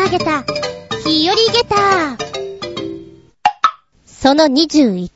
[0.00, 0.44] 曲げた、
[1.06, 2.16] 日和ゲタ
[4.06, 5.10] その21、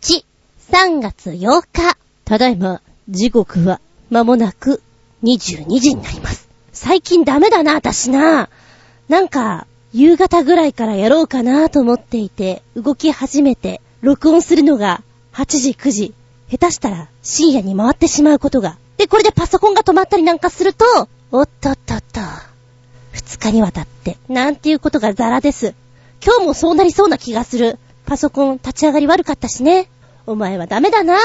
[0.71, 1.96] 3月8日。
[2.27, 3.80] ただいま、時刻は、
[4.11, 4.82] 間もなく、
[5.23, 6.50] 22時になります。
[6.75, 8.50] 最近ダメだな、私な。
[9.09, 16.14] なんか、夕方ぐらいからやろうかなと思っていて、動き始めて、録音するのが、8時、9時。
[16.51, 18.77] 下手したら、深夜に回ってしまうことが。
[18.98, 20.85] で、これでパソコンが止まったりなんかすると、
[21.32, 22.54] おっとっとっと。
[23.14, 25.75] 2日にわたって、なんていうことがザラです。
[26.25, 27.79] 今日もそうなりそうな気がする。
[28.07, 29.89] パソコン立ち上がり悪かったしね。
[30.27, 31.17] お前はダメだな。
[31.17, 31.19] っ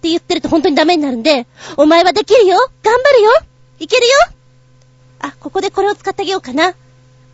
[0.00, 1.46] て言ってると本当にダメになるんで、
[1.76, 3.30] お前はできるよ頑張るよ
[3.80, 4.12] いけるよ
[5.20, 6.74] あ、ここでこれを使ってあげようかな。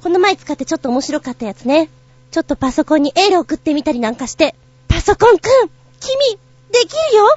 [0.02, 1.88] この前使ってちょっと面白かったやつね。
[2.30, 4.54] ちょっとパソコンにエール送ってみたりなんかして、
[4.88, 6.38] パソコンくん君
[6.72, 7.28] できるよ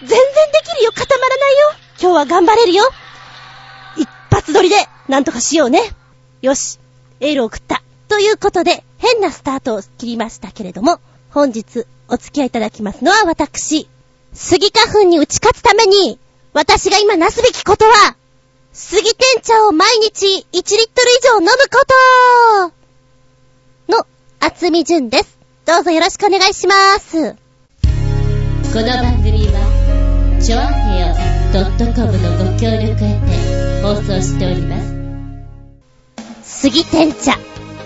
[0.00, 0.18] 全然で
[0.64, 1.58] きるよ固まらないよ
[2.00, 2.84] 今日は頑張れるよ
[3.96, 4.76] 一発撮りで、
[5.08, 5.80] なんとかしようね。
[6.44, 6.78] よし、
[7.20, 7.82] エール送った。
[8.06, 11.00] ということで、変なスタートを切りましたけれども、
[11.30, 13.88] 本日お付き合いいただきますのは私、
[14.34, 16.18] 杉花粉に打ち勝つために、
[16.52, 18.14] 私が今なすべきことは、
[18.74, 20.84] 杉天茶を毎日1リットル以
[21.22, 21.82] 上飲むこ
[23.88, 24.06] との、
[24.40, 25.38] 厚み順です。
[25.64, 27.36] どうぞよろしくお願いしまーす。
[28.70, 31.14] この番組は、ちょあへよ
[31.94, 34.93] .com のご協力へて放送しております。
[36.64, 37.38] 杉天茶。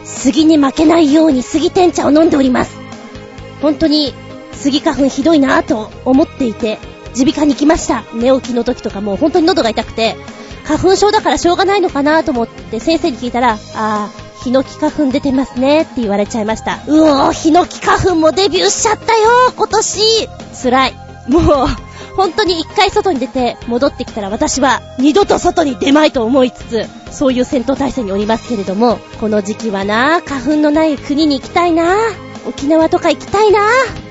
[0.04, 2.78] 杉に負けないように杉天茶を飲んでおります。
[3.60, 4.14] 本当に、
[4.52, 6.78] 杉花粉ひどいなぁと思っていて、
[7.16, 8.04] 耳鼻科に来ました。
[8.14, 10.14] 寝起きの時とかもう本当に喉が痛くて、
[10.62, 16.78] 花粉症だからしょうがないのかなと思って先生に聞いたら、あー、ヒノキ花粉出てますねって言われちゃいました。
[16.86, 20.28] うおー、ヒノキ花粉もデビューしちゃったよ今年
[20.62, 20.94] 辛い。
[21.26, 21.87] もう、
[22.18, 31.96] 本当に一回外に出て戻ってきたら私は二度と外に出まいと思いつつ、そういう戦闘態勢におりますけれども、この時期はな、花粉のない国に行きたいな、
[32.48, 33.60] 沖縄とか行きたいな、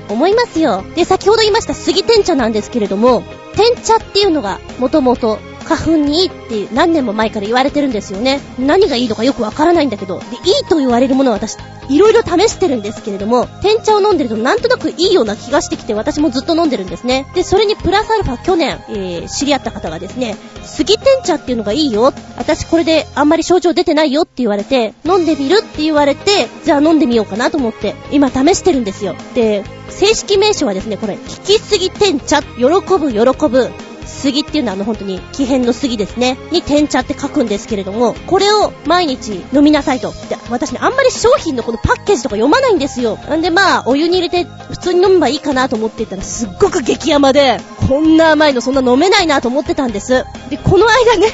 [0.08, 0.84] 思いますよ。
[0.96, 3.24] で、先ほど言いました杉天茶なんですけれども、
[3.54, 8.40] 天茶っていうのがもともと花粉にいいって何年も前から言われてるんですよね。
[8.58, 10.18] 何がいいのかよくわからないんだけど。
[10.18, 11.58] で、いいと言われるものは私、
[11.90, 17.26] いろいろ試してるんですけれども、天茶を飲んでるとなんとなくいいような気がしてきて私もずっと飲んでるんですね。
[17.34, 22.12] で、それにプラスアルファ去年、えー、知り合った方がですね、杉天茶っていうのがいいよ。
[22.38, 29.14] 私これであんまり症状出てないよって言われて、飲んでみるって言われて、じゃあ飲んでみようかなと思って、今試してるんですよ。
[29.34, 33.70] で、正式名称はですね、これ、引きすぎ天茶、喜ぶ喜ぶ、
[34.08, 36.36] 杉っていうのはあの本当に木片の杉ですね。
[36.50, 40.12] に天茶って書くんですけれども、これを毎日飲みなさいと。
[40.28, 43.18] で、私ね、あんまり商品のこのパッケージとか読まないんですよ。
[43.28, 50.24] なんでまあ、お湯に入れて普通に飲めばいいかなと思っていたらすっごく激甘で、こんな甘いのそんな飲めないなと思ってたんです。
[50.50, 51.28] で、この間ね、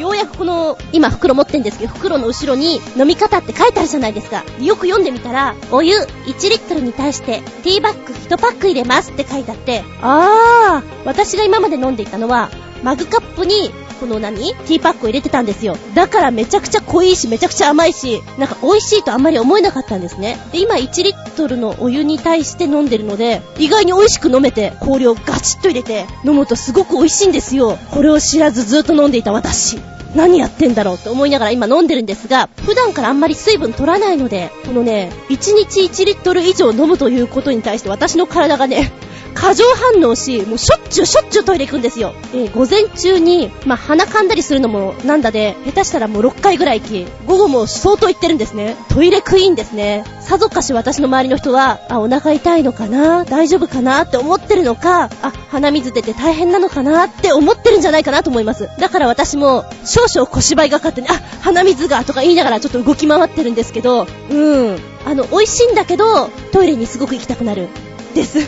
[0.00, 4.44] ようやくこの、今袋持ってんですけど、袋の後ろに飲み方って書いてあるじゃないですか。
[4.58, 12.48] よく読んでみたら、お湯1リットルに対してティーバッグ1パック入れますって書いてあって、あー、私が今まで飲んでいたのは、
[12.82, 14.54] マグカップにこの何？
[14.54, 15.76] ティーパックを入れてたんですよ。
[15.94, 20.38] だからめちゃくちゃ濃いし、めちゃくちゃ甘いし、なんか美味しいとあんまり思えなかったんですね。
[20.52, 27.78] で、今1リットルのお湯に対して飲んでるので、意外に美味しく飲めて、氷をガチッと入れて飲むとすごく美味しいんですよ。
[27.90, 29.78] これを知らずずっと飲んでいた私。
[30.14, 38.90] 何やってんだろうって思いながら今飲んでるんですが、普段からあんまり水分取らないので、このね、1日1リットル以上飲むということに対して私の体がね、
[39.34, 42.12] 過剰反応し、もうしょっちゅうしょっちゅうトイレ行くんですよ。
[42.32, 48.76] えー、午前中に、まあ、鼻噛んだりするのもなんだで、下手したらもう6回ぐらい行き、午後も相当行ってるんですね。
[48.88, 50.04] トイレクイーンですね。
[50.20, 53.24] さぞかし私の周りの人は、あ、お腹痛いのかな？
[53.24, 58.68] 大丈夫かなって思ってるのか、あ、鼻水出て大変なのかなって思ってるんじゃないかなと思います。
[58.78, 64.78] だから私も、少々小芝居がかってね、あ、鼻水がとか言いながらちょっと動き回ってるんですけど、うん。
[65.06, 67.68] あの、美味しいんだけど、トイレにすごく行きたくなる。
[68.14, 68.38] です。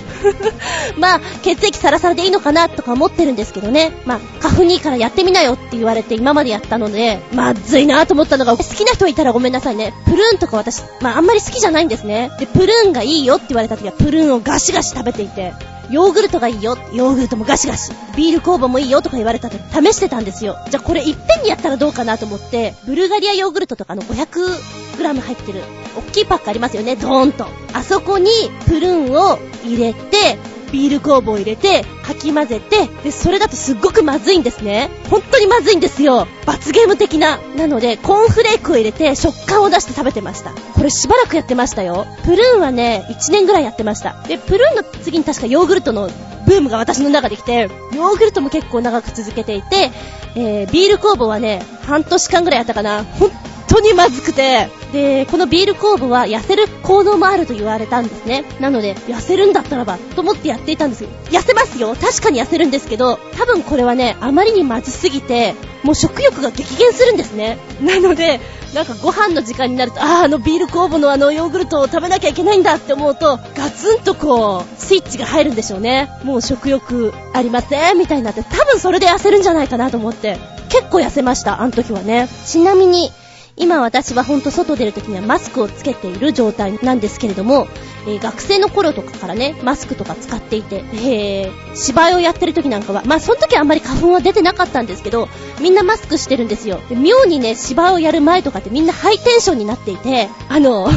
[0.99, 3.93] まあ、血液サラサラでいいのかなとか思ってるんですけどね。
[4.05, 9.93] まあ、花粉にいいからやってみなよって言われて今までやったので、まずいなと思ったのが、好きな人いたらごめんなさいね。
[10.05, 12.31] プルーンとか私、まああんまり好きじゃないんですね。
[12.39, 15.53] で、プルーンがいいよって言われた時は、プルーンをガシガシ食べていて、
[15.93, 16.79] ヨーグルトがいいよ。
[16.95, 17.93] ヨーグルトもガシガシ。
[18.17, 20.57] ビール酵母もいいよとか言われたと試してたんですよ。
[20.71, 25.63] じゃあこれいっぺんにやったらどうかなと思って、ブルガリアヨーグルトとかの 500g 入ってる、
[25.97, 27.47] おっきいパックありますよね、ドーンと。
[27.75, 28.31] あそこに
[28.67, 30.39] プルーンを入れて、
[30.73, 34.91] ビール酵母を入れて、かき混ぜて、で、それだとすっごくまずいんですね。
[35.11, 36.27] 本当にまずいんですよ。
[36.47, 37.39] 罰ゲーム的な。
[37.57, 40.51] なので、コーンフレークを入れて食感を出して食べてました。
[40.51, 42.07] これしばらくやってましたよ。
[42.25, 44.23] プルーンはね、1年ぐらいやってました。
[44.27, 46.09] で、プルーンの次に確かヨーグルトの
[46.47, 49.91] ブームが私の中で来て、ヨーグルトも結構長く続けていて、
[50.35, 53.05] えー、ビール酵母はね、半年間ぐらいやったかな。
[53.05, 53.31] 本
[53.73, 58.45] 当にまずくて、で、このビール酵母は痩せる効能もあると言われたんですね。
[58.61, 61.09] なので、痩せるんだったらば、と思ってやっていたんですよ。
[61.31, 67.57] 痩せますよ確かに痩せるんですけど、多分これはね、あまりにまずすぎて、もう食欲が激減するんですね。
[67.81, 68.41] なので、
[68.75, 76.11] なんかご飯の時間になると、ああ、あのビール酵母のあのヨーグルトを食べなきゃいけないんだって思うと、ガツンとこう、スイッチが入るんでしょうね。
[76.25, 82.29] もう食欲ありませんみたいになって、多分それで痩せるんじゃないかなと思って、結構痩せました、あの時はね。
[82.47, 83.13] ちなみに、
[83.57, 87.67] 今私はほんと外出るときにはマスクをつけている状態なんですけれども、
[88.07, 95.29] えー、学生の頃とかからね、マスクとか使っていて、えー、芝居をやってる時なんかは、まあその時はあんまり花粉は出てなかったんですけど、
[95.61, 96.81] みんなマスクしてるんですよ。
[96.89, 100.89] で妙にね、芝居をやる前とかってみんなハイテンションになっていて、あの、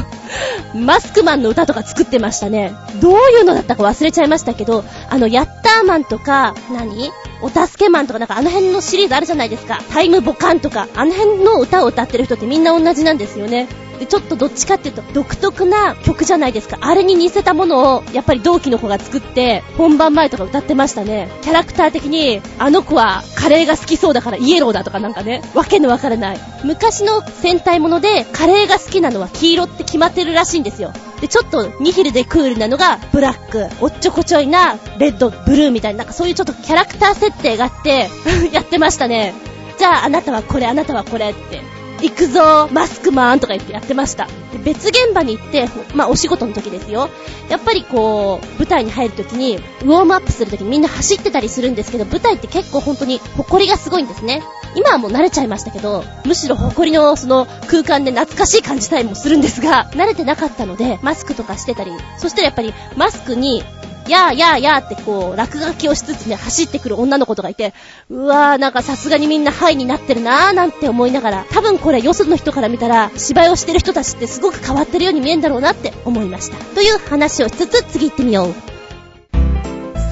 [0.74, 2.74] マスクマンの歌とか作ってましたね。
[3.02, 7.12] どういうのだったか忘れちゃいましたけど、あの、ヤッターマンとか、何？
[7.42, 9.80] お助けマンとかなんかあの辺のシリーズあるじゃないですか。
[9.92, 13.68] タイムボカンとか、あの辺の歌を歌ってる人ってみんな同じなんですよね。
[14.00, 16.78] で、ちょっとどっちかっていうと独特な曲じゃないですか。
[16.82, 21.30] あれに似せたものを、やっぱり同期の子が作って、本番前とか歌ってましたね。
[21.42, 26.40] キャラクター的に、あの子はカレーが好きそうだからイエローだとかなんかね、わけのわからない。
[26.64, 30.94] 昔の戦隊もので、カレーが好きなのは黄色って決まってるらしいんですよ。
[31.22, 38.10] で、ちょっとニヒルでクールなのがブラック、おっちょこちょいなレッド、ブルーみたいな、なんかそういうちょっとキャラクター設定があって
[38.52, 39.34] やってましたね。
[39.78, 41.75] じゃああなたはこれ、あなたはこれって。
[42.10, 44.28] 行くぞマスクマンとか言ってやってました。
[44.64, 47.10] 別現場に行って、まあお仕事の時ですよ。
[47.50, 54.44] やっぱりこう、舞台に入る時に、ウォームアップする時にみんな走ってたりするんですけど、舞台って結構本当に埃がすごいんですね。
[54.76, 63.64] 今はもう慣れちゃいましたけど、むしろ埃のその空間で懐かしい感じたりもするんですが、慣れてなかったので、マスクとかしてたり、そしたらやっぱりマスクに
[64.08, 67.74] やーやーやーってこう、落書きをしつつね、走ってくる女の子とかいて、
[68.10, 76.58] うわーなんかさすがにみんなハイになってるなーなんて思いながら、多分これよその人から見たら、芝居をしてる人たちってすごく変わってるように見えんだろうなって思いました。
[76.76, 78.54] という話をしつつ次行ってみよう。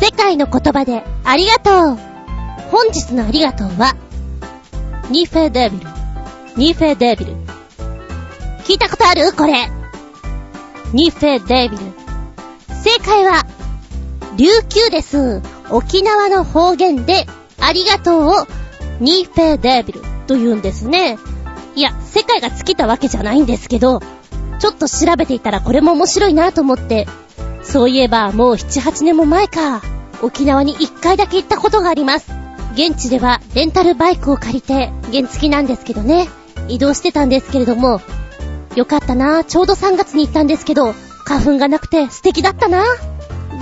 [0.04, 1.98] 世界の言葉でありがとう
[2.72, 3.96] 本日のありがとうは、
[5.10, 5.88] ニフェデービル。
[6.58, 7.34] ニフェデービル。
[8.64, 9.34] 聞いたことある？
[9.34, 9.70] これ。
[10.94, 11.84] ニフェデービル。
[12.84, 13.46] 正解は、
[14.38, 15.42] 琉球です。
[15.70, 17.26] 沖縄の方言で、
[17.60, 18.48] ありがとうを、
[19.00, 21.18] ニーフェーデービルと言うんですね。
[21.76, 24.02] いや、世界が尽きたわけじゃないんですけど、
[24.60, 27.08] ちょっと調べていたらこれも面白いなと思って、
[27.64, 29.82] そういえばもう7、8年も前か、
[30.22, 32.32] 沖縄に1回だけ行ったことがあります。
[32.74, 36.28] 現地ではレンタルバイクを借りて、原付きなんですけどね、
[36.70, 38.02] 移動してたんですけれども、
[38.76, 40.94] よかったなちょうど3月に行ったんですけど、
[41.26, 42.84] 花粉がなくて素敵だったな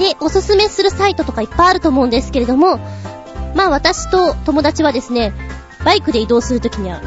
[0.01, 2.79] で、おすすめするサイトとかいっぱいあると思うんですけれども、
[3.55, 5.31] まあ私と友達はですね、
[5.85, 7.01] バイクで移動するときには、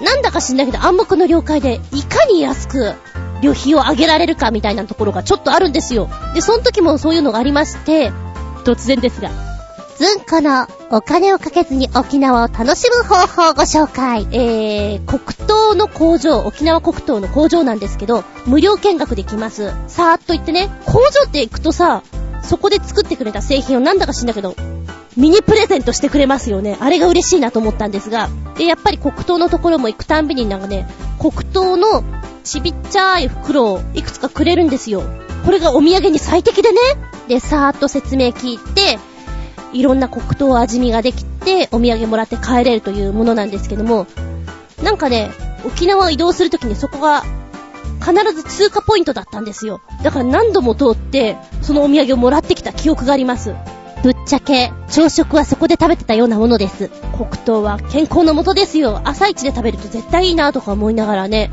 [0.00, 2.94] なんだか知んないけど暗黙の了解で、いかに安く
[3.42, 6.08] 旅費を上げられるかみたいなところがちょっとあるんですよ。
[6.34, 8.12] で、その時もそういうのがありまして、
[8.64, 9.30] 突然ですが、
[9.96, 14.26] ずんこのお金をかけずに沖縄を楽しむ方法をご紹介。
[14.30, 19.72] えー、黒糖の工場、沖縄黒糖の工場なんですけど、無料見学できます。
[19.88, 22.02] さーっと行ってね、工場って行くとさ、
[22.46, 24.54] そこで作ってくれた製品をなんだか知んだけど、
[25.16, 26.76] ミニプレゼントしてくれますよね。
[26.80, 30.86] あれが嬉しいなと思ったんですが、で、やっぱり黒糖のところも行くたんびになんかね、
[31.18, 32.04] 黒糖の
[32.44, 35.02] ちびっちゃい袋をいくつかくれるんですよ。
[35.44, 36.78] これがお土産に最適でね。
[37.28, 38.98] で、さーっと説明聞いて、
[39.72, 44.06] いろんな黒糖味見ができて、お土産もらって帰れるというものなんですけども、
[44.82, 45.30] なんかね、
[45.64, 47.24] 沖縄を移動するときにそこが
[48.00, 49.80] 必ず通過ポイントだったんですよ。
[50.02, 53.54] だから何度も通って、そのお土産をもらってきた記憶があります。
[54.02, 56.90] ぶっちゃけ、朝食はそこで食べてたようなものです。
[57.16, 59.00] 黒糖は健康のもとですよ。
[59.04, 61.50] 朝一で食べると絶対いいなとか思いながらね、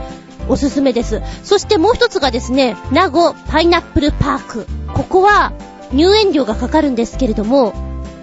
[0.47, 1.21] おすすめです。
[1.43, 4.67] そしてもう一つがですね、名護パイナップルパーク。
[4.93, 5.53] ここは
[5.91, 7.73] 入園料がかかるんですけれども、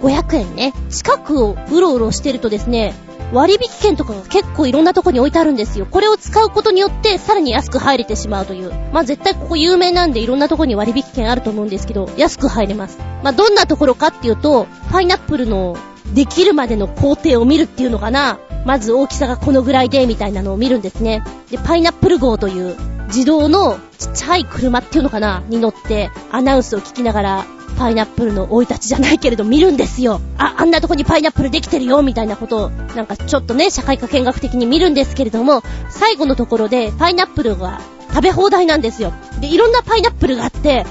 [0.01, 0.73] 500円ね。
[0.89, 2.93] 近くをうろうろしてるとですね、
[3.31, 5.85] 割引券とかが結構いろんなとこに置いてあるんですよ。
[5.85, 8.71] これを使うことによってさらに安く入れてしまうという。
[8.91, 12.97] まあ絶対ここ有名なんでいろんなとこに割引券あると思うんですけど、安く入れます。
[13.23, 15.77] まあどんなところかっていうと、パイナップルの
[16.13, 18.39] できるまでの工程を見るっていうのかな。
[18.65, 21.23] まず大きさがこのぐらいでみたいなのを見るんですね。
[21.49, 22.75] で、パイナップル号という
[23.07, 27.45] 自動のちっちゃい車っていうのかなに乗ってアナウンスを聞きながら
[27.77, 30.21] パイナップルの生い立ちじゃないけれど見るんですよ。
[30.37, 39.13] あ、あんなとこにパイナップルできてるよ、みたいなことを、なんかちょっとね、社会科見学的に見るんですけれども、最後のところでパイナップルが食べ放題なんですよ。
[39.39, 40.85] で、いろんなパイナップルがあって、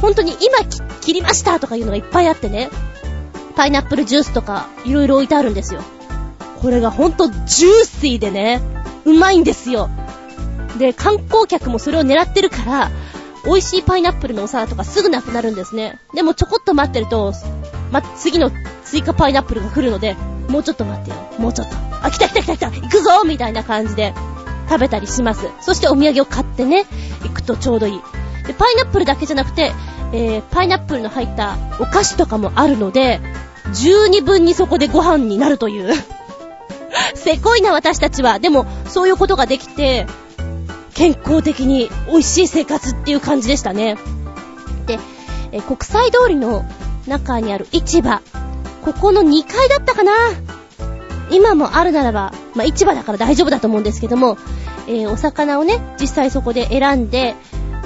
[0.00, 0.68] 本当に今
[1.00, 2.68] 切りましたとかいうのがいっぱいあってね、
[3.52, 5.82] パイナップルジュースとかいろいろ置いてあるんですよ。
[6.60, 7.46] これがほんとジュー
[7.84, 8.60] シーでね、
[9.04, 9.90] うまいんですよ。
[10.78, 12.90] で、観光客もそれを狙ってるから、
[13.44, 15.98] 美味しいパイナップルのお皿とかすぐなくなるんですね。
[16.14, 17.32] でもちょこっと待ってると、
[17.90, 18.50] ま、次の
[18.84, 20.16] 追加パイナップルが来るので、
[20.48, 21.16] もうちょっと待ってよ。
[21.38, 21.76] もうちょっと。
[22.02, 24.14] あ、来た来た来た来た行くぞみたいな感じで
[24.68, 25.48] 食べたりします。
[25.60, 26.86] そしてお土産を買ってね、
[27.22, 28.00] 行くとちょうどいい。
[28.46, 29.72] で、パイナップルだけじゃなくて、
[30.12, 33.20] えー、パイナップルの入ったお菓子とかもあるので、
[33.74, 35.92] 十二分にそこでご飯になるという。
[37.14, 38.38] せこいな私たちは。
[38.38, 40.06] でも、そういうことができて、
[40.94, 43.96] 健康的に美味しい生活っていう感じでしたね。
[44.86, 44.98] で、
[45.52, 46.64] えー、国際通りの
[47.06, 48.20] 中にある市場。
[48.84, 50.12] ここの2階だったかな
[51.30, 54.36] 今もあるならば、まあ、市場だから大丈夫だと思うんですけども、
[54.86, 57.36] えー、お魚をね、実際そこで選んで、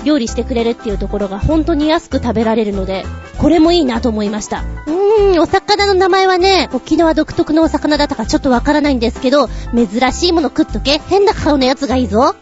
[0.06, 3.04] 料理してくれるっていうところが本当に安く食べられるので、
[3.38, 4.62] これもいいなと思いました。
[4.86, 10.98] うーん、お魚の名前はね、沖縄独特のお魚だったかちょっとわからないんですけど、珍しいもの食っとけ。
[10.98, 12.36] 変な顔のやつがいいぞ。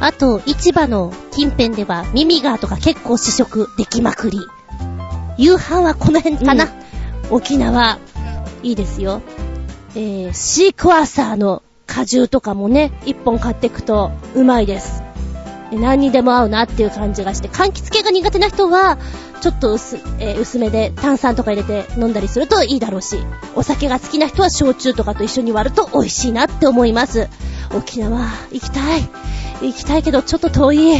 [0.00, 4.40] あと、市場の近辺では、ミミガーとか結構試食できまくり。
[5.36, 6.64] 夕飯はこの辺かな。
[6.64, 6.66] う
[7.34, 7.98] ん、沖縄、
[8.62, 9.20] いいですよ。
[9.94, 15.11] えー、シークワーサーの果汁とかもね、一本買っていくとうまいです。
[15.78, 18.98] 何にでも合うなっていう感じがして、柑橘系が苦手な人は、
[19.40, 23.16] ちょっと薄、えー、薄めで炭酸とか入れて飲んだりするといいだろうし、
[23.56, 27.28] お酒が好きな人は焼酎とかと一緒に割ると美味しいなって思います。
[27.74, 28.20] 沖縄、
[28.52, 29.02] 行きたい。
[29.62, 30.92] 行きたいけど、ちょっと遠い。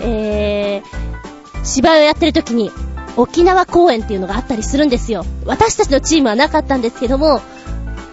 [0.00, 2.70] えー、芝居をやってる時に、
[3.16, 5.24] 沖縄公演っていうのがあったりするんですよ。
[5.44, 7.40] 私たちのチームはなかったんですけども、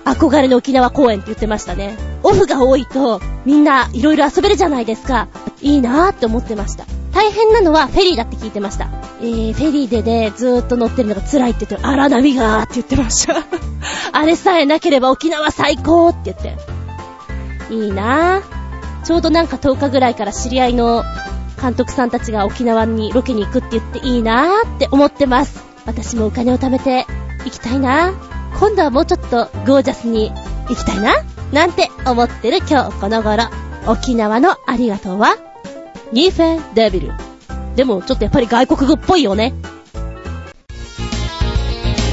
[0.06, 2.11] 憧れの沖縄公演って言ってましたね。
[2.24, 5.28] オフが多いと、みんないろいろ遊べるじゃないですか。
[5.62, 6.86] いいなーって思ってました。
[7.14, 8.90] 大変なのはフェリーだって聞いてました。
[9.22, 13.36] えー、フェリーでね、ずーっと乗ってるのが辛いって言って、荒波がーって言ってました。
[14.14, 16.58] あれさえなければ沖縄最高って言って。
[17.74, 19.06] いいなー。
[19.06, 21.04] ちょうどなんか10日ぐらいから知り合いの
[21.60, 25.64] 監督さんたちが沖縄にロケに行くって言っていいなーって思ってます。
[25.86, 27.06] 私もお金を貯めて
[27.46, 28.32] 行きたいなー。
[28.60, 30.32] 今度はもうちょっとゴージャスに
[30.70, 31.16] 行きたいな、
[31.52, 33.50] なんて思ってる今日この頃。
[33.88, 35.36] 沖縄のありがとうは、
[36.12, 37.14] ニーフェンデビル。
[37.76, 39.54] でもちょっとやっぱり外国語っぽいよね。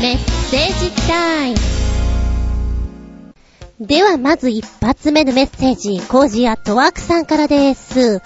[0.01, 1.57] メッセージタイム。
[3.81, 8.21] ではまず一発目のメッセージ、コージアットワークさんからです。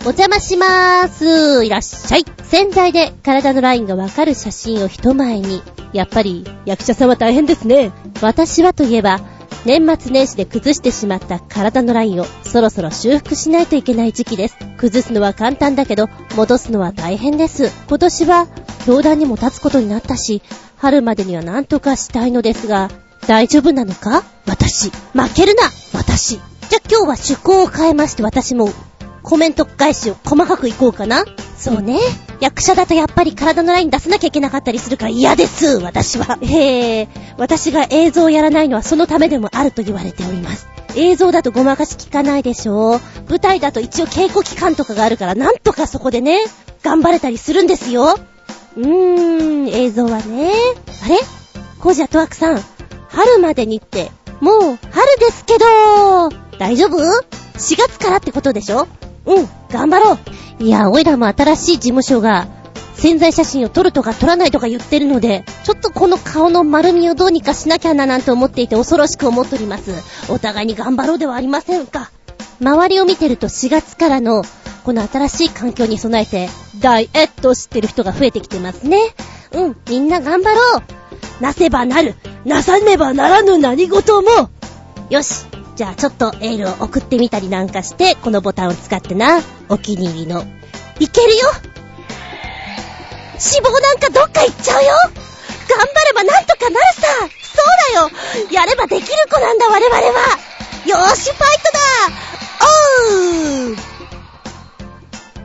[0.00, 1.64] お邪魔しまーす。
[1.64, 2.24] いらっしゃい。
[2.42, 5.62] 潜在で体のラインがわかる写真を人前に。
[5.92, 7.90] やっぱり役者さんは大変ですね。
[8.20, 9.20] 私はといえば、
[9.64, 14.56] 年末年始で崩してしまった体のラインをそろそろ修復しないといけない時期です。
[14.76, 17.70] 崩すのは簡単だけど、戻すのは大変です。
[17.88, 18.46] 今年は、
[18.86, 20.42] 教団にも立つことになったし、
[20.76, 22.90] 春までには何とかしたいのですが、
[23.26, 24.22] 大丈夫なのか？
[24.46, 24.90] 私。
[25.12, 26.36] 負けるな私。
[26.36, 28.70] じゃ、今日は趣向を変えまして私も
[29.22, 31.24] コメント返しを細かくいこうかな。
[31.56, 31.98] そうね。
[32.40, 36.38] 役者だとやっぱり体のライン出さなきゃいけなかったりするから嫌です、私は。
[36.40, 40.68] へえ、私が映像をやらないのはそのためでもあると言われております。
[40.96, 46.38] 映像だとごまかし効かないでしょ舞台だと一応稽古期間とかがあるからなんとかそこでね、
[46.82, 48.18] 頑張れたりするんですよ。
[48.76, 50.52] うーん、映像はね。
[51.04, 51.18] あれ？
[51.80, 52.60] コージアトワークさん、
[53.08, 54.78] 春までにって、もう春
[55.18, 56.28] ですけど、
[56.58, 58.86] 大丈夫 ?4 月からってことでしょ？
[59.28, 60.64] うん、頑張ろう。
[60.64, 62.48] いや、おいらも新しい事務所が、
[62.94, 69.92] 潜在写真を撮るとか撮らないとか言ってるので、ちょっとこの顔の丸みをどうにかしなきゃななんて思っていて恐ろしく思っております。
[70.32, 72.10] お互いに頑張ろうではありませんか。
[72.60, 74.42] 周りを見てると4月からの、
[74.82, 76.48] この新しい環境に備えて、
[76.80, 78.98] ダイエットしてる人が増えてきてますね。
[79.52, 81.42] うん、みんな頑張ろう。
[81.42, 82.16] なせばなる。
[82.44, 84.50] なさねばならぬ何事も。
[85.10, 85.46] よし、
[85.78, 90.44] じゃあちょっとエールを送ってみたりなんかして、このボタンを使ってな、お気に入りの。
[90.98, 91.52] いけるよ。
[93.34, 94.88] 脂肪なんかどっか行っちゃうよ。
[95.68, 97.06] 頑張ればなんとかなるさ。
[97.20, 98.50] そうだよ。
[98.50, 100.10] やればできる子なんだ我々は。
[100.84, 101.78] よーし、ファイトだ。
[102.64, 103.76] おう。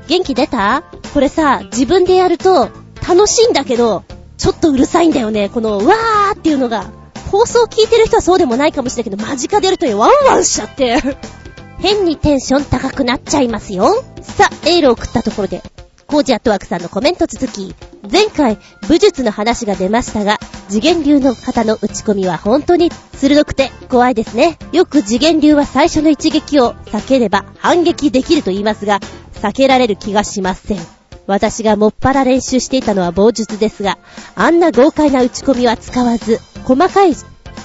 [0.07, 0.83] 元気出た？
[1.13, 2.69] これさ、自分でやると
[3.07, 4.03] 楽しいんだけど、
[4.39, 5.49] ちょっとうるさいんだよね。
[5.49, 6.89] この、わーっていうのが。
[7.33, 11.01] 放送聞いてる人はそうでもないかもしれないけど、間近でるとワンワンしちゃって。
[11.79, 14.03] 変にテンション高くなっちゃいますよ。
[14.21, 15.63] さあ、エールを送ったところで、
[16.05, 17.73] コージアットワークさんのコメント続き、
[18.09, 24.59] 前回、武術の話が出ましたが、次元流の方の打ち込みは本当に鋭くて怖いですね。
[24.71, 28.99] よく次元流は最初の一撃を避ければ反撃できると言いますが、
[29.41, 31.02] 避けられる気がしません。
[31.25, 33.97] 私がもっぱら練習していたのは棒術ですが、
[34.35, 37.13] あんな豪快な打ち込みは使わず、細かい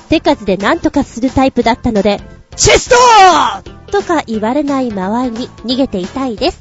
[0.08, 2.20] 手数で何とかするタイプだったので、
[2.56, 6.60] チェストとか言われない周りに逃げていたいです。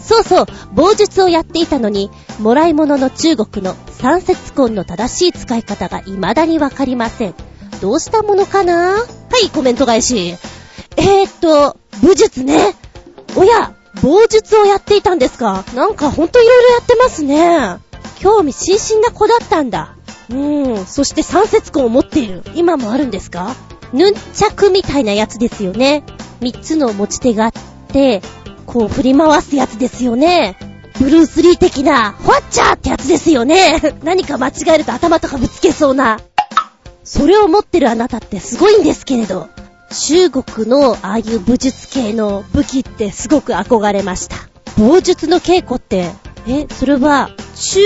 [0.00, 7.34] そうそう、棒術をやっていたのに、もらい物の中国の三節根の正しい使い方が未だにわかりません。
[7.80, 8.92] どうしたものかな？
[8.94, 9.06] は
[9.44, 10.36] い、コメント返し。
[10.96, 12.74] えーっと、武術ね。
[13.36, 15.64] おや、棒術をやっていたんですか？
[15.74, 17.78] なんかほんと色々やってますね。
[18.18, 19.96] 興味津々な子だったんだ。
[20.30, 22.42] うーん、そして三節根を持っている。
[22.54, 23.54] 今もあるんですか？
[23.92, 26.02] ヌンチャクみたいなやつですよね。
[26.40, 27.52] 三つの持ち手があっ
[27.88, 28.22] て、
[28.66, 30.56] こう振り回すやつですよね。
[30.98, 33.80] ブルース・リー的な、ホワッチャーってやつですよね。
[34.02, 36.20] 何か間違えると頭とかぶつけそうな。
[37.04, 39.48] それを持ってるあなたってすごいんですけれど、
[39.94, 44.36] 中国のああいう武術系の武器ってすごく憧れました。
[44.76, 46.10] 棒術の稽古って、
[46.46, 47.80] え、それは中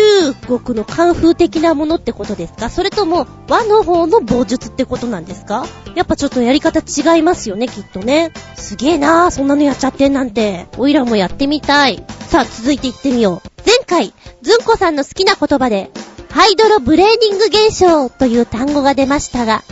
[0.63, 2.71] 国のカンフー的なものってことですか？
[2.71, 5.67] それとも和の方の棒術ってことなんですか？
[5.95, 8.33] やっぱちょっとやり方違いますよね、きっとね。
[8.57, 10.67] すげえなぁ、そんなのやっちゃってんなんて。
[10.79, 12.03] おいらもやってみたい。
[12.29, 13.49] さあ、続いていってみよう。
[13.65, 15.91] 前回、ずんこさんの好きな言葉で、
[16.31, 19.63] ハイドロブレーニング現象という単語が出ましたが、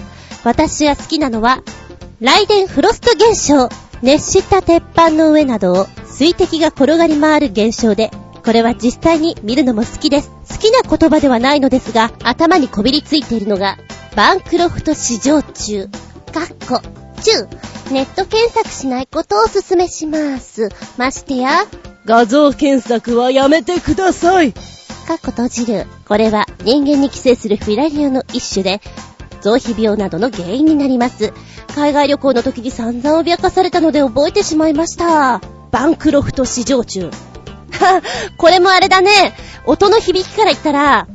[0.45, 1.63] 私が好きなのは、
[2.19, 3.69] ライデンフロスト現象。
[4.01, 8.11] 熱した鉄板の上などを水滴が転がり回る現象で、
[8.43, 10.31] これは実際に見るのも好きです。
[10.49, 13.77] 好きな言葉ではないのですが、頭にこびりついているのが、
[14.15, 15.89] バンクロフト市場中。
[16.33, 16.81] かっこ、
[17.23, 17.49] 中。
[17.93, 20.71] ネット検索しないことをお勧めします。
[20.97, 21.67] ましてや、
[22.07, 24.55] 画像検索はやめてください。
[25.07, 25.87] かっこ閉じる。
[26.09, 28.81] これは人間に寄生するフィラリアの一種で、
[29.47, 31.33] 臓皮病などの原因になります。
[31.77, 35.41] 海外旅行の時に散々脅かされたので覚えてしまいました。
[35.71, 37.11] バンクロフト市場中。
[37.71, 38.03] は、
[38.39, 39.37] これもあれだね。
[39.65, 41.07] 音の響きから言ったら、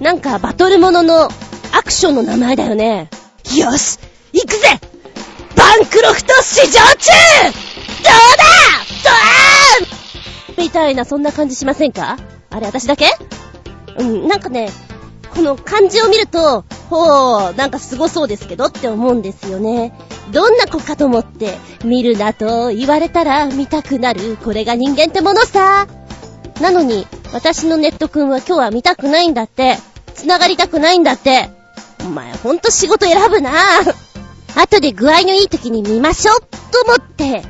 [0.00, 1.28] なんかバトルものの
[1.72, 3.08] アクションの名前だよね。
[3.56, 4.00] よし
[4.32, 4.80] 行くぜ
[5.54, 7.54] バンクロフト市場中どう
[8.02, 8.44] だ？
[10.56, 12.16] ドーンみたいな、そんな感じしませんか？
[12.50, 13.12] あれ、私だけ？
[13.98, 14.70] うん、なんかね、
[15.36, 19.92] この漢字を見ると、ほう、なんかすごそうですけどって思うんですよね。
[20.32, 24.38] どんな子かと思って、見るなと言われたら見たくなる。
[24.42, 25.86] これが人間ってものさ。
[26.62, 29.76] なのに、私のネットくんは今日は見たくないんだって。
[30.14, 31.50] 繋がりたくないんだって。
[32.00, 33.52] お前ほんと仕事選ぶな。
[34.56, 37.44] 後で具合のいい時に見ましょうと思って、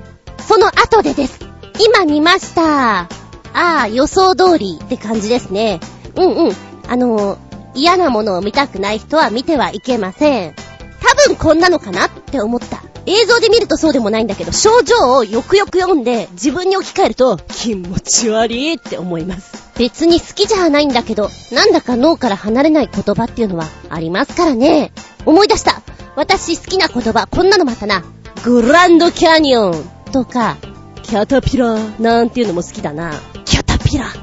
[0.48, 1.38] その後でです。
[1.78, 3.02] 今見ました。
[3.02, 3.08] あ
[3.54, 5.78] あ、予想通りって感じですね。
[6.16, 6.52] うんうん。
[6.88, 7.38] あの、
[7.76, 10.54] 嫌なものを見たくない人は見てはいけません。
[11.00, 12.82] 多分こんなのかなって思った。
[13.06, 19.70] 映像で見るとそうでもないんだけど、症状をよくよく読んで自分に置き換えると気持ち悪いって思います。
[19.78, 24.90] 別に好きじゃないんだけど、なんだか脳から離れない言葉っていうのはありますからね。
[25.24, 25.82] 思い出した。
[26.16, 28.02] 私好きな言葉、こんなのもあったな。
[28.42, 30.56] グランドキャニオンとか、
[31.02, 33.12] キャタピラーなんていうのも好きだな。
[33.44, 34.18] キャタピラー。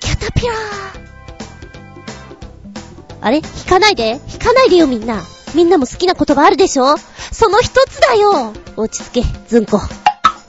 [0.00, 1.03] キャタピラー。
[3.24, 3.38] あれ？
[3.38, 5.22] 引かないで引かないでよみんな。
[5.54, 6.96] みんなも好きな言葉あるでしょ？
[7.32, 9.80] その一つだよ落ち着け、ずんこ。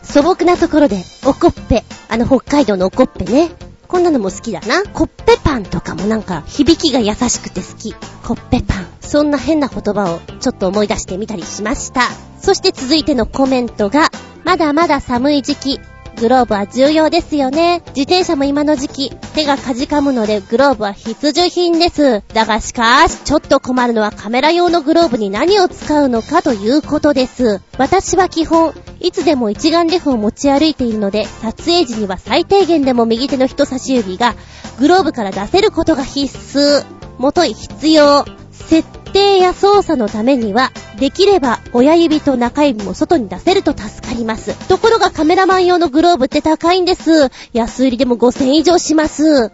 [0.03, 1.83] 素朴なところで、おこっぺ。
[2.09, 3.49] あの北海道のおこっぺね。
[3.87, 4.83] こんなのも好きだな。
[4.83, 7.93] コッペパンとかもなんか響きが優しくて好き。
[8.23, 8.87] コッペパン。
[8.99, 12.01] そんな変な言葉をちょっと思い出してみたりしました。
[12.41, 14.09] そして続いてのコメントが、
[14.43, 15.79] まだまだ寒い時期、
[16.15, 17.83] グローブは重要ですよね。
[17.89, 22.23] 自転車も今の時期、手がかじかむのでグローブは必需品です。
[22.33, 27.61] だがしかし、ちょっと困るのはカメラ用のグローブに何を使うのかということです。
[27.77, 34.35] 私は基本、いつでも一眼レフを持ち歩いているので、撮影時には最低限でも右手の人差し指が
[34.79, 36.85] グローブから出せることが必須。
[37.17, 38.25] もとい必要。
[38.67, 44.53] 設定や操作のためには、できれば親指と中指も外に出せると助かります。
[44.67, 47.29] ところがカメラマン用のグローブって高いんです。
[47.53, 49.51] 安売りでも5000以上します。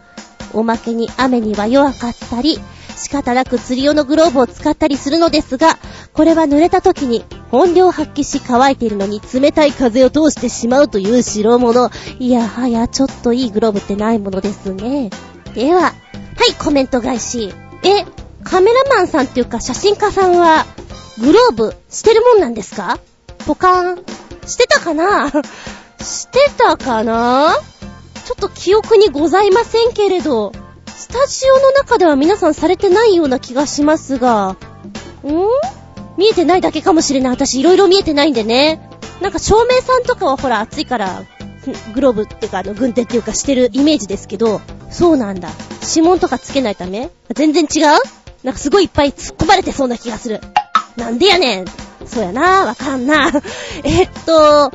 [0.54, 2.60] おまけに雨には弱かったり、
[2.98, 5.80] 仕方なく釣り用のグローブを使ったりするのですが、
[6.14, 11.90] これは濡れた時に本領発揮し乾いているのに冷たい風を通してしまうという代物。
[12.20, 15.10] いやはやちょっといいグローブってないものですね。
[15.56, 15.90] では、は
[16.50, 17.54] い、コメント返し。
[17.84, 18.06] え、
[18.44, 20.66] カメラマンさんっていうか写真家さんは、
[21.20, 23.00] グローブしてるもんなんですか？
[23.46, 24.06] ポカーン。
[24.48, 25.32] してたかな？
[26.00, 27.56] してたかな？
[28.26, 30.52] ちょっと記憶にございませんけれど、
[30.88, 34.58] スタジオの中では皆さんされてないような気がしますが、ん？
[36.18, 37.34] 見えてないだけかもしれない。
[37.34, 38.90] 私いろいろ見えてないんでね。
[39.22, 41.24] なんか照明さんとかはほら暑いから、
[41.94, 45.50] グローブっていうかあの軍手っていうかしてるイメージですけど、そうなんだ。
[45.88, 47.10] 指紋とかつけないため？
[47.34, 48.00] 全然違う？
[48.44, 50.42] なんかすごいいっぱい突っ込まれてそうな気がする。
[50.98, 51.66] なんでやねん。
[52.06, 53.32] そうやな、わかんな。
[53.84, 54.72] えっと、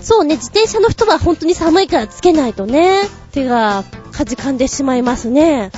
[0.00, 3.02] そうね、自転車の人は本当に寒いからつけないとね、
[3.32, 5.70] 手がかじかんでしまいますね。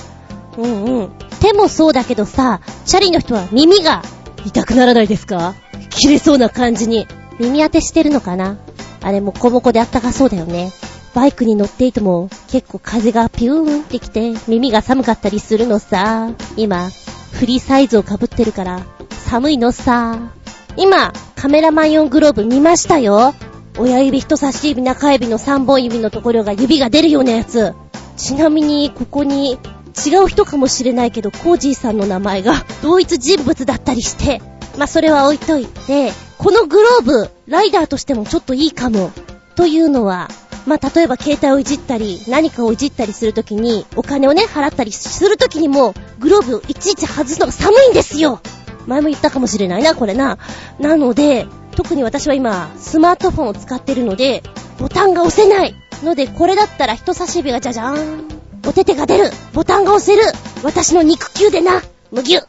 [0.56, 1.08] うんうん。
[1.40, 4.02] 手もそうだけどさ、チャリの人は耳が
[4.46, 5.54] 痛くならないですか？
[5.90, 7.06] 切れそうな感じに。
[7.40, 8.56] 耳当てしてるのかな？
[9.02, 10.70] あれもこもこであったかそうだよね。
[11.14, 16.28] バイクに乗っていても結構風がピューンってきて耳が寒かったりするのさ。
[16.56, 16.88] 今、
[17.32, 20.32] フリーサイズを被ってるから寒いのさ。
[20.76, 23.34] 今、カメラマン用グローブ見ましたよ。
[23.78, 27.74] 親指、人差し指、中指の3本指のところが指が出るようなやつ。
[28.16, 29.58] ちなみに、ここに、
[30.06, 34.40] 違う人かもしれないけど、コージーさんの名前が同一人物だったりして、
[34.78, 39.10] まあ、それは置いといて、このグローブ、ライダーとしてもちょっといいかも。
[39.54, 40.28] というのは、
[40.66, 48.40] まあ、例えば携帯をいじったり、何かをいじったりするときに、お金をね、払ったりするときにも、グローブをいちいち外すのが寒いんですよ
[48.86, 50.38] 前も言ったかもしれないな、これな。
[50.78, 54.42] なので、特に私は今、スマートフォンを使ってるので、
[54.78, 58.42] ボタンが押せないので、これだったら人差し指がじゃじゃーん。
[58.66, 60.22] お手手が出るボタンが押せる
[60.62, 62.42] 私の肉球でなむぎゅっ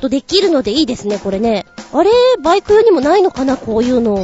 [0.00, 1.66] とできるのでいいですね、これね。
[1.92, 2.10] あれ
[2.42, 4.16] バイク用にもないのかな、こういうの。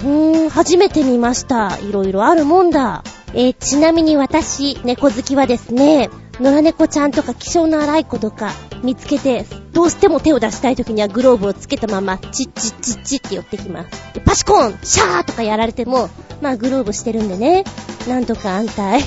[0.00, 1.78] うーん、初めて見ました。
[1.78, 3.02] いろいろあるもんだ。
[3.34, 6.08] えー、ちなみに私、猫好きはですね、
[6.40, 14.14] 野良猫ちゃんとか気性の荒い子とか見つけて、どうしても手を出したい時にはグローブをつけたまま、チッチッチッチって寄ってきます。
[14.14, 16.08] でパシコンシャーとかやられても、
[16.40, 17.64] まあグローブしてるんでね、
[18.08, 19.02] なんとか安泰。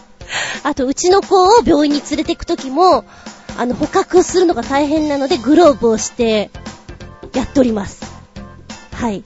[0.62, 3.04] あと、うちの子を病院に連れて行く時も、
[3.56, 6.50] あの、捕獲するのが大変なので、グローブをして、
[7.32, 8.15] やっております。
[8.96, 9.22] はい。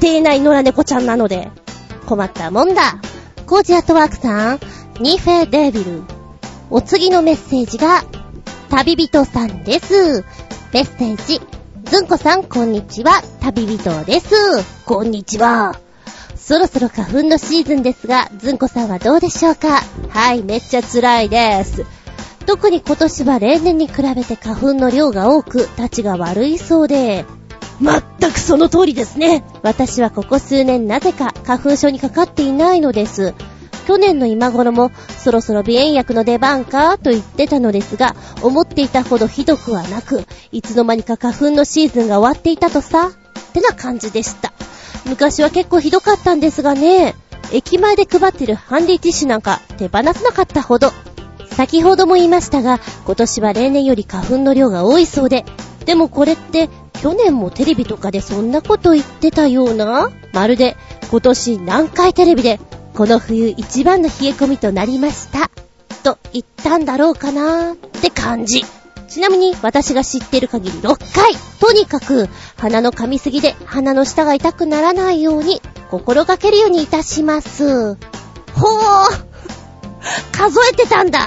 [0.00, 1.48] 家庭内野良猫ちゃんなので、
[2.06, 3.00] 困ったもんだ。
[3.46, 4.60] コージアットワークさん、
[5.00, 6.02] ニフェデビル。
[6.70, 8.02] お次のメッセージが、
[8.68, 10.24] 旅人さんです。
[10.72, 11.40] メッセージ。
[11.84, 13.22] ずんこさん、こんにちは。
[13.40, 14.34] 旅人です。
[14.84, 15.78] こんにちは。
[16.34, 19.82] そろそろ花粉のシーズンですが、ずんこさんはどうでしょうか？
[20.08, 21.86] はい、めっちゃ辛いです。
[22.46, 27.24] 特に今年は例年に比べて花粉の量が多く、立ちが悪いそうで、
[27.82, 29.44] まったくその通りですね。
[29.62, 33.34] 私はここ数年なぜか花粉症にかかっていないのです。
[33.86, 44.52] 去年の今頃もそろそろ鼻炎薬の出番かと言ってたのですが、思っていたほどひどくはなく、いつの間にか花粉のシーズンが終わっていたとさ、ってな感じでした。
[45.06, 47.16] 昔は結構ひどかったんですがね、
[47.52, 50.92] 駅前で配ってるハンディティッシュなんか手放せなかったほど。
[51.50, 55.44] 先ほども言いましたが、今年は例年より花粉の量が多いそうで、
[55.84, 60.10] でもこれって去年もテレビとかでそんなこと言ってたような？
[60.32, 60.76] まるで
[61.10, 62.60] 今年南海テレビで
[62.94, 65.50] この冬一番の冷え込みとなりました。
[66.02, 68.64] と言ったんだろうかなーって感じ。
[69.08, 71.32] ちなみに私が知ってる限り6回。
[71.60, 77.94] とにかく鼻の噛みすぎで鼻の下が痛くならないように心がけるようにいたします。
[78.54, 79.32] ほー
[80.32, 81.26] 数えてたんだ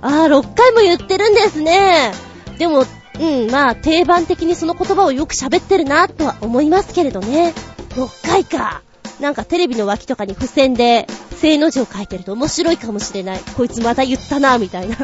[0.00, 2.12] あー、6回も言ってるんですね。
[2.58, 2.84] でも、
[3.20, 7.52] うん、まあ、定番的にその言葉をよく喋ってるな、とは思いますけれどね。
[7.90, 8.82] 6回か。
[9.20, 11.06] なんかテレビの脇とかに付箋で、
[11.36, 13.40] 正の字を書いてると面白いかもしれない。
[13.56, 14.96] こいつまた言ったな、みたいな。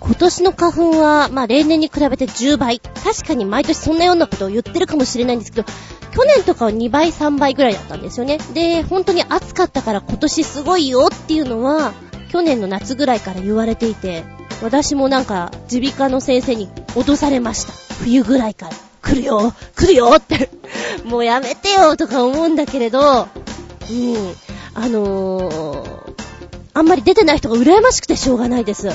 [0.00, 2.80] 今年の花粉は、まあ例年に比べて10倍。
[2.80, 5.68] 確かに毎年そんなようなことを言ってるかもしれないんですけど、
[6.12, 8.38] 去年とかは2倍、3倍ぐらいだったんですよね。
[8.54, 11.92] で、本当に暑かったから今年すごいよっていうのは、
[12.32, 14.24] 去年の夏ぐらいから言われていて、
[14.62, 17.72] 私もなんか、耳鼻科の先生に脅されました。
[18.02, 18.72] 冬ぐらいから。
[19.02, 20.50] 来るよ来るよって
[21.04, 23.28] もうやめてよとか思うんだけれど、
[23.90, 24.34] うん。
[24.74, 26.12] あのー、
[26.74, 28.88] あんまり出てない人が羨ましくてしょうがないです。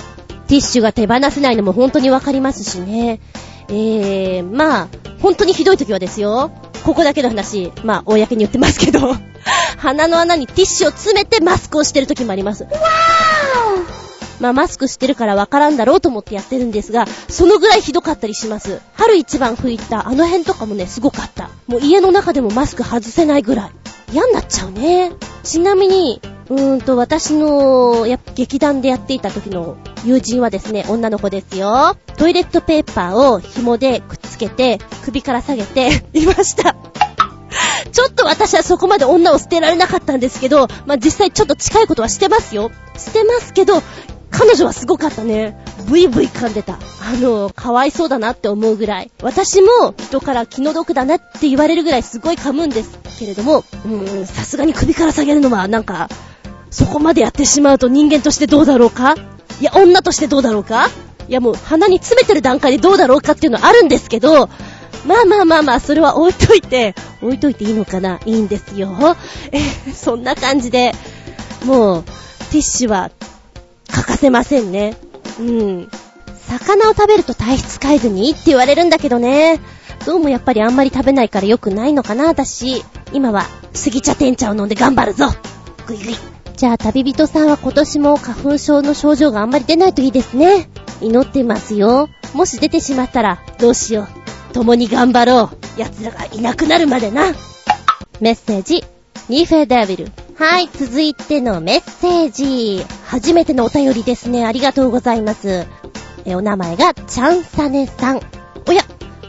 [0.47, 3.19] ティッシュが手放せないのも本当にわかりますしね。
[3.67, 4.87] えー、まあ、
[5.21, 6.51] 本当にひどい時はですよ。
[6.85, 9.15] ここだけの話、まあ、公に言ってますけど、
[9.77, 12.63] 鼻の穴にティッシュを詰めてマスクをしてる時もあります。
[12.63, 13.74] わー
[14.39, 18.81] まあマスクしてるからわからんだろうと思ってやってるんですが、そのぐらいひどかったりします。
[18.93, 21.49] 春一番吹いたあの辺とかもね、すごかった。
[21.67, 23.71] もう家の中でもマスク外せないぐらい。
[24.11, 25.11] 嫌になっちゃうね。
[25.43, 31.97] ちなみに、うーんと、私の、や、劇団でやっていた時の友人はですね、女の子ですよ。
[32.17, 36.75] トイレットペーパーを紐でくっつけて、首から下げて いました。
[37.91, 42.71] ちょっと私はそこまで女を捨てられなかったんですけど、まあ、実際ちょっと近いことはしてますよ。
[42.97, 43.81] してますけど、
[44.37, 45.57] 彼女はすごかったね。
[45.87, 46.73] ブイブイ噛んでた。
[46.73, 46.77] あ
[47.19, 49.11] の、かわいそうだなって思うぐらい。
[49.21, 56.09] 私も人から気の毒だなって言われるぐらいすごい噛むんですけれども、うーん、さすがに首から下げるのはなんか、
[56.69, 59.15] そこまでやってしまうと人間としてどうだろうか？
[59.61, 60.89] いや、女としてどうだろうか？
[61.29, 64.49] いやもう鼻に詰めてる段階でどうだろうかっていうのはあるんですけど、
[65.07, 68.19] まあまあまあまあ、それは置いといて、置いといていいのかな？
[68.25, 69.15] いいんですよ。
[69.51, 69.59] え、
[69.93, 70.93] そんな感じで、
[71.63, 73.11] もう、ティッシュは
[73.87, 74.97] 欠かせませんね。
[75.39, 75.89] うん。
[76.47, 79.59] 魚を食べると体質変えずにって言われるんだけどね。
[80.05, 82.83] どうもやっぱりあんまり食べないから良くないのかな、私。
[83.11, 85.29] 今は、杉茶天茶を飲んで頑張るぞ。
[85.87, 86.15] ぐいぐい。
[86.55, 90.69] じゃあ旅人さんは今年も花粉症の症状があんまり出ないといいですね。
[91.01, 92.09] 祈ってますよ。
[92.33, 94.07] もし出てしまったら、どうしよ
[94.51, 94.53] う。
[94.53, 95.79] 共に頑張ろう。
[95.79, 97.33] 奴らがいなくなるまでな。
[98.21, 98.83] メッセージ、
[99.27, 100.24] ニーフェデビル。
[100.37, 102.85] はい、続いてのメッセージ。
[103.05, 104.45] 初めてのお便りですね。
[104.45, 105.65] ありがとうございます。
[106.25, 108.21] え、お名前が、チャンサネさん。
[108.67, 108.83] おや、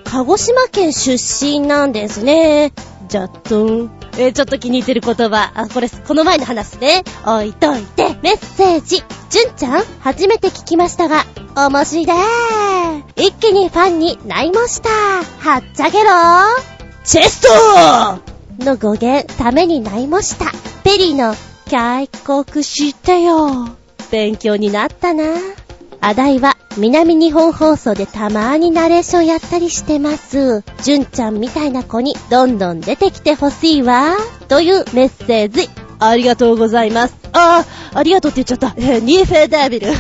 [0.05, 2.73] 鹿児島県出身なんですね。
[3.09, 3.91] じゃっとん。
[4.19, 5.53] えー、ちょっと気に入ってる言葉。
[5.55, 7.05] あ、これ、この前の話ね。
[7.25, 8.17] 置いといて。
[8.23, 9.05] メッセージ。
[9.31, 12.17] じゅんちゃん初めて聞きましたが、面白い。
[13.15, 14.89] 一気にファンになりました。
[14.89, 16.47] はっちゃけろー。
[17.05, 20.66] チェストの語源、ためになりました。
[20.87, 21.35] ペリーの、
[21.69, 23.71] 開国してよ。
[24.13, 25.25] 勉強になったな。
[26.01, 30.63] あだいは南日本放送でたまーにナレーションやったりしてます。
[30.83, 34.17] じゅんちゃんみたいな子にどんどん出てきてほしいわ。
[34.47, 35.69] というメッセージ。
[35.99, 37.17] ありがとうございます。
[37.33, 38.81] ああ、ありがとうって言っちゃった。
[38.81, 39.89] えー、ニーフェーダービル。
[39.89, 39.97] もう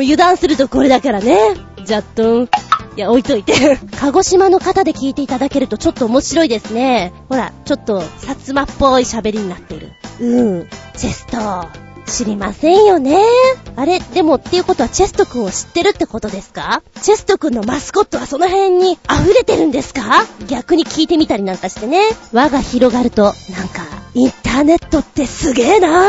[0.00, 1.54] 油断するとこれだからね。
[1.82, 2.42] じゃっとん。
[2.44, 2.48] い
[2.96, 3.78] や、置いといて。
[3.98, 7.14] 鹿児島の方で聞いていただけるとちょっと面白いですね。
[7.30, 9.92] ほら、ちょっと、薩摩っぽい喋りになっている。
[10.20, 10.68] うん。
[10.96, 11.68] チェスト。
[12.06, 13.18] 知りませんよね。
[13.76, 16.82] あれ、でもっていうことはチェスト君を知ってるってことですか？
[17.00, 20.26] チェスト君のマスコットはその辺に溢れてるんですか？
[20.48, 22.00] 逆に聞いてみたりなんかしてね。
[22.32, 23.34] 輪が広がると、なんか、
[24.14, 26.04] インターネットってすげえな。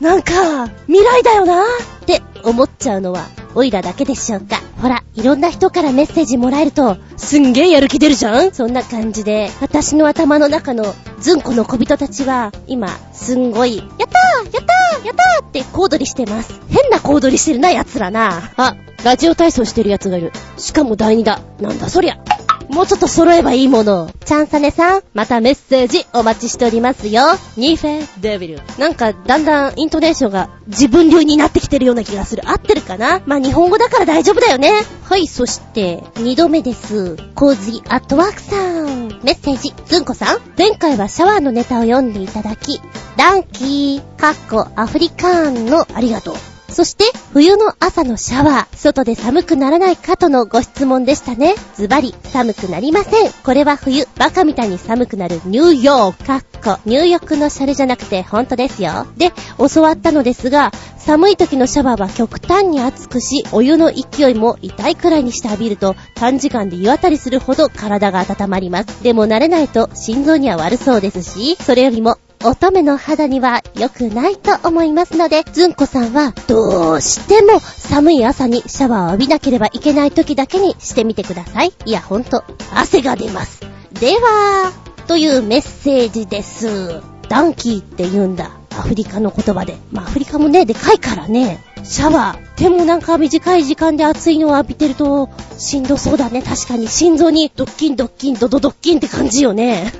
[0.00, 1.62] なんか、未来だよな。
[1.62, 1.66] っ
[2.04, 3.24] て思っちゃうのは、
[3.56, 4.60] オイラだけでしょうか。
[4.82, 16.60] ほら、いろんな人からメッセージもらえると、すんげえやる気出るじゃんそんな感じで、私の頭の中のずんこの小人たちは、今、すんごい、やったーやったーやったーって小躍りしてます。
[16.68, 18.52] 変な小躍りしてるな、奴らな。
[18.58, 20.32] あ、ラジオ体操してる奴がいる。
[20.58, 21.40] しかも第二だ。
[21.58, 22.18] なんだそりゃ。
[22.68, 24.10] もうちょっと揃えばいいもの。
[24.24, 27.22] チャンサネさん、またメッセージお待ちしておりますよ。
[27.56, 28.60] ニーフェデビル。
[28.78, 32.42] なんか、だんだんイントネーションが自分流になってきてるような気がする。
[32.48, 33.22] 合ってるかな？
[33.26, 34.72] まあ、日本語だから大丈夫だよね。
[35.04, 37.16] はい、そして、二度目です。
[37.34, 39.08] コーズイアットワークさん。
[39.22, 40.38] メッセージ、ずんこさん。
[40.58, 42.80] 前回はシャワーのネタを読んでいただき、
[43.16, 46.34] ランキー、カッコ、アフリカーンのありがとう。
[46.68, 51.54] そして、冬の朝のシャワー、外で寒くならないかとのご質問でしたね。
[51.74, 53.32] ズバリ、寒くなりません。
[53.44, 59.06] これは冬、バカみたいに寒くなるニューヨーク、かっこ、入浴のシャレじゃなくて本当ですよ。
[59.16, 59.32] で、
[59.72, 69.04] 教わったのですが、寒い時のシャワーは極端に熱くし、お湯の勢いも痛いくらいにして浴びると、短時間で湯あたりするほど体が温まります。
[69.04, 81.72] でも慣れないと心臓には悪そうですし、それよりも乙女の肌には良くないと思いますので、ずんこさんはどうしても寒い朝にシャワーを浴びなければいけない時だけにしてみてください。
[81.84, 82.44] いや、ほんと、
[82.74, 83.60] 汗が出ます。
[84.00, 84.72] では、
[85.06, 87.00] というメッセージです。
[87.28, 88.50] ダンキーって言うんだ。
[88.70, 89.76] アフリカの言葉で。
[89.90, 91.64] まあ、アフリカもね、でかいからね。
[91.82, 92.60] シャワー。
[92.60, 96.42] でもなんか短い時間で熱いのを浴びてると、しんどそうだね。
[96.42, 99.92] 確かに心臓にドッキンドッキンドドドッキンって感じよね。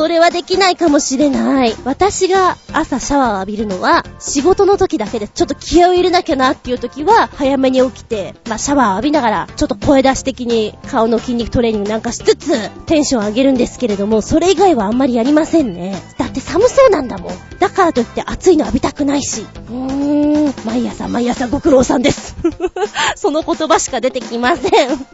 [0.00, 1.74] それはできないかもしれない。
[1.84, 15.94] 私が朝シャワーを浴びるのは、仕事の時だけでちょっと気合を入れなきゃなっていう時は、早めに起きて、まあシャワーを浴びながら、ちょっと声出し的に顔の筋肉トレーニングなんかしつつ、テンション上げるんですけれども、それ以外はあんまりやりませんね。
[16.16, 17.34] だって寒そうなんだもん。
[17.58, 19.42] だからといって暑いの浴びたくないし。
[19.42, 22.36] うーん、毎朝毎朝ご苦労さんです。
[23.16, 25.06] その言葉しか出てきません。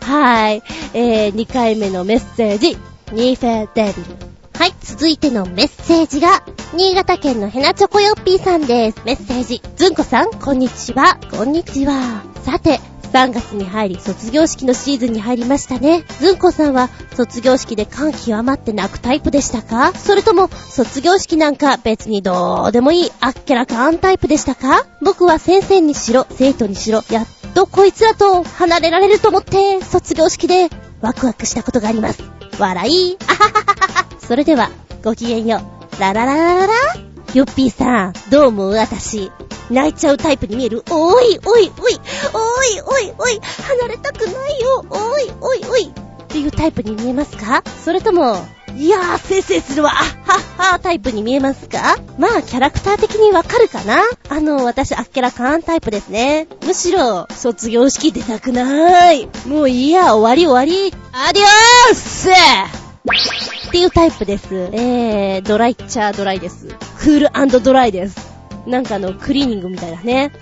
[0.00, 0.62] はい。
[0.94, 2.78] えー、2回目のメッセージ。
[3.12, 4.16] ニーフェデビル。
[4.58, 9.02] はい、続いてのメッセージが、新潟県のヘナチョコヨッピーさんです。
[9.04, 9.60] メッセージ。
[9.76, 11.18] ずんこさん、こんにちは。
[11.30, 12.22] こんにちは。
[12.42, 12.80] さて、
[13.12, 16.04] 3月に入り、卒業式のシーズンに入りましたね。
[16.20, 19.92] ずんこさんは、卒業式で感極まって泣くタイプでしたか？
[19.92, 24.86] それとも、卒業式なんか別にどうでもいい、あっけらかんタイプでしたか？
[25.02, 30.70] 僕は先生にしろ、生徒にしろ、やっとこいつらと離れられると思って、卒業式で
[31.02, 32.22] ワクワクしたことがあります。
[32.58, 33.18] 笑い。
[33.28, 33.64] あははは
[34.02, 34.20] は。
[34.20, 34.70] それでは、
[35.04, 35.60] ごきげんよ
[35.98, 36.00] う。
[36.00, 36.72] ララララララ
[37.34, 39.30] ヨッピーさん、どうも私。
[39.70, 42.00] 泣いちゃうタイプに見えるおいおいおい
[42.34, 47.62] おいおいおい離れたくないよおいおいおいっていうタイプに見えますか？
[47.84, 48.36] それとも、
[48.76, 51.96] いやー、せいせいするわ、あはっはタイプに見えますか？
[52.18, 54.02] まあ、キャラクター的にわかるかな？
[54.28, 56.48] あの、私、あっけらかんタイプですね。
[56.64, 59.48] むしろ、卒業式出たくなーい。
[59.48, 60.94] もういいや、終わり終わり。
[61.12, 64.46] アディオースっていうタイプです。
[64.72, 66.66] えー、ドライっちゃドライです。
[66.98, 68.31] クールドライです。
[68.66, 70.32] なんかあの、クリーニングみたいなね。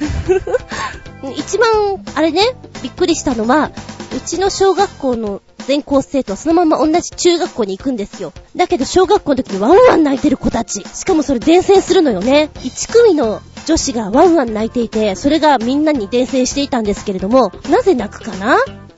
[1.37, 2.43] 一番、あれね、
[2.83, 3.71] びっくりしたのは、
[4.17, 8.33] うちの小学校の全校生徒はそのまま同じ中学校に行くんですよ。
[8.57, 10.83] だけど小学校の時にワンワン泣いてる子たち。
[10.83, 12.51] しかもそれ伝染するのよね。
[12.57, 18.57] 1組の女子がワンワン泣いていて、それがみんなに伝染していたんですけれども、なぜ泣くかな？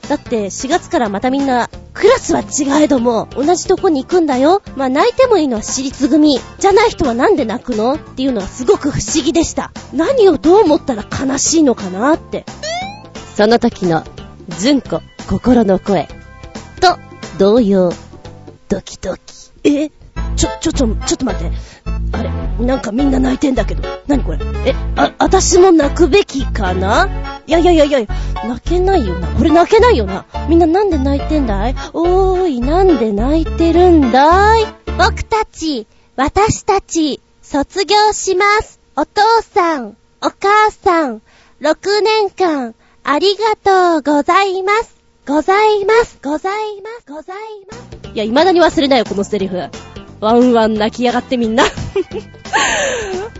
[0.09, 4.61] だって4月からまたみんな、クラスは違えども、同じとこに行くんだよ。
[4.75, 6.39] まあ泣いてもいいのは私立組。
[6.59, 7.93] じゃない人はなんで泣くの？
[7.93, 9.71] っていうのはすごく不思議でした。
[9.93, 12.45] 何をどう思ったら悲しいのかなって。
[13.35, 14.03] その時の、
[14.49, 16.07] ずんこ、心の声。
[16.81, 16.97] と、
[17.37, 17.91] 同様、
[18.67, 19.21] ドキドキ。
[19.63, 19.89] え？
[20.35, 21.57] ちょ、ちょ、ちょ、ちょっと待って。
[22.11, 23.83] あれ、なんかみんな泣いてんだけど。
[24.07, 24.39] なにこれ？
[24.65, 27.41] え、あ、私も泣くべきかな？
[27.47, 27.99] いやいやいやいや、
[28.45, 29.27] 泣けないよな。
[29.29, 30.25] これ泣けないよな。
[30.47, 31.75] みんななんで泣いてんだい？
[31.93, 34.65] おーい、なんで泣いてるんだい？
[34.97, 38.79] 僕たち、私たち、卒業します。
[38.95, 41.21] お父さん、お母さん、
[41.61, 44.95] 6年間、ありがとうございます。
[45.25, 46.19] ございます。
[46.23, 47.11] ございます。
[47.11, 47.37] ござい
[47.69, 48.13] ます。
[48.13, 49.57] いや、未だに忘れないよ、このセリフ。
[50.23, 51.65] ワンワン泣きやがってみんな。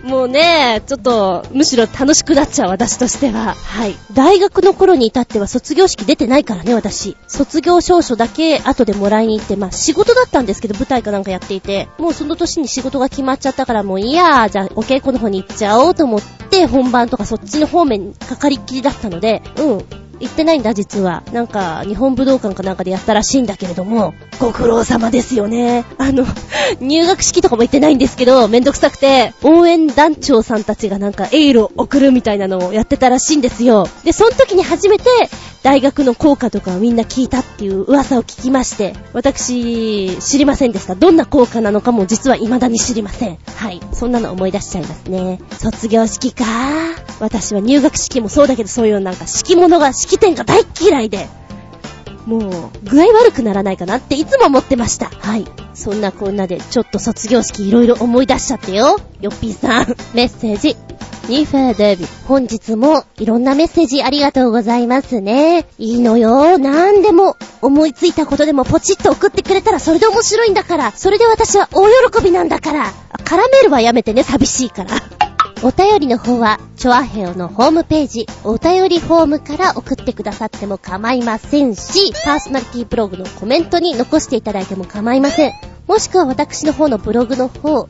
[0.04, 3.54] もうね、ちょっと、むしろ楽しくなっちゃう、私としては。
[3.54, 3.96] はい。
[4.12, 7.16] 大学の頃に至っては卒業式出てないからね、私。
[7.26, 20.03] 卒業証書だけ後でもらいに行って、まあ仕事だったんですけど、舞台かなんかやっていて、もうその年に仕事が決まっちゃったから、もういいや、じゃあお稽古の方に行っちゃおうと思って、本番とかそっちの方面にかかりっきりだったので、うん。
[20.24, 21.22] 行ってないんだ、実は。
[21.32, 25.84] なんか、日本武道館かなんかでやったらしいんだけれども、ご苦労様ですよね。
[25.98, 26.24] あの、
[26.80, 33.86] 入学式とかも行ってないんですけど、めんどくさくて、応援団長さんたちがなんかエールを送るみたいなのをやってたらしいんですよ。
[34.04, 35.04] で、その時に初めて、
[35.64, 40.94] 大学の校歌とかをみんな聞いたっていう噂を聞きまして、私、知りませんでした。
[40.94, 43.38] どんな校歌なのかも実は未だに知りません。
[43.56, 43.80] はい。
[43.94, 45.40] そんなの思い出しちゃいますね。
[45.52, 46.44] 卒業式か
[47.18, 51.30] 私は入学式もそうだけど、そういうなんか式物が、式典が大嫌いで、
[52.26, 52.50] もう、
[52.84, 55.06] 具合悪くならないかなっていつも思ってました。
[55.06, 55.44] はい。
[55.74, 58.98] そんなこんなで、ちょっと卒業式いろいろ思い出しちゃってよ。
[59.20, 59.96] よっぴーさん。
[60.14, 60.76] メッセージ。
[61.28, 62.06] ニフェーデビ。
[62.26, 65.66] 本日もいろんなメッセージありがとうございますね。
[65.78, 66.58] いいのよ。
[66.58, 70.92] なんでも思いついたことでもポチッと送ってくれたらそれで面白いんだから。
[70.92, 72.92] それで私は大喜びなんだから。
[73.24, 75.33] 絡めるはやめてね、寂しいから。
[75.66, 85.52] お便りの方は、チョアヘオのホームページ、お便りフォームから送ってくださっても構いませんし、パーソナリティブログのコメントに残していただいても構いません。
[85.86, 87.88] もしくは私の方のブログの方、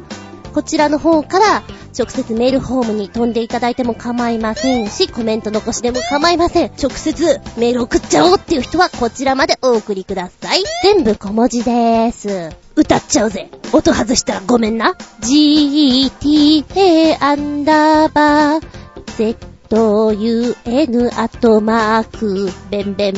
[0.54, 1.62] こちらの方から
[1.98, 6.72] 直接メールフォームに飛んでいただいても構いませんし、コメント残しでも構いません。
[6.80, 10.62] 直接メール送っちゃおうっていう人はこちらまでお送りください。
[10.84, 12.56] 全部小文字でーす。
[12.76, 13.50] 歌っちゃうぜ。
[13.72, 14.94] 音外したらごめんな。
[15.20, 19.36] gta アンダーバー
[19.70, 23.14] zun アットマークベンベン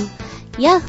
[0.59, 0.81] ヤ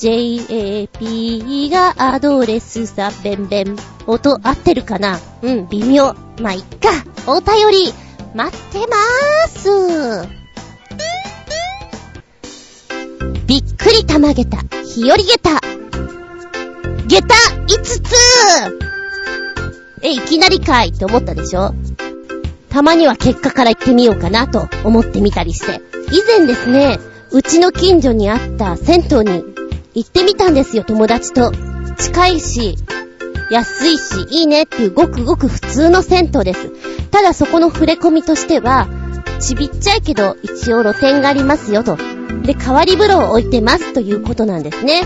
[0.00, 3.76] JAP がアドレスさ、ベンベン。
[4.06, 5.20] 音合ってるかな？
[5.42, 6.14] うん、微妙。
[6.40, 6.88] まあ、いっか。
[7.26, 7.92] お便り、
[8.34, 9.48] 待ってまー
[10.24, 10.28] す。
[13.46, 15.60] びっくりたまげた、日和げた。
[17.06, 17.34] げた
[17.66, 18.00] 5つ
[20.02, 21.74] え、いきなりかいって思ったでしょ？
[22.70, 25.82] たまには結果から言ってみようかなと思ってみたりして。
[26.10, 26.98] 以前ですね、
[27.32, 29.44] うちの近所にあった銭湯に
[29.94, 31.52] 行ってみたんですよ、友達と。
[31.98, 32.76] 近いし、
[33.50, 36.70] 安いし、いいねっていうごくごく普通の銭湯です。
[37.10, 38.88] ただそこの触れ込みとしては、
[39.40, 41.96] ちびっちゃいけど一応露店がありますよと。
[42.42, 45.02] で、変わり風呂を置いてますということなんですね。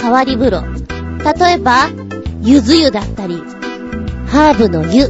[0.00, 0.62] 変わり風呂。
[0.62, 1.88] 例えば、
[2.42, 3.42] ゆず湯だったり、
[4.26, 5.08] ハーブの湯、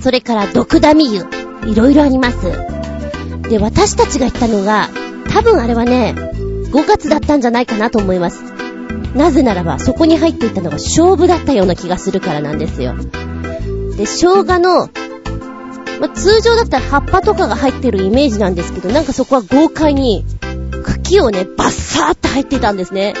[0.00, 1.26] それから毒ダミ湯、
[1.66, 2.38] いろいろあります。
[3.50, 4.88] で、私たちが行ったのが、
[5.30, 6.31] 多分あれはね、
[6.72, 8.42] 5月だったんじゃないかなと思います。
[9.14, 12.94] なぜならば、そこに入っていたのが生姜だったような気がするからなんですよ。
[13.96, 14.88] で、生姜の、
[16.00, 20.24] まあ、通常だったら葉っぱとかが入ってるイメージなんですけど、なんかそこは豪快に、
[20.82, 23.12] 茎をね、バッサーって入ってたんですね。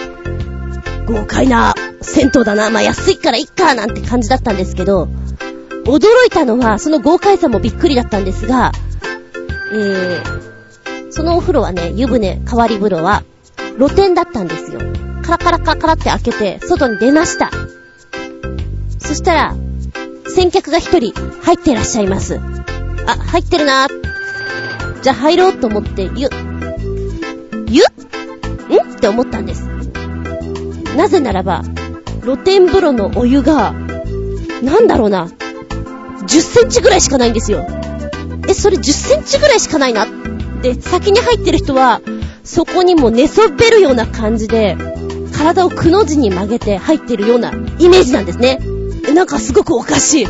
[1.06, 2.70] 豪快な銭湯だな。
[2.70, 5.08] まあ、安いからいっか、なんて感じだったんですけど、
[5.84, 8.72] 驚いたのは、その豪快さもびっくりだったんですが、
[9.72, 13.24] えー、そのお風呂はね、湯船、変わり風呂は、
[13.78, 14.80] 露天だったんですよ。
[15.22, 17.50] カラカラカラカラって開けて、外に出ました。
[18.98, 19.54] そしたら、
[20.26, 21.12] 先客が一人
[21.42, 22.40] 入ってらっしゃいます。
[23.06, 23.88] あ、入ってるな
[25.02, 26.28] じゃあ入ろうと思って、ゆ、
[27.68, 27.82] ゆ？
[28.78, 29.68] んって思ったんです。
[30.96, 31.62] なぜならば、
[32.22, 33.72] 露天風呂のお湯が、
[34.62, 37.66] なんだろうな、10センチぐらいしかないんですよ。
[38.48, 40.06] え、それ10センチぐらいしかないな。
[40.62, 42.00] で、先に入ってる人は、
[42.44, 44.76] そこにも寝そべるような感じで、
[45.32, 48.58] 体をくの字に曲げて入ってるようなイメージなんですね。
[49.14, 50.26] なんかすごくおかしい。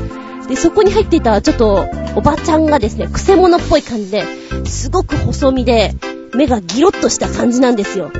[0.49, 1.87] で、そこに入っていたちょっと
[2.17, 4.25] おばちゃんがですね、クセ者っぽい感じで、
[4.67, 5.95] すごく細身で、
[6.35, 8.11] 目がギロッとした感じなんですよ。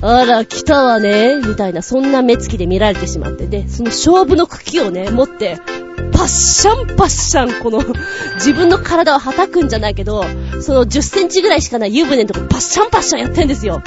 [0.00, 5.58] あら、来たわね、みたいな、そんな目つきで見られてしまって、で、その勝負の茎をね、持って、
[6.12, 7.82] パッシャンパッシャン、この、
[8.34, 10.24] 自分の体を叩くんじゃないけど、
[10.60, 13.82] その10センチぐらいしかない湯船のとこパッシャンパッシャンやってんですよ。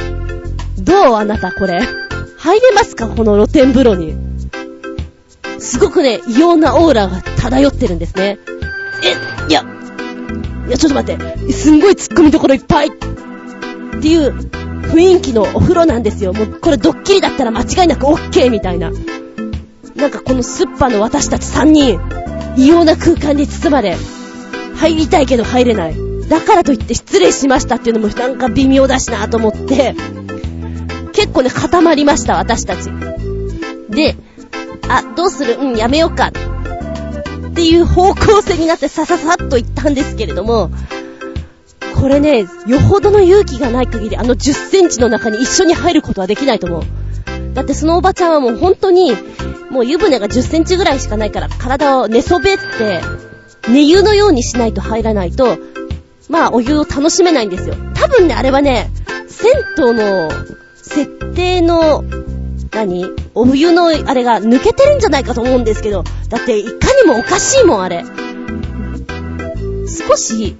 [0.77, 1.79] どうあなた、これ。
[2.37, 4.15] 入れますかこの露天風呂に。
[5.59, 8.39] すごくね、異様なオーラが漂ってるんですね。
[9.03, 9.63] え、いや、
[10.67, 11.53] いや、ちょっと待って。
[11.53, 12.87] すんごい突っ込みどころいっぱい。
[12.87, 12.91] っ
[14.01, 14.31] ていう
[14.91, 16.33] 雰囲気のお風呂なんですよ。
[16.33, 18.91] もうこれドッキリだったら間違いなく OK みたいな。
[19.95, 21.99] なんかこのスッパの私たち3人、
[22.57, 23.97] 異様な空間に包まれ、
[24.75, 25.95] 入りたいけど入れない。
[26.27, 29.95] だからといって失礼しましたっていうのもなんか微妙だしなと思って、
[31.13, 32.89] 結構ね、固まりました、私たち。
[33.89, 34.15] で、
[34.87, 35.57] あ、どうする？
[35.59, 36.31] うん、やめようか。
[37.49, 40.71] っていう方向性になってさささっと言ったんですけれども、
[41.99, 46.83] これね、よほどの勇気がない限りあの10センチの中に一緒に入ることはできないと思う。
[47.53, 49.13] だってそのおばちゃんはもう本当に、
[49.69, 53.01] もう湯船が10センチぐらいしかないから体を寝そべって、
[53.69, 55.57] 寝湯のようにしないと入らないと、
[56.29, 57.75] まあお湯を楽しめないんですよ。
[57.93, 58.89] 多分ね、あれはね、
[59.27, 60.29] 銭湯の
[60.75, 62.03] 設定の、
[62.71, 63.05] 何？
[63.33, 66.71] お湯のあれが抜けてるんじゃないかと思うんですけど、だっていか
[67.03, 68.05] にもおかしいもん、あれ。
[69.87, 70.55] 少し、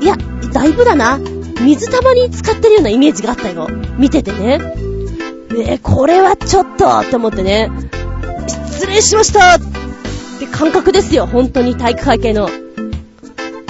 [0.00, 0.16] いや、
[0.52, 1.18] だいぶだな。
[1.60, 3.68] 水たまに使ってるようなイメージがあったよ。
[3.98, 4.58] 見ててね。
[5.54, 7.70] ねこれはちょっとって思ってね。
[8.72, 9.58] 失礼しましたっ
[10.38, 12.48] て感覚ですよ、本当に体育会系の。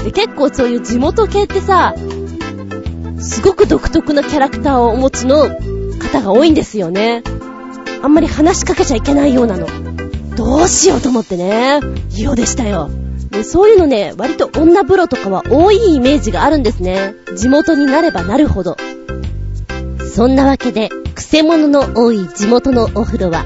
[0.02, 1.94] で、結構そういう地元系ってさ、
[3.18, 5.48] すごく独特なキャラクターをお持ちの
[5.98, 7.22] 方が多いんですよね。
[8.02, 9.66] あんまり話しかけちゃいけないようなの。
[10.36, 11.80] どうしようと思ってね。
[12.16, 12.90] 異様でしたよ。
[13.30, 17.14] でそういうのね、割と女風呂とかは多いイメージがあるんですね。
[17.34, 18.76] 地元になればなるほど。
[20.14, 23.44] そんなわけで、クセ者の多い地元のお風呂は、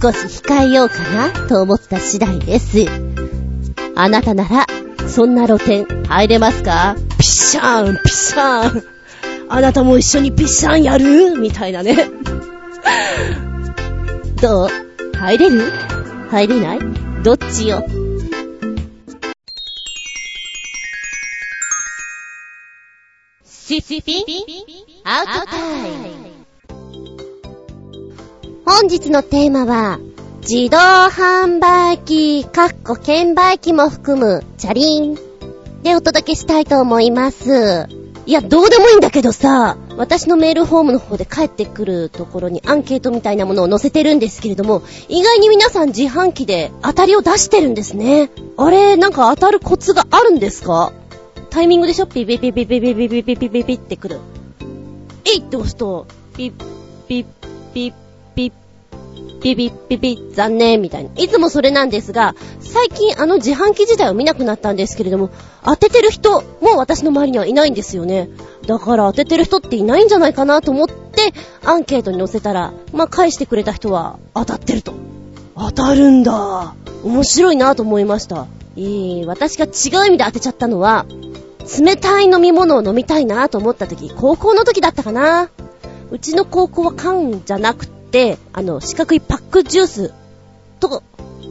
[0.00, 2.86] 少し控えようかなと思った次第です。
[3.94, 4.66] あなたなら、
[5.08, 6.96] そんな露店入れますか？
[6.96, 8.84] ピッシャーン、ピッシャーン。
[9.48, 11.38] あなたも一緒にピッシャーンやる？
[11.38, 12.08] みたいなね。
[14.40, 14.68] どう？
[15.16, 15.70] 入れる？
[16.30, 16.80] 入れない？
[17.22, 17.86] どっちよ？
[23.44, 24.24] シシピ
[25.04, 26.33] アウトタイム
[28.64, 29.98] 本日のテーマは、
[30.40, 35.18] 自動販売機、かっこ券売機も含む、チャリン
[35.82, 37.86] でお届けしたいと思います。
[38.26, 48.30] いや、どうでもいいんだけどさ、私のメールフォームの方で帰ってくるところにアンケートみたいなものを載せてるんですけれども、意外に皆さん自販機で当たりを出してるんですね。
[48.56, 50.92] あれ、なんか当たるコツがあるんですか？
[51.50, 52.06] タイミングでしょ？
[52.06, 54.20] ピピピピピピピピピピピピってくる。
[55.26, 56.52] えいって押すと、ピッ
[57.06, 57.26] ピッ
[57.74, 57.94] ピッ
[59.44, 61.10] ピピピッピピッ残念みたいな。
[61.16, 65.28] いつもそれなんですが、最近あの自販機自体を見なくなったんですけれども、
[65.62, 68.30] 当ててる人も私の周りにはいないんですよね。
[68.66, 74.94] だから当ててる人っていないんじゃないかなと思って、アンケートに載せたら、まあ、返してくれた人は当たってると。
[75.54, 76.74] 当たるんだ。
[77.04, 78.46] 面白いなと思いました。
[78.78, 81.04] えー、私が違う意味で当てちゃったのは、
[81.78, 85.50] 冷たい飲み物を飲みたいなと思った時、高校の時だったかな。
[86.10, 90.14] うちの高校は缶じゃなくて、あの、四角いパックジュース
[90.78, 91.02] と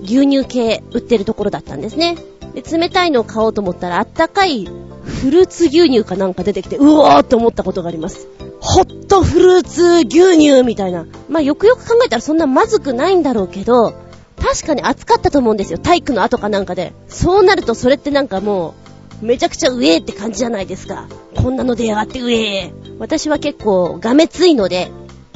[0.03, 2.15] 牛乳系売ってるところだったんですね。
[2.55, 8.29] で、冷たいのを買おうと思ったら、あったかいフルーツ牛乳かなんか出てきて、うおーって思ったことがあります。
[8.61, 11.05] ホットフルーツ牛乳みたいな。
[11.27, 13.93] まあ、よくよく考えたらそんなまずくないんだろうけど、
[14.37, 15.79] 確かに暑かったと思うんですよ。
[15.79, 16.93] 体育の後かなんかで。
[17.09, 18.73] そうなるとそれってなんかも
[19.21, 21.07] う、めちゃくちゃ上って感じじゃないですか。
[21.35, 22.71] こんなの出やがって上。
[22.99, 24.89] 私は結構がめついので、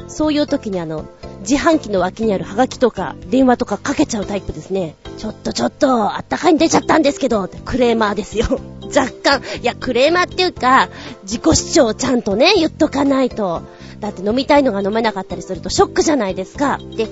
[0.07, 1.05] そういう時にあの、
[1.49, 4.95] 自販機の脇にあるハガキとか電話とかかけちゃうタイプですね。
[5.17, 8.59] ちょっとちょっと、あったかいに出ちゃったんですけど、クレーマーですよ。
[8.93, 9.41] 若干。
[9.61, 10.89] いや、クレーマーっていうか、
[11.23, 13.61] 自己主張をちゃんとね、言っとかないと。
[14.01, 16.79] だって飲みたいのが飲めなかったりするとショックじゃないですか。
[16.97, 17.07] で、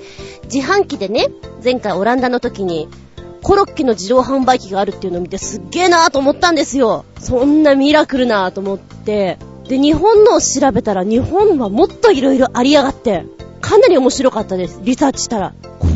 [0.52, 1.28] 自販機でね、
[1.64, 2.88] 前回オランダの時に、
[3.42, 7.06] コロッケの自動販売機があるっていうのを見てすっげーなーと思ったんですよ。
[7.18, 9.38] そんなミラクルなーと思って。
[9.66, 13.24] で、日本のを調べたら日本はもっと色々ありやがって。
[13.60, 14.80] かなり面白かったです。
[14.82, 15.54] リサーチしたら。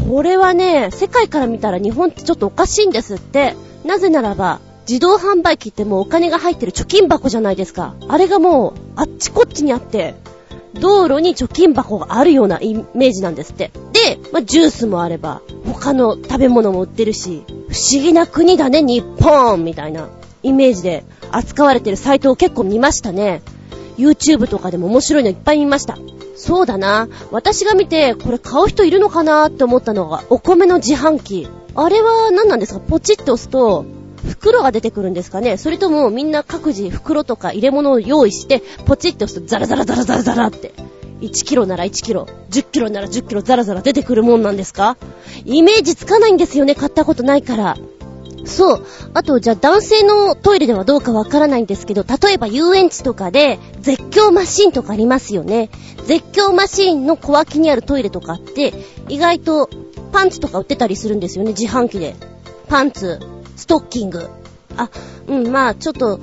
[0.08, 3.54] これはね、世界から見たら日本ってちょっとおかしいんですって。
[3.84, 7.94] なぜならば、自動販売機ってもうお金が入ってる貯金箱じゃないですか。
[8.08, 10.14] あれがもう、あっちこっちにあって、
[10.74, 13.70] 道路に貯金箱があるようなイメージなんですって。
[13.92, 15.42] で、まあ、ジュースもあれば、
[15.72, 20.08] 他の食べ物も売ってるし、不思議な国だね、日本みたいな
[20.42, 23.42] イメージで扱われてるサイトを結構見ましたね。
[24.00, 25.98] YouTube とかでも面白いのいっぱい見ました。
[26.36, 27.08] そうだな。
[27.30, 31.48] 私が見て、これ買う人いるのかなって思ったのが、お米の自販機。
[31.74, 32.80] あれは何なんですか？
[32.80, 33.84] ポチって押すと、
[34.26, 35.56] 袋が出てくるんですかね？
[35.56, 40.72] それともみんな各自袋とか入れ物を用意して、ポチって押すとザラザラザラザラザラって。
[41.20, 44.96] 1キロなら1キロ、10キロなら10キロザラザラ出てくるもんなんですか？
[45.44, 47.76] イメージつかないんですよね、買ったことないから。
[48.44, 48.86] そう。
[49.14, 55.70] あと、じゃあ男性のトイレではどうかわからないんですけど、例えば遊園地とかで絶叫マシンとかありますよね。
[56.06, 58.72] 絶叫マシンの小脇にあるトイレとかって、
[59.08, 59.68] 意外と
[60.12, 62.16] パンツとか売ってたりするんですよね、自販機で。
[62.68, 63.20] パンツ、
[63.56, 64.28] ストッキング。
[64.76, 64.90] あ、
[65.28, 66.20] うん、まあ、ちょっと、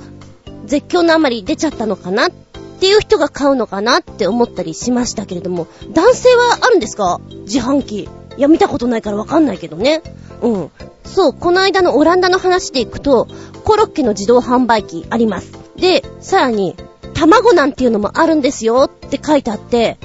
[0.65, 2.27] 絶叫のあまり出ちゃったのかな？
[2.27, 2.31] っ
[2.79, 3.99] ていう人が買うのかな？
[3.99, 7.21] って思ったりしましたけれども、男性はあるんですか？
[7.45, 8.09] 自販機。
[8.37, 10.01] いや、見たことないからわかんないけどね。
[10.41, 10.71] うん。
[11.03, 13.27] そう、この間のオランダの話でいくと、
[13.63, 15.51] コロッケの自動販売機あります。
[15.75, 16.75] で、さらに、
[17.13, 19.97] 卵なんていうのもあるんですよって書いてあって、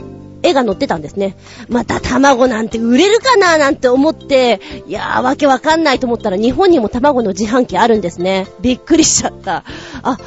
[0.42, 1.36] 絵が載ってたんですね。
[1.68, 8.48] また卵なんて売れるかななんて思って、いやーわけわかんないと思ったら日本にも卵の自販機あるんですね。
[8.60, 9.64] びっくりしちゃった。
[10.02, 10.18] あ、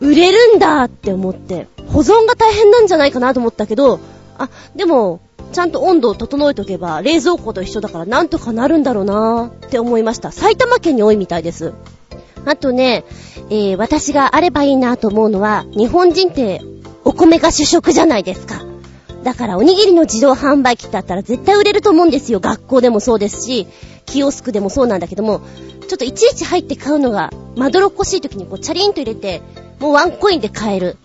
[0.00, 4.00] 売れるんだって思って、保存が大変なんじゃないかなと思ったけど、
[4.38, 5.20] あ、でも、
[5.52, 10.32] ちゃんと温度を整えとけば冷蔵庫と一緒だからなんとかなるんだろうなーって思いました。
[10.32, 11.72] 埼玉県に多いみたいです。
[12.44, 13.04] あとね、
[13.50, 16.60] えー、私があればいいなと思うのは、日本人って
[17.04, 18.62] お米が主食じゃないですか。
[19.22, 22.40] だからおにぎりの自動販売機ってあったら絶対売れると思うんですよ。
[22.40, 23.68] 学校でもそうですし、
[24.06, 25.42] キオスクでもそうなんだけども、
[25.88, 29.42] ちょっといちいち入って買うのが、まどろっこしい時にこうチャリンと入れて、
[29.78, 30.96] もうワンコインで買える。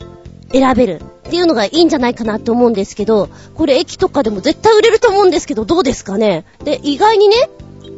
[0.52, 1.02] 選べる。
[1.28, 6.46] っていうのがいいんじゃないかなと思うんですけど、これ駅とかでも絶対売れると思うんですけど、どうですかね？
[6.64, 7.36] で、意外にね、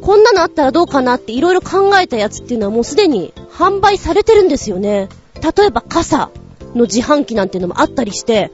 [0.02, 5.08] こんなのあったらどうかなっていろいろ考えたやつっていうのはもうすでに販売されてるんですよね。
[5.56, 6.30] 例えば傘
[6.74, 8.50] の自販機なんていうのもあったりして、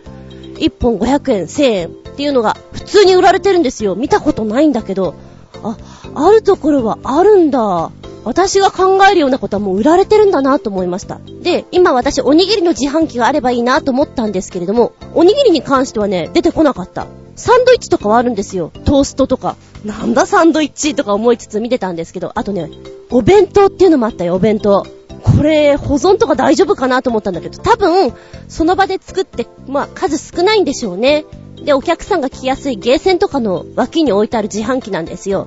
[0.56, 3.94] 1本500円、1000円っていうのが普通に売られてるんですよ。
[3.94, 5.14] 見たことないんだけど。
[5.62, 5.76] あ、
[6.14, 7.90] あるところはあるんだ。
[8.26, 11.20] 私が考えるようなことはもう売られてるんだなと思いました。
[11.42, 17.06] で、今私おにぎりの自販機があればいいなと思ったんですけれども、おにぎりに関してはね、出てこなかった。
[17.36, 18.72] サンドイッチとかはあるんですよ。
[18.84, 19.54] トーストとか。
[19.84, 22.68] なんだサンドイッチとか思いつつ見てたんですけど、あとね、
[23.12, 24.84] お弁当っていうのもあったよ、お弁当。
[25.22, 28.12] これ、保存とか大丈夫かなと思ったんだけど、多分、
[28.48, 31.26] その場で作って、まあ、数少ないんでしょうね。
[31.64, 35.46] で、お客さんが来やすいゲーセンとかの脇に置いてある自販機なんですよ。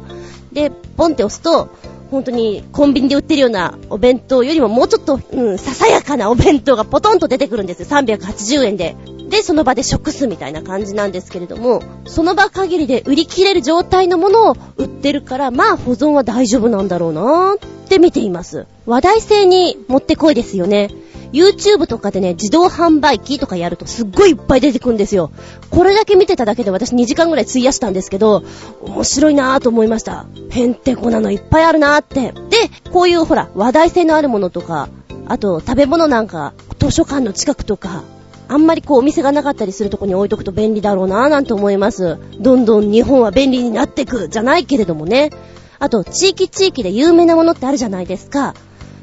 [0.54, 1.68] で、ポンって押すと、
[2.12, 7.84] 本当にコンビニで売ってるようなお弁当よりももうちょっと、うん、ささやかなお弁当がポトンと出てくるんです。
[7.84, 8.96] 380円で。
[9.30, 17.58] で、その場で食すみたいな感じなんですけれども、その場限りで売り切れる状態のものを売ってるから、まあ保存は大丈夫なんだろうなーっ
[17.88, 18.66] て見ています。
[18.88, 20.90] 話題性にもってこいですよね。
[21.32, 25.32] YouTube とかでね、自動販売機とかやるとすっごいいっぱい出てくるんですよ。
[25.70, 28.44] これだけ見てただけで私2時間ぐらい費やしたんですけど、
[28.82, 30.26] 面白いなぁと思いました。
[30.50, 32.32] へんてこなのいっぱいあるなぁって。
[32.32, 34.90] で、こういうほら、話題性のあるものとか、
[35.28, 38.04] あと食べ物なんか、図書館の近くとか、
[38.48, 42.18] あんまりこうお店がなかったりするとこに置いとくと便利だろうなぁなんて思います。
[42.40, 45.30] どんどん日本は便利になってく、じゃないけれどもね。
[45.78, 48.56] あと、地域地域で有名なものってあるじゃないですか。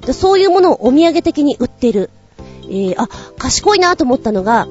[0.06, 2.10] でそういうものをお土産的に売ってる。
[2.68, 4.66] えー、あ、賢いなと思ったのが、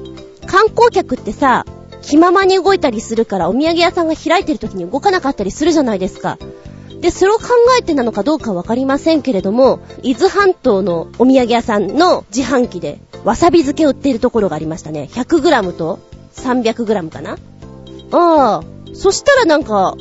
[0.46, 1.64] 観光客ってさ、
[2.02, 6.38] 気ままに動いたりするからお土産屋さんが開いてる時に動かなかったりするじゃないですか。
[7.00, 7.44] で、それを考
[7.78, 15.08] えてなのかどうかわかりませんけれども、伊豆半島のお土産屋さんの自販機で、わさび漬けを売っているところがありましたね。
[15.12, 15.98] 100g と
[16.34, 17.36] 300g かなあ
[18.12, 18.62] あ、
[18.94, 19.94] そしたらなんか、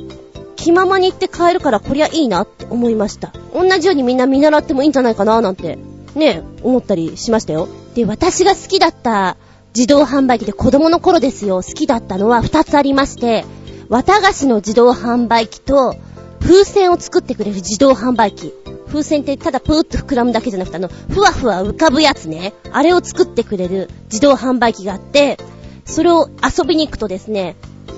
[0.55, 3.33] 気ままに行って買えるからこりゃいいなって思いました。
[3.53, 5.77] 同じようにみんな見習ってもいいんじゃないかななんて、
[6.15, 7.67] ね、思ったりしましたよ。
[7.93, 9.37] で、私が好きだった
[9.75, 13.45] 自動販売機で子供の頃ですよ、好きだったのは2つありまして、
[13.89, 15.95] 綿菓子の自動販売機と、
[16.39, 18.53] 風船を作ってくれる自動販売機。
[18.87, 22.53] 風船ってただプーッと膨らむだけじゃなくてあの、ふわふわ浮かぶやつね。
[22.71, 25.37] あれを作ってくれる自動販売機があって、
[25.85, 27.55] それを遊びに行くとですね、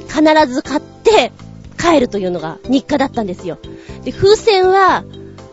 [0.08, 1.32] 必ず買って
[1.91, 3.57] 帰るというのが日課だったんですよ。
[4.03, 5.03] で、風船は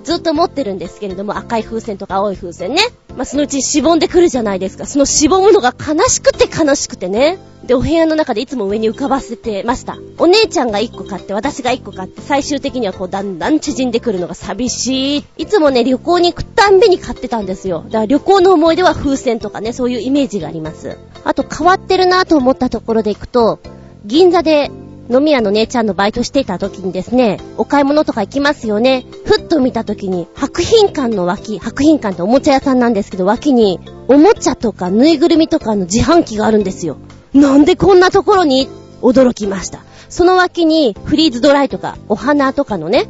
[0.04, 2.82] ずっと持ってるんですけれども、赤い風船とか青い風船ね。
[3.16, 4.86] まあ、そのうちしぼんでくるじゃないですか。
[4.86, 7.38] そのしぼむのが悲しくて悲しくてね。
[7.64, 9.96] で、お部屋の中でいつも上に浮かばせてました。
[10.18, 15.24] お姉ちゃんが1個買って、私が1個買って、最終的にはこう、だんだん縮んでくるのが寂しい。
[15.38, 17.84] いつもね、旅行に行くたんびに買ってたんですよ。
[17.86, 20.98] だから旅行の思い出は風船とかね、そういうイメージがあります。
[21.24, 23.60] あと、変わってるなと思ったところで行くと、
[24.04, 24.70] 銀座で
[25.10, 29.04] 飲み屋の姉ちゃんのバイトしていた時にですね、お買い物とか行きますよね。
[29.26, 36.96] ふっと見た時に、白品館の脇、白品館っておもちゃ屋さんなんですけど、脇に、おもちゃとかぬいぐるみとかの自販機があるんですよ。
[37.34, 38.68] なんでこんなところに？
[39.02, 39.80] 驚きました。
[40.08, 43.06] その脇に、フリーズドライとか、お花とかのね、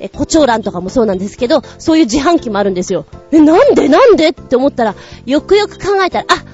[0.00, 3.06] え、胡蝶蘭とかもそうなんですけど、そういう自販機もあるんですよ。
[3.32, 3.88] え、なんで？
[3.88, 4.28] なんで？
[4.28, 4.94] って思ったら、
[5.24, 6.44] よくよく考えたら、あ、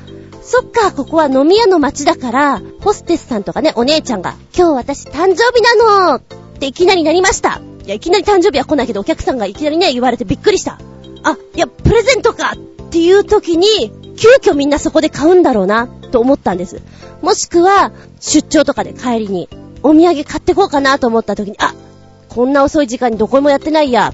[0.44, 6.20] そっか、ここは飲み屋の街だから、ホステスさんとかね、お姉ちゃんが、今日私誕生日なのっ
[6.58, 7.62] ていきなりなりました。
[7.84, 10.78] いや、いきなり誕生日は来ないけど、お客さんがいきなりね、言われてびっくりした。
[11.22, 16.82] あ、いや、プレゼントかっていう時に、急遽みんなそこで買うんだろうな、と思ったんです。
[17.22, 19.48] もしくは、出張とかで帰りに、
[19.82, 21.74] お土産買ってこうかなと思った時に、あ、
[22.28, 24.12] こんな遅い時間にどこもやってないや、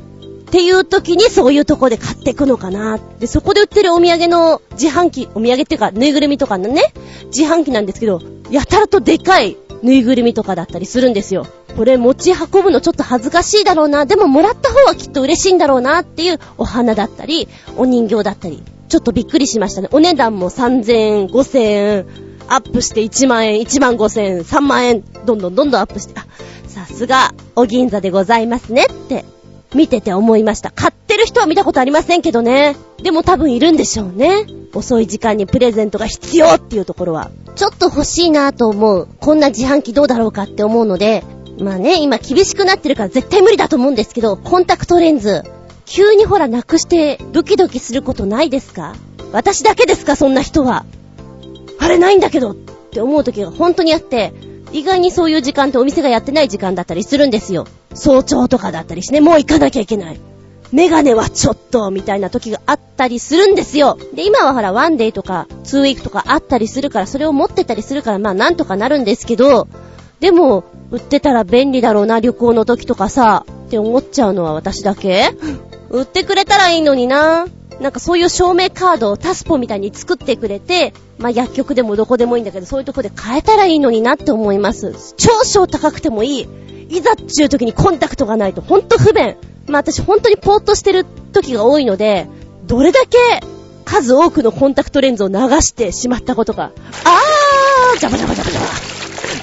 [0.51, 2.99] っていう時にそういうとこで買ってくのかな。
[3.21, 6.93] で、そこで売ってるお土産の自販機、お土産っていうか、ぬいぐるみとかのね、
[7.27, 8.21] 自販機なんですけど、
[8.51, 11.47] やたらとでかいぬいぐるみとかだったりするんですよ。
[11.77, 14.07] これ持ち運ぶのちょっと恥ずかしいだろうな。
[14.07, 17.47] でももらった方はきっと嬉しいんだろうなっていうお花だったり、
[17.77, 18.61] お人形だったり。
[18.89, 19.89] ちょっとびっくりしましたね。
[19.93, 22.07] お値段も3000円、5000円、
[22.49, 26.27] アップして1万円、1万5000円、3万円、どんどんどんどんアップして、あ、
[26.67, 29.25] さすが、お銀座でございますねって、
[29.75, 30.71] 見てて思いました。
[30.71, 32.77] 買ってる人は見たことありませんけどね。
[33.03, 34.47] でも多分いるんでしょうね。
[34.75, 37.31] 遅い時間にプレゼントが必要っていうところは。
[37.55, 39.09] ちょっと欲しいなと思う。
[39.21, 41.25] こんな自販機どうだろうかって思うので、
[41.61, 45.45] まあね、今厳しくなってるから絶対無理だと思うんですけど、コンタクトレンズ、
[45.85, 48.95] 急にほらなくしてドキドキすることないですか？
[49.33, 50.17] 私だけですか？
[50.17, 50.85] そんな人は。
[51.79, 54.33] あれないんだけどって思う時が本当にあって、
[54.73, 57.67] 意外にそういう時間ってお店がやってない時間だったりするんですよ。
[57.95, 60.21] 早朝とかだったりして、もう行かなきゃいけない。
[60.73, 63.99] メガネはちょっと、みたいな時があったりするんですよ。
[64.15, 69.67] で、今はほら、ワンデーとか、ツーウィークとかあったりするから、それを持ってたりするから、まあなんとかなるんですけど、
[70.21, 75.31] でも、売ってたら便利だろうな、旅行の時とかさ、って思っちゃうのは私だけ？
[75.91, 77.47] 売ってくれたらいいのにな。
[77.81, 85.15] なんかそういう証明カードをタスポみたいに作ってくれて、まあ薬局でもどこでもいいんだけど、そういうとこで買えたらいいのになって思います。
[85.17, 86.49] 少々高くてもいい。
[86.91, 89.37] いざっちゅう時にコンタクトがないとほんと不便。
[89.67, 92.29] まあ私本当にポーっとしてる時が多いので、
[92.67, 93.17] どれだけ
[93.87, 96.73] 数多くのコンタクトレンズを流してしまったことか。
[97.05, 98.61] あージャバジャバジャバジャ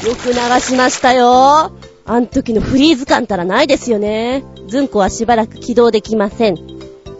[0.04, 0.10] バ。
[0.10, 1.72] よく流しましたよ。
[2.06, 4.44] あん時のフリーズ感たらないですよね。
[4.68, 6.76] ズンコはしばらく起動できません。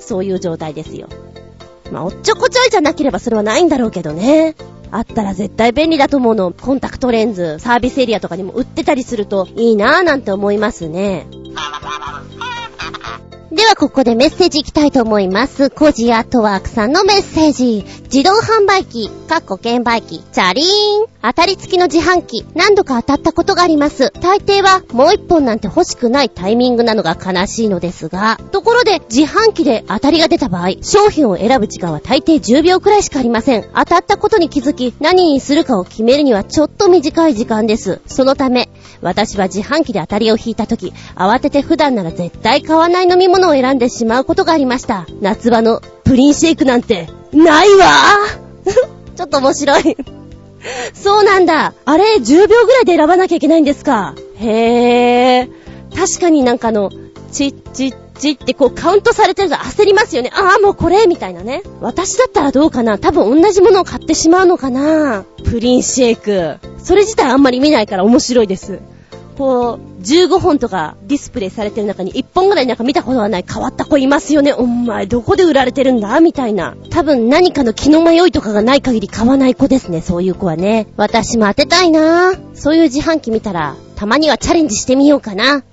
[0.08, 1.10] そういう状態ですよ。
[1.92, 4.56] まあ、おっちょこちょいじゃなければそれはないんだろうけどね。
[4.90, 6.52] あったら絶対便利だと思うの。
[6.52, 11.28] コンタクトレンズ、サービスエリアとかにも売ってたりするといいなぁなんて思いますね。
[13.50, 15.70] ではここでメッセージいきたいと思います。
[15.70, 17.86] コジアートワークさんのメッセージ。
[18.04, 21.08] 自動販売機、かっこ券売機、チャリーン。
[21.22, 24.12] 当たり付きの自販機、何度か当たったことがあります。
[24.22, 33.66] 大抵はもう一本なんて欲しくないタイミングなのが悲しいのですが、ところで自販機で当たりが出た場合、商品を選ぶ時間は大抵10秒くらいしかありません。
[33.74, 38.02] 当たったことに気づき、何にするかを決めるにはちょっと短い時間です。
[38.08, 38.70] そのため、
[39.02, 45.06] 私は自販機で当たりを引いた時、慌てて普段なら絶対買わない飲み物を選んでしまうことがありました。
[45.22, 47.86] 夏場のプリンシェイクなんて、ないわ
[49.16, 49.98] ちょっと面白い。
[50.94, 51.74] そうなんだ。
[51.86, 54.16] あれ、10秒ぐらいで選ばなきゃいけないんですか。
[54.38, 55.50] へー。
[55.96, 56.92] 確かになんかあの、
[57.32, 60.32] チッチッチってこうカウントされてると焦りますよね。
[60.34, 61.64] ああ、もうこれみたいなね。
[61.82, 66.58] 私だったらどうかな多分同じものを買ってしまうのかなプリンシェイク。
[66.78, 68.80] それ自体あんまり見ないから面白いです。
[69.38, 74.54] こう、15本とかディスプレイされてる中に1本ぐらいなんか見たことがない変わった子いますよね。
[74.54, 76.20] お前どこで売られてるんだ？
[76.20, 76.76] みたいな。
[76.90, 80.02] 多分何かの気の迷いとかがない限り買わない子ですね。
[80.02, 80.88] そういう子はね。
[80.98, 85.64] 私も当てたいなそういう自販機見たら、たまにはチャレンジしてみようかな。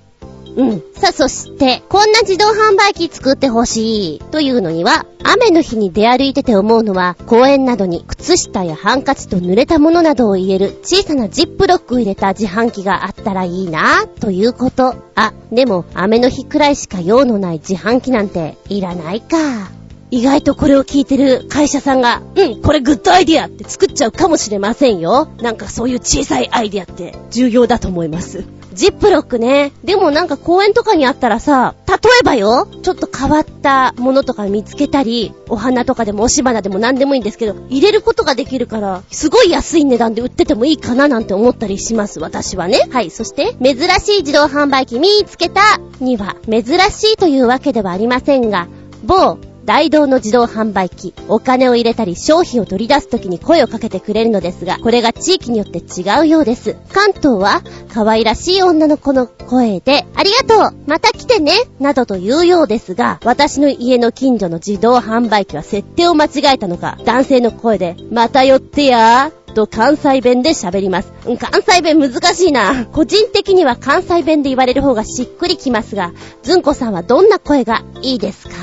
[0.55, 0.83] うん。
[0.93, 4.19] さあ、そして、こんな自動販売機作ってほしい。
[4.31, 14.95] というのには、雨の日に出歩いてて思うのは、公園などに靴下やハンカチと濡れたものなどを入れる小さなジップロックを入れた自販機があったらいいな、ということ。
[15.15, 19.84] あ、でも、雨の日くらいしか用のない自販機なんていらないか。
[20.15, 25.27] 意外とこれを聞いてる会社さんが、うん、これグッドアイディアって作っちゃうかもしれませんよ。
[25.41, 28.45] なんかそういう小さいアイディアって重要だと思います。
[28.71, 29.73] ジップロックね。
[29.83, 42.87] でもなんか公園とかにあったらさ、例えばよ、ちょっと変わったものとか見つけたり、お花とかでも押し花でも何でもいいんですけど、入れることができるから、すごい安い値段で売っててもいいかななんて思ったりします、私はね。
[42.89, 45.61] はい、そして、珍しい自動販売機見つけた
[45.99, 48.67] には、珍しいというわけではありませんが、
[49.03, 56.75] 某大道の自動販売機、お金を入れたり商品を取り出す時に声をかけてくれるのですが、これが地域によって違うようです。
[56.93, 71.11] 関東は、可愛らしい女の子の声で、ありがとうまた来てねなどと言うようですが、私の家の近所の自動販売機は設定を間違えたのか、男性の声で、また寄ってやーと関西弁で喋ります。
[71.39, 72.85] 関西弁難しいな。
[72.85, 76.11] 個人的には関西弁で言われる方がしっくりきますが、
[76.43, 78.53] ずんこさんはどんな声がいいですか？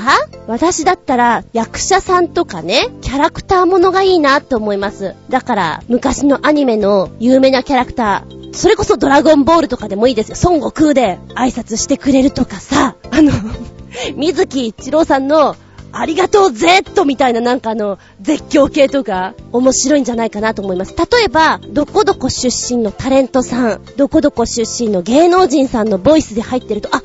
[0.47, 5.15] 私だったら役者さんとかね、キャラクターものがいいなと思います。
[5.29, 10.37] だから、昔のアニメの有名なキャラクター、それこそドラゴンボールとかでもいいですよ。
[10.43, 13.31] 孫悟空で挨拶してくれるとかさ、あの
[14.15, 15.55] 水木一郎さんの
[15.95, 20.95] ありがとう Z みたいななんかあの、絶叫系とか、面白いんじゃないかなと思います。
[20.97, 27.03] 例えば、どこどこ出身のタレントさん、どこどこ出身の芸能人さんのボイスで入ってると、あ、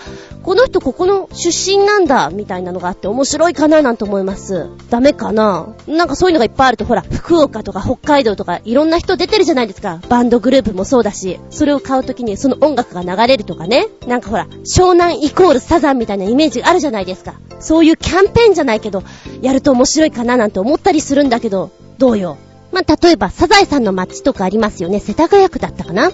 [0.49, 4.71] この人ここの出身なんだ、みたいなのがあって面白いかななんて思います。
[4.89, 5.75] ダメかな？
[5.87, 10.01] なんかそういうのがいっぱいあると、ほら、福岡とか北海道とかいろんな人出てるじゃないですか。
[10.09, 13.89] バンドグループもそうだし、それを買うときにその音楽が流れるとかね。
[14.07, 17.35] なんかほら、湘南イコールサザンみたいなイメージがあるじゃないですか。
[17.61, 19.03] そういうキャンペーンじゃないけど、
[19.43, 22.39] やると面白いかななんて思ったりするんだけど、どうよ？
[22.73, 25.01] まあ、例えば、サザエさんの街とかありますよね。
[25.01, 26.11] 世田谷区だったかな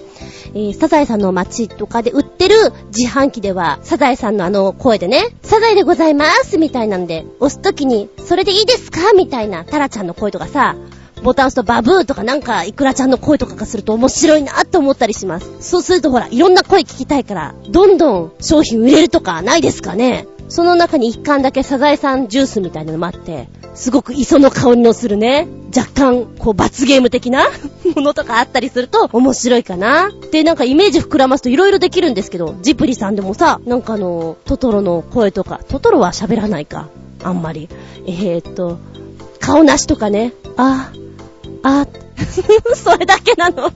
[0.57, 2.55] えー、サザエさんの街とかで売ってる
[2.97, 9.13] 自販機では、サザエさんのあの声でね、サザエでございますみたいなんで、押すときに、それでいいですか？
[9.15, 10.77] みたいな、タラちゃんの声とかさ、
[11.25, 15.51] ボタン押すとバブーとかなんか、イクラちゃんの声とかがすると面白いなって思ったりします。
[15.61, 20.29] そうするとほら、いろんな声聞きたいから、どんどん商品売れるとかないですかね？
[20.49, 27.49] その中に一貫だけサザエさんジュースみたいなのもあって、すごく磯の香りのするね、若干、こう、罰ゲーム的な
[27.97, 30.11] ものとかあったりすると面白いかな。
[30.31, 36.89] で、なんかイメージ膨らますと色々できるんですけど、ジプリさんでもさ、なんかあの、トトロの声とか、トトロは喋らないか。
[37.23, 37.69] あんまり。
[38.07, 38.79] えー、っと、
[39.41, 40.33] 顔なしとかね。
[40.57, 40.93] あ、
[41.63, 41.87] あ、
[42.77, 43.73] それだけなの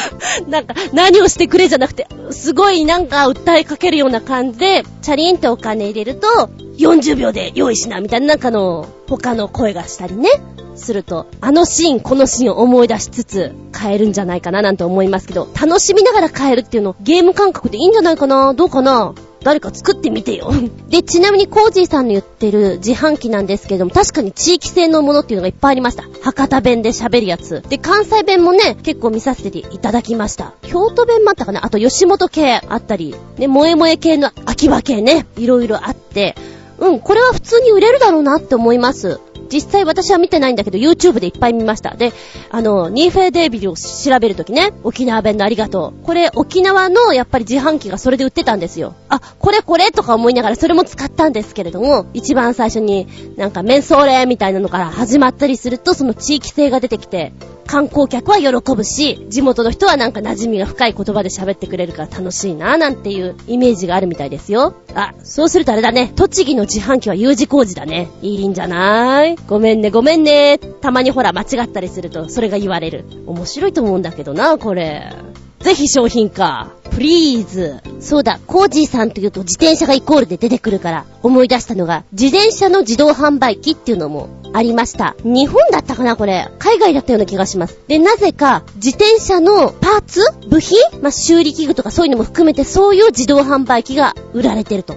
[0.48, 10.30] なんか、何をしてくれじゃなくて、すごいなんか訴えかけるような感じで、チャリンってお金入れると、40秒で用意しな、みたいななんかの、他の声がしたりね。
[10.74, 19.14] すると、あのシーン、このシーンを思い出しつつ、変えるんじゃないかななんて思いますけど、楽しみながら変えるっていうの、ゲーム感覚でいいんじゃないかなどうかな？
[19.44, 20.52] 誰か作ってみてよ。
[20.88, 26.04] で、ちなみにコージーさんの言ってる自販機なんですけども、確かに地域性のものっていうのがいっぱいありました。
[26.22, 27.62] 博多弁で喋るやつ。
[27.68, 30.54] で、関西弁もね、結構見させていただきました。
[30.62, 31.64] 京都弁もあったかな？
[31.64, 36.36] あと吉本系あったり、ね、萌え萌え系の秋葉系ね、いろいろあって、
[36.78, 39.20] うん、これは普通に売れるだろうなって思います。
[39.52, 41.94] 実際私は見てないんだけど、YouTube でいっぱい見ました。
[41.94, 42.12] で、
[42.50, 46.04] あの、ニーフェーデービルを調べるときね、沖縄弁のありがとう。
[46.04, 48.94] これ、沖縄のやっぱり自販機がそれで売ってたんですよ。
[49.08, 57.32] あ、これこれとか思いながらそれも使ったんですけれども、一番最初になんかメンソーレみたいなのから始まったりすると、その地域性が出てきて、
[57.66, 64.74] 観光客は喜ぶし、地元の人はなんか馴染みが深い言葉で喋ってくれるから楽しいななんていうイメージがあるみたいですよ。
[64.94, 66.12] あ、そうするとあれだね。
[66.16, 68.08] 栃木の自販機は U 字工事だね。
[68.20, 69.36] いいんじゃない？
[69.46, 70.58] ごめんね、ごめんね。
[70.58, 73.04] たまにほら間違ったりするとそれが言われる。
[73.26, 75.12] 面白いと思うんだけどな、これ。
[75.60, 76.72] ぜひ商品化。
[76.90, 77.80] プリーズ。
[78.00, 85.14] そうだ、コージーさんというと自転車がイコールで出てくるから思い出したのが、自転車の自動販売機っていうのもありました。
[85.22, 86.48] 日本だったかなこれ。
[86.58, 87.78] 海外だったような気がします。
[87.88, 90.20] で、なぜか、自転車のパーツ？
[90.48, 90.78] 部品？
[91.00, 94.96] まあ、修理器具とかそういうのも含めて、そういう自動販売機が売られてると。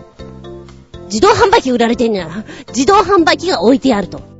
[1.06, 2.30] 自動販売機売られてんねや。
[2.70, 4.35] 自動販売機が置いてあると。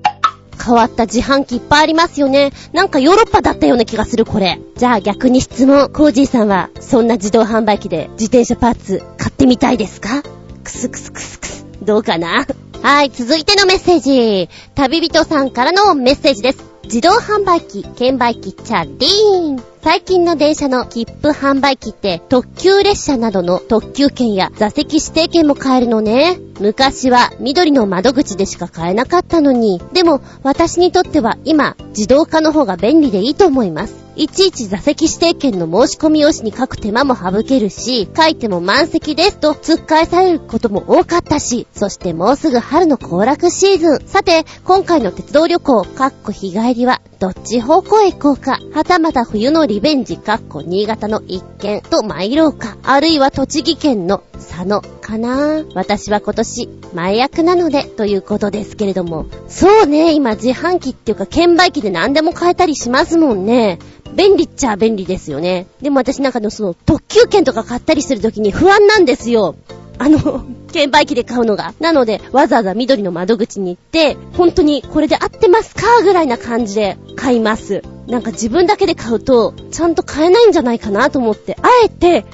[0.56, 2.52] 変わった自販機いっぱいありますよね。
[2.74, 4.60] なんかヨーロッパだったような気がする、これ。
[4.76, 5.90] じゃあ逆に質問。
[5.90, 10.24] コージーさんは、そんな自動販売機で自転車パーツ買ってみたいですか？
[10.64, 11.66] クスクスクスクス。
[11.82, 12.46] どうかな？
[12.82, 14.50] はい、続いてのメッセージ。
[14.76, 16.64] 旅人さんからのメッセージです。
[16.84, 19.75] 自動販売機、券売機、チャリーン。
[19.86, 26.40] 最近の電車の切符販売機って特急列車などの特急券や座席指定券も買えるのね。
[26.60, 29.80] 昔は緑の窓口でしか買えなかったのに。
[29.94, 34.04] でも私にとっては今自動化の方が便利でいいと思います。
[34.16, 44.08] いちいち座席指定券の申し込み用紙に書く手間も省けるし、書いても満席ですと突っ返されることも多かったし、そしてもうすぐ春の行楽シーズン。
[44.08, 59.26] さて、今回の鉄道旅行、かっこ日帰りは、どっち方向へ行こうか、はたまた冬のリベンジ、かっこ新潟の一軒と参ろうか、あるいは栃木県の佐野かな私は今年、前役なので、ということですけれども。
[59.48, 63.80] そうね、今自販機っていうか券売機で何でも買えたりしますもんね。
[64.16, 65.68] 便利っちゃ便利ですよね。
[65.82, 69.56] でも私なんかのその特急券とか買ったりするときに不安なんですよ。
[69.98, 71.74] あの、券売機で買うのが。
[71.80, 77.82] なので、わざわざ緑の窓口に行って、本当にこれで合ってますかぐらいな感じで買います。
[78.08, 82.26] なんか自分だけで買うと、ちゃんと買えないんじゃないかなと思って、あえて、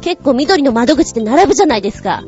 [0.00, 2.22] 結構緑の窓口で並ぶじゃないですか。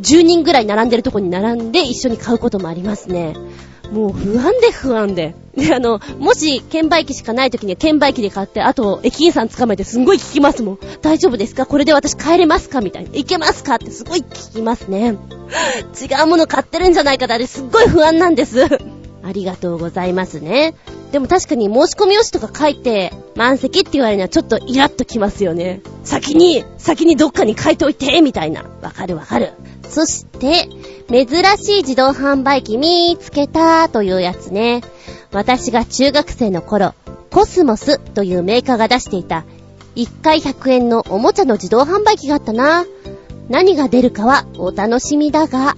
[0.00, 3.34] 10人ぐらい並んでるとこに並んで一緒に買うこともありますね。
[3.92, 5.34] もう不安で不安で。
[5.56, 10.78] で、あの、もし、券売機しかない時には券売機で買って、あと、駅員さん捕まえてすんごい聞きますもん。
[11.00, 11.64] 大丈夫ですか？
[11.66, 12.80] これで私帰れますか？
[12.80, 13.10] みたいな。
[13.10, 13.76] 行けますか？
[13.76, 15.16] ってすごい聞きますね。
[16.00, 18.64] 違うもの買ってるんじゃないかってあれすっごい不安なんです。
[19.22, 20.74] ありがとうございますね。
[21.12, 25.80] でも確かに申し込み用紙とか書いて、満席って言われるのはちょっとイラッときますよね。
[26.02, 28.64] 先に、先にどっかに書いといて、みたいな。
[28.82, 29.52] わかるわかる。
[29.94, 30.68] そして、
[31.08, 34.80] 珍しい自動販売機見つけたというやつね。
[35.30, 36.94] 私が中学生の頃、
[37.30, 39.44] コスモスというメーカーが出していた、
[39.94, 42.84] 1回100円のおもちゃの自動販売機があったな。
[43.48, 45.76] 何が出るかはお楽しみだが、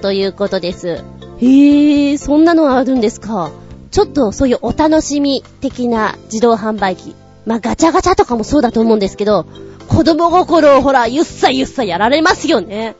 [0.00, 0.88] ということです。
[0.88, 3.52] へぇー、そんなのあるんですか。
[3.92, 7.14] ちょっとそういうお楽しみ的な自動販売機。
[7.46, 9.46] まあ、ガチャガチャとかもそうだと思うんですけど、
[9.86, 12.96] 子供心をほら、ゆっさゆっさやられますよね。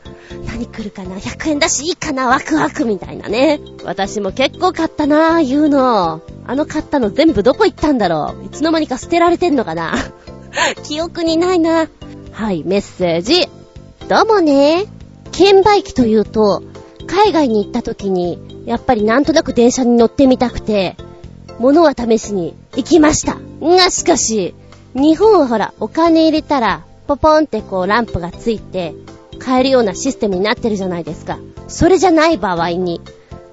[0.47, 2.27] 何来るかな ?100 円だしいいかな？
[2.27, 3.59] ワクワクみたいなね。
[3.83, 6.21] 私も結構買ったなぁ、言うの。
[6.45, 8.45] あの買ったの全部どこ行ったんだろう？
[8.45, 9.93] いつの間にか捨てられてんのかな？
[10.83, 11.87] 記憶にないな。
[12.31, 13.47] はい、メッセージ。
[14.07, 14.85] どうもね。
[15.31, 16.61] 券売機というと、
[17.07, 20.95] 海外に行った時に、やっぱりなんとなく電車に乗ってみたくて、
[21.59, 23.37] 物は試しに行きました。
[23.61, 24.53] がしかし、
[24.93, 28.93] 日本はほら、お金入れたら、ポポンってこうランプがついて、
[29.39, 31.39] 買えるようなシステムになってるじゃないですか。
[31.67, 33.01] それじゃない場合に、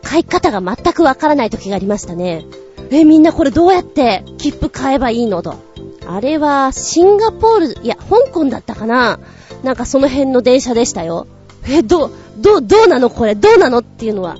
[0.02, 2.44] 買い方が全くわからない時がありましたね。
[2.90, 5.54] え、みんなこれどうやって切符買えばいいのと。
[6.06, 9.20] あれは、シンガポール、いや、香港だったかな
[9.62, 11.26] なんかその辺の電車でしたよ。
[11.68, 13.78] え、どう、どう、どうなのこれ、どうなの？
[13.78, 14.36] っていうのは。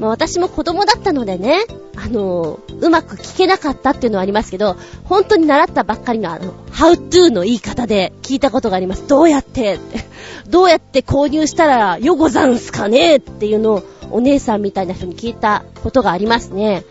[0.00, 1.64] まあ私も子供だったのでね、
[1.96, 9.06] あのうまく聞けなかったっていうのはありますけど、本当に習ったばっかりのあの、how to の言い方で聞いたことがあります。
[9.06, 10.04] どうやってって。
[10.48, 16.84] どうやって購入したらよござんすかねっていうのをお姉さんみたいな人に聞いたことがありますね。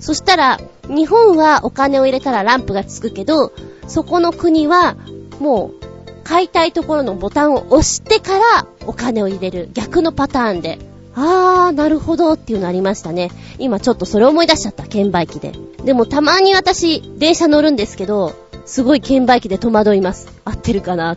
[0.00, 3.52] そしたら、日本はお金を入れたらランプがつくけど、
[3.88, 4.96] そこの国は、
[5.40, 5.84] もう、
[6.24, 10.78] 買いたいところのボタンを押してからお金を入れる逆のパターンで。
[11.16, 13.30] あー、なるほどっていうのありましたね。
[13.58, 15.52] 今ちょっとそれ思い出しちゃった、券売機で。
[15.84, 18.34] でもたまに私、電車乗るんですけど、
[18.66, 20.28] すごい券売機で戸惑います。
[20.44, 21.16] 合ってるかな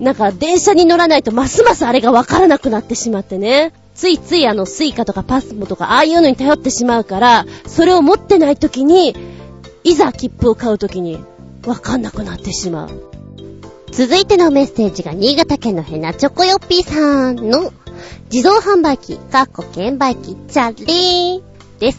[0.00, 3.72] なんか電車に乗らないとますますあれがわからなくなってしまってね。
[3.94, 9.16] ついついあのスイカとかパスモとかああいうのに頼ってしまうから、それを持ってない時に、
[9.82, 11.18] いざ切符を買う時に、
[11.66, 12.90] わかんなくなってしまう。
[13.90, 17.72] 続いてのメッセージが新潟県のヘナチョコヨッピーさんの
[18.32, 21.98] 自動販売機、かっこ券売機、チャリーです。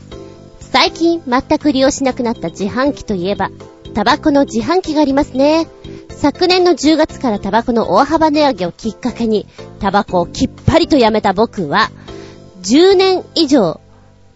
[0.59, 3.49] 最近全く利用しなくなった自販機といえば、
[3.93, 5.67] タバコの自販機がありますね。
[6.09, 9.47] 昨年の10月からタバコの大幅値上げをきっかけに、
[9.79, 11.89] タバコをきっぱりとやめた僕は、
[12.61, 13.79] 10年以上、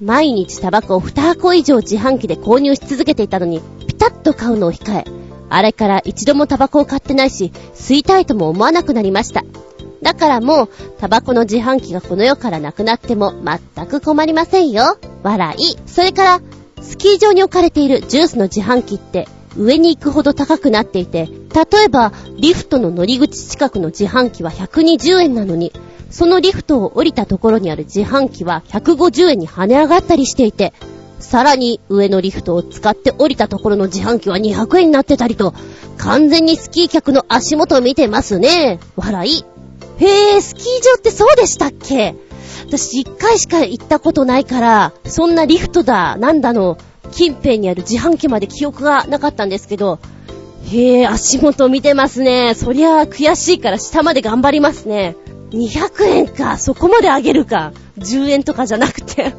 [0.02, 5.06] 毎日タバコを2箱以上自販機で購入し続けていたのに、ピタッと買うのを控え、
[5.50, 9.44] あれから一度もタバコを買ってないし、吸いたいとも思わなくなりました。
[10.04, 13.34] だからもう、タバコの自販機がこの世からなくなっても
[13.76, 14.98] 全く困りませんよ。
[15.24, 15.78] 笑い。
[15.88, 16.42] それから、
[16.82, 19.28] スキー場に置かれているジュースの自販機って
[19.58, 25.72] 上に行くほど高くなっていて、例えば、リフトの乗り口近くの自販機は120円なのに、
[26.10, 30.74] そのリフトを降りたところにある自販機は150円に跳ね上がったりしていて、
[31.20, 35.54] さらに上のリフトを使って降りたところの自販機は200円になってたりと、
[35.98, 38.80] 完全にスキー客の足元を見てますね。
[38.96, 39.53] 笑い。
[40.04, 42.16] へぇ、スキー場ってそうでしたっけ？
[42.68, 46.78] 私一回しか行ったことないから、そんなリフトだ、なんだの、
[47.12, 50.00] 近辺にある自販機まで記憶がなかったんですけど、
[50.72, 52.54] へえ、足元見てますね。
[52.56, 55.16] そりゃあ悔しいから下まで頑張りますね。
[55.52, 56.58] 200円か。
[56.58, 57.74] そこまで上げるか。
[58.00, 59.34] 10円とかじゃなくて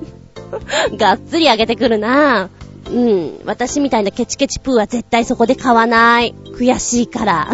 [0.96, 2.50] がっつり上げてくるな
[2.88, 3.40] うん。
[3.46, 6.34] 私みたいなケチケチプーは絶対そこで買わない。
[6.56, 7.48] 悔しいから。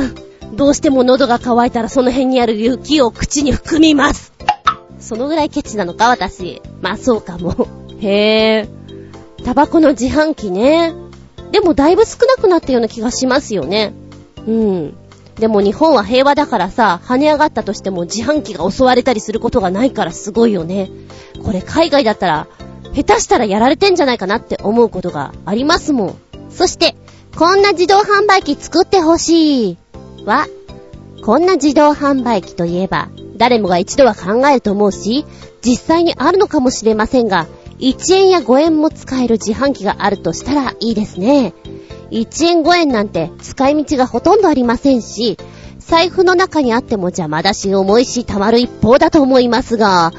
[0.53, 4.33] どうしても喉が渇いたらその辺にある雪を口に含みます。
[4.99, 6.61] そのぐらいケチなのか、私。
[6.81, 7.69] まあそうかも。
[8.01, 9.45] へぇー。
[9.45, 10.93] タバコの自販機ね。
[11.53, 13.93] でもだいぶ少なくなったような気がしますよね。
[14.47, 14.95] うん。
[15.37, 20.91] でも日本は平和だからさ、跳ね上がったとしても自販機が襲われたりすることがないからすごいよね。
[21.43, 22.47] これ海外だったら、
[22.95, 26.17] 下手したらやられてんじゃないかなって思うことがありますもん。
[26.51, 26.95] そして、
[27.37, 29.79] こんな自動販売機作ってほしい。
[30.25, 30.47] は、
[31.23, 35.25] こんな自動販売機といえば、誰もが一度は考えると思うし、
[35.65, 37.47] 実際にあるのかもしれませんが、
[37.79, 41.55] 1円や5円も使える自販機があるとしたらいいですね。
[42.11, 45.39] 1円5円なんて使い道がほとんどありませんし、
[45.79, 50.13] 財布の中にあっても邪魔だし重いし溜まる一方だと思いますが、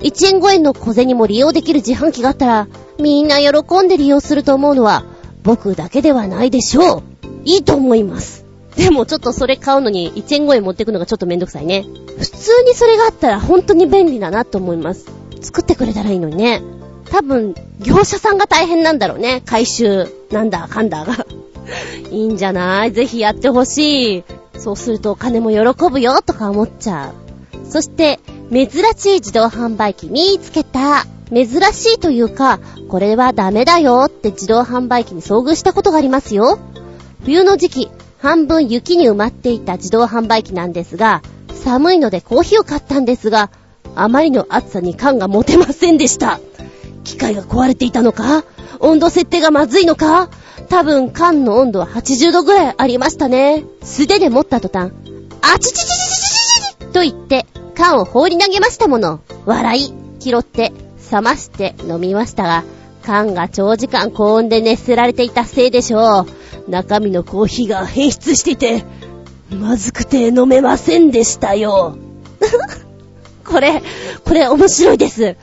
[0.00, 2.68] 1円5円の小銭も利用できる自販機があったら、
[3.00, 5.04] みんな喜んで利用すると思うのは、
[5.42, 7.02] 僕だけではないでしょう。
[7.44, 8.47] いいと思います。
[8.78, 11.84] でもちょっとそれ買うのに1円5円持ってくのがちょっとめんどくさいね。
[12.18, 15.06] 普通にそれがあったら本当に便利だなと思います。
[15.40, 16.62] 作ってくれたらいいのにね。
[17.10, 19.42] 多分、業者さんが大変なんだろうね。
[19.46, 21.26] 回収、なんだ、かんだが。
[22.10, 22.92] いいんじゃない？
[22.92, 24.24] ぜひやってほしい。
[24.58, 27.70] そうするとお金も喜ぶよとか思っちゃう。
[27.70, 28.20] そして、
[28.50, 31.04] 珍しい自動販売機見つけた。
[31.30, 36.58] 珍しいというか、これはダメだよって自動販売機に遭遇したことがありますよ。
[37.24, 41.22] 冬の時期、半分雪に埋まっていた自動販売機なんですが、
[41.54, 43.50] 寒いのでコーヒーを買ったんですが、
[43.94, 46.40] あまりの暑さに缶が持てませんでした。
[47.04, 48.44] 機械が壊れていたのか？
[48.80, 50.30] 温度設定がまずいのか？
[50.68, 53.64] 多分缶の温度は80度ぐらいありましたね。
[53.82, 54.92] 素手で持った途端、
[55.40, 59.20] あちちちちちちちと言って、缶を放り投げましたもの。
[59.46, 60.72] 笑い、拾って、
[61.10, 62.64] 冷まして飲みましたが、
[63.08, 66.26] 缶が長時間高温で熱せられていたせいでしょ
[66.66, 66.70] う。
[66.70, 68.84] 中身のコーヒーが変質していて、
[69.50, 71.96] まずくて飲めませんでしたよ。
[73.48, 73.82] これ、
[74.26, 75.36] これ面白いです。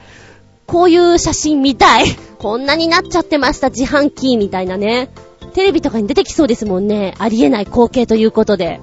[0.68, 2.05] こういう写真見たい。
[2.38, 5.09] こんなになっちゃってました、自販機みたいなね。
[5.55, 7.16] テレビとかに出てきそうですもんね。
[7.18, 8.80] ありえない光景ということで。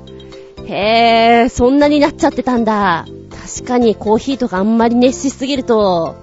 [0.67, 3.07] へー、そんなになっちゃってたんだ。
[3.55, 6.17] 確かにコーヒーとかあんまり熱しすぎると、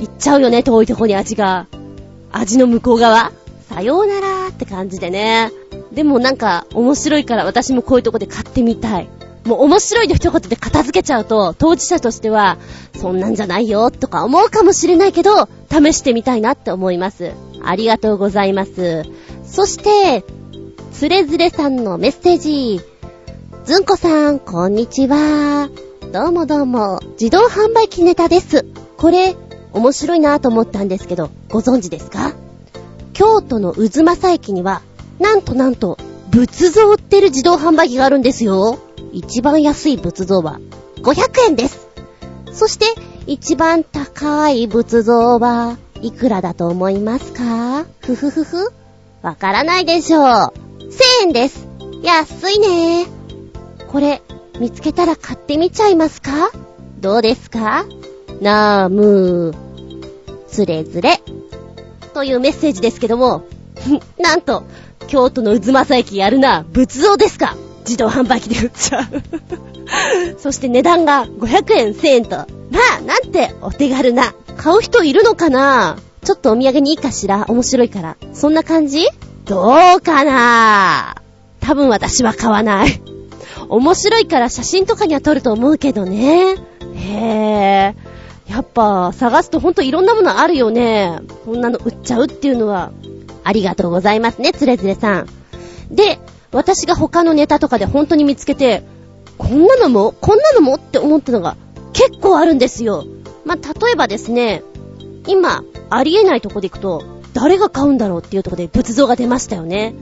[0.00, 1.66] いっちゃうよね、遠いとこに味が。
[2.32, 3.32] 味の向こう側？
[3.68, 5.50] さようならって感じでね。
[5.92, 9.08] でもなんか面白いから私もこういうとこで買ってみたい。
[9.44, 12.58] もう面白いで一言で片付けちゃうと、当事者としては、
[12.94, 17.32] そんなんじゃないよとか思うかもしれないけど、試してみたいなって思います。
[17.64, 19.04] ありがとうございます。
[19.44, 20.24] そして、
[20.92, 22.80] つれづれさんのメッセージ。
[23.64, 25.70] ずんこさん、こんにちは。
[26.12, 28.66] どうもどうも、自動販売機ネタです。
[28.98, 29.34] これ、
[29.72, 32.32] 面白いなと思ったんですけど、ご存知ですか？
[33.12, 34.82] 京都の渦政駅には、
[35.18, 35.98] なんとなんと、
[36.30, 38.78] 仏像売ってる自動販売機があるんですよ。
[39.12, 40.60] 一番安い仏像は
[41.02, 41.88] 500円です。
[42.52, 42.86] そして、
[43.26, 47.84] 一番高い仏像はいくらだと思いますか？
[48.00, 48.72] ふふふふ。
[49.22, 50.22] わからないでしょう。
[50.22, 50.52] 1000
[51.22, 51.66] 円です。
[52.02, 53.06] 安いね
[53.88, 54.22] これ、
[54.58, 56.50] 見つけたら買ってみちゃいますか？
[57.00, 57.84] どうですか？
[58.40, 59.70] なーむー。
[60.48, 61.20] つれづれ。
[62.14, 63.44] というメッセージですけども、
[64.18, 64.64] なんと、
[65.06, 69.04] 京都の渦政駅やるな、仏像ですか自動販売機で売っちゃう。
[70.38, 72.36] そして値段が500円、1000円と。
[72.70, 74.34] まあ、なんてお手軽な。
[74.56, 78.16] 買う人いるのかなちょっとお土産にいいかしら面白いから。
[78.34, 79.06] そんな感じ？
[79.46, 81.16] どうかな
[81.60, 83.00] 多分私は買わない。
[83.68, 86.56] 面白いから写真とかには撮ると思うけどね。
[86.94, 88.09] へー。
[88.50, 91.20] やっぱ探すとほんといろんなものあるよね。
[91.44, 92.90] こんなの売っちゃうっていうのは。
[93.44, 95.26] ありがとうございますね、つれづれさん。
[95.90, 96.18] で、
[96.52, 98.82] 私が他のネタとかで本当に見つけて、
[99.38, 101.56] こんなのもこんなのもって思ったのが
[101.92, 103.04] 結構あるんですよ。
[103.44, 104.62] まあ、例えばですね、
[105.26, 109.94] 今、ありえないとこで行くと、誰が買うんだろうっていうとこで仏像が出ましたよね。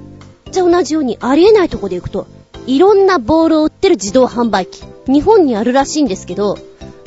[0.51, 2.27] じゃあ同じようにありえないとこで行くと、
[2.67, 4.83] いろんなボールを売ってる自動販売機。
[5.07, 6.59] 日本にあるらしいんですけど、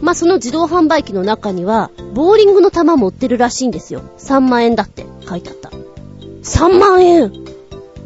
[0.02, 4.02] まあ、その自動販売機の中には、ボーリングの球も売ってるらしいんですよ。
[4.18, 5.70] 3万円だって書いてあった。
[5.70, 7.32] 3万円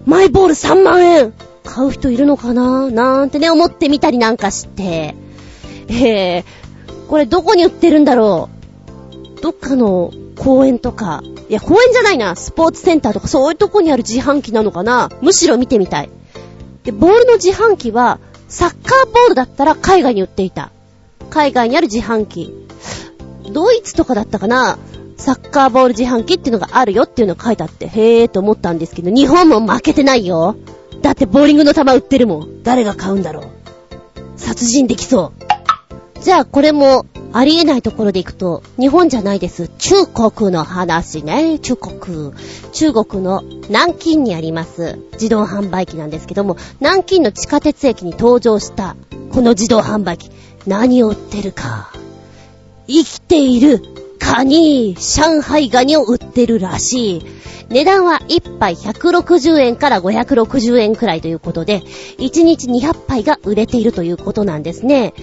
[0.06, 1.34] マイボール3万円
[1.64, 2.91] 買う人いるのかな？
[2.91, 5.16] なんてね、思ってみたりなんかして。
[5.88, 8.50] えー、これどこに売ってるんだろ
[9.38, 9.41] う？
[9.41, 11.24] どっかの公園とか。
[11.48, 12.36] いや、公園じゃないな。
[12.36, 15.10] スポーツセンターとかそういうとこにある自販機なのかな？
[15.22, 16.10] むしろ見てみたい。
[16.84, 20.72] で、ボールの自販機は、サッカーボールだったら海外に売っていた。
[21.30, 22.53] 海外にある自販機。
[23.51, 24.78] ドイツとかだったかな
[25.17, 30.55] サッカーボール自販機っていうのがあるよっていうのが書いてあって、へーと思ったんですけど、日本も負けてないよ。
[31.01, 32.63] だってボーリングの球売ってるもん。
[32.63, 33.45] 誰が買うんだろう。
[34.36, 36.21] 殺人できそう。
[36.21, 39.69] じゃあこれもありえないところで行くと、日本じゃないです。
[39.78, 41.59] 中国の話ね。
[41.59, 42.34] 中国。
[42.71, 48.95] 中国の南京にあります自動販売機なんですけども、南京の地下鉄駅に登場した
[49.32, 50.32] この自動販売機。
[50.68, 51.91] 何を売ってるか。
[52.88, 53.82] 生きている
[54.20, 57.26] カニ、上海ガニを売ってるらしい。
[57.70, 61.82] 値段は1杯160円から560円くらいということで、
[62.18, 65.13] 1日200杯が売れているということなんですね。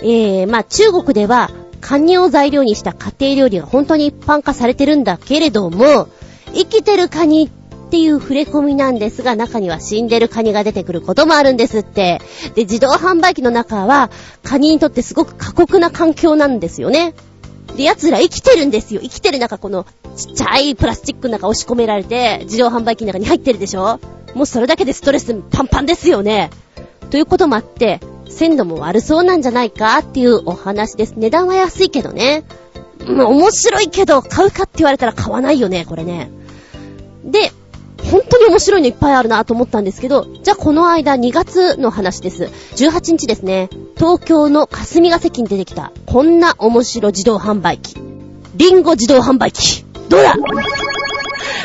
[0.00, 6.08] えー、まあ中国では、カニを材料にした家庭料理が本当に一般化されてるんだけれども、
[6.54, 7.50] 生きてるカニっ
[7.96, 12.20] っていう触れ込みなんですが、中には死んでるカニが出てくることもあるんですって。
[12.54, 14.10] で、自動販売機の中は、
[14.42, 17.14] カニにとってすごく過酷な環境なんですよね。
[17.74, 19.00] で、奴ら生きてるんですよ。
[19.00, 23.98] 生きてる中、この、ちっちゃいプラスチックの中押し込められて、自動販売機の中に入ってるでしょ
[24.34, 26.50] もうそれだけでストレスパンパンですよね。
[27.08, 31.14] ということもあって、鮮度も悪そうなんじゃないかっていうお話です。
[31.16, 32.44] 値段は安いけどね。
[33.06, 36.30] まあ、面白いけど、買うかって言われたら買わないよね、これね。
[37.26, 37.50] で、
[38.04, 42.44] 本当に面白いのいっぱいあるなと思ったんですけど、じゃあこの間2月の話です。
[42.44, 47.96] 18日ですね、東京の霞が関に出てきた、こんな面白自動販売機。
[48.54, 49.84] リンゴ自動販売機。
[50.08, 50.34] どうだ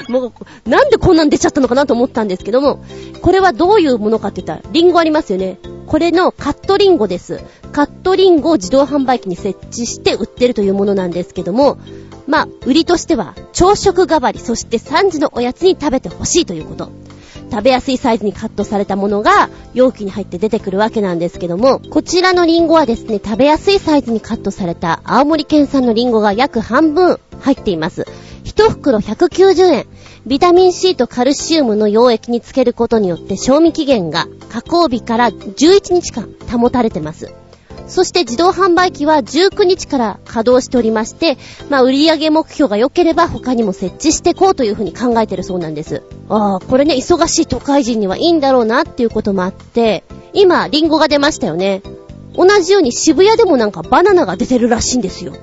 [0.10, 0.34] も
[0.66, 2.84] う、なんでこんなん出ちゃったのかなと思ったんですけども、
[3.22, 5.60] これはどういうものかって言ったら、リンゴありますよね。
[5.88, 7.42] これのカットリンゴです。
[7.72, 11.78] カットリンゴを自動販売機に設置して売ってるというものなんですけども、
[12.32, 16.90] まあ、売りとしては、朝食代わり、そして3時のおやつに食べてほしいということ。
[17.52, 28.08] 食べやすいサイズにカットされたものが容器に入って出てくるわけなんですけども、こちらのリンゴはですね、食べやすいサイズにカットされた青森県産のリンゴが約半分入っています。
[28.46, 29.86] 1袋190円。
[30.26, 37.41] ビタミン C とカルシウムの溶液につけることによって賞味期限が加工日から11日間保たれてます。
[37.92, 41.38] そして自動販売機は19日から稼働しておりまして、
[41.70, 46.02] まあ売上目標が良ければ他にも設置していこうというふうに考えてるそうなんです。
[46.30, 51.82] ああ、これね、忙しい都会人にはいいんだろうなっていうこともあって、今、リンゴが出ましたよね。
[52.34, 55.34] 同じように渋谷でもなんかバナナが出てるらしいんですよ。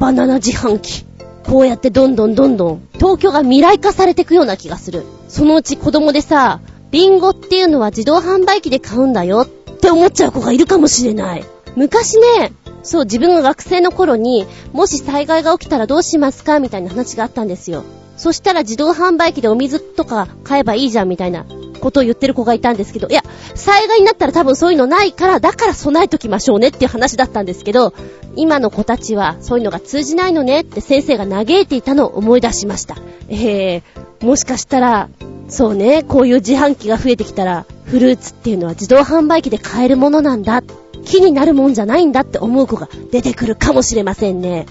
[0.00, 1.04] バナナ自販機。
[1.46, 5.04] こうやってどんどんどんどん東京が未来化されていくような気がする。
[5.28, 6.58] そのうち子供でさ、
[6.90, 11.44] リンゴっていうのは自動販売機で買うんだよって思っちゃう子がいるかもしれない。
[11.78, 12.52] 昔ね、
[12.82, 17.84] そう、自分が学生の頃に、もし災害が起きたらどうしますかみたいな話があったんですよ。
[18.16, 21.46] そしたら自動販売機でお水とか買えばいいじゃんみたいな
[21.80, 23.22] ことを言ってる子がいたんですけど、いや、
[23.54, 27.94] 災害になったら多分そういうのないから、だから備えときましょうねっていう話だったんですけど、
[28.34, 32.96] 今の子たちはそういうのが通じないのねって先生が嘆いていたのを思い出しました。
[33.28, 35.08] えー、もしかしたら、
[35.48, 40.62] そうね、こういう自販機が増えてきたら、フルーツっていうのは自動販売機で買えるものなんだ
[41.08, 44.66] 木になるもんじゃないんだって思う子が出てくるかもしれませんね。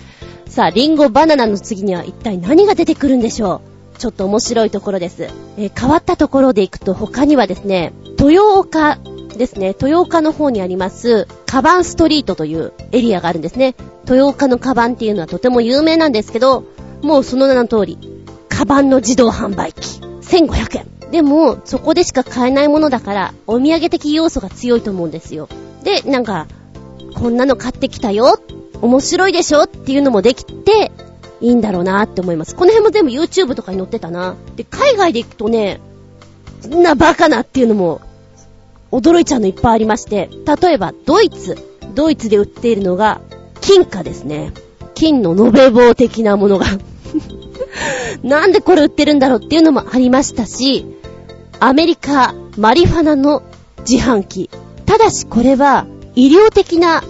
[0.47, 3.61] さあ、リンゴ、バナナの次には一体何が出てくるんでしょ
[3.95, 3.97] う？
[3.97, 5.29] ちょっと面白いところです。
[5.57, 8.97] えー、変わったところで行くと他にはですね、豊岡
[9.38, 13.75] ですね、豊岡の方にあります、カバンストリートというエリアがあるんですね。
[14.03, 16.63] 豊岡のカバンっていうのはとても有名なんですけど、
[17.01, 17.97] もうその名の通り、
[18.47, 19.99] カバンの自動販売機。
[20.21, 21.11] 1500円。
[21.11, 25.47] でも、そこでしか買えないものだから、お土産的要素が強いと思うんですよ。
[25.84, 26.47] で、なんか、
[27.15, 28.39] こんなの買ってきたよ、
[28.82, 30.91] 面白いでしょっていうのもできて、
[31.39, 32.55] いいんだろうなって思います。
[32.55, 34.36] この辺も全部 YouTube とかに載ってたな。
[34.55, 35.80] で、海外で行くとね、
[36.61, 38.01] そんなバカなっていうのも、
[38.91, 40.30] 驚いちゃうのいっぱいありまして、
[40.61, 41.57] 例えば、ドイツ。
[41.93, 43.22] ドイツで売っているのが、
[43.61, 44.53] 金貨ですね。
[44.95, 46.65] 金の延べ棒的なものが
[48.23, 50.85] なんでこれ売ってるんだろうっていうのもありましたし、
[51.60, 53.43] アメリカ、マリファナの
[53.88, 54.49] 自販機。
[54.88, 55.85] ただしこれは
[56.15, 57.03] 医療的な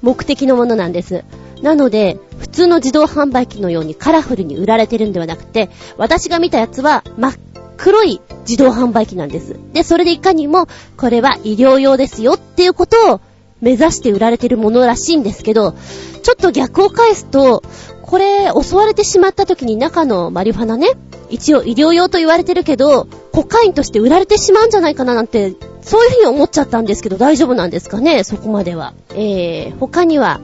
[0.00, 1.24] 目的のものなんです。
[1.60, 7.34] なので、普通の自動販売機のようにカラフルに売られてるんではなくて、私が見たやつは真っ
[7.76, 9.56] 黒い自動販売機なんです。
[9.72, 10.66] で、それでいかにも、
[10.96, 13.20] これは医療用ですよっていうことを
[13.60, 15.74] 目指して売られてるものらしいんですけど、
[16.22, 17.62] ちょっと逆を返すと、
[18.02, 20.88] これ、襲われてしまった時に中のマリファナね、
[21.30, 28.94] 一応医療用と言われてるけど、コカインとして売られてしまうんじゃないかななんて、そういうふうに思っちゃったんですけど、大丈夫なんですかねそこまでは。
[29.10, 30.40] えー、他には、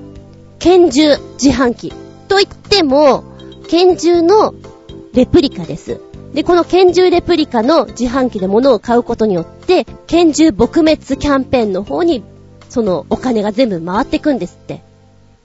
[0.59, 1.93] 拳銃自販機。
[2.29, 3.25] と言っても、
[3.69, 4.55] 拳銃の
[5.15, 6.01] レプリカです。
[6.35, 12.23] で、この拳銃レプリカの自販機で物を買うことによって、拳銃撲滅キャンペーンの方に、
[12.75, 14.83] そのお金が全部回ってくんですって。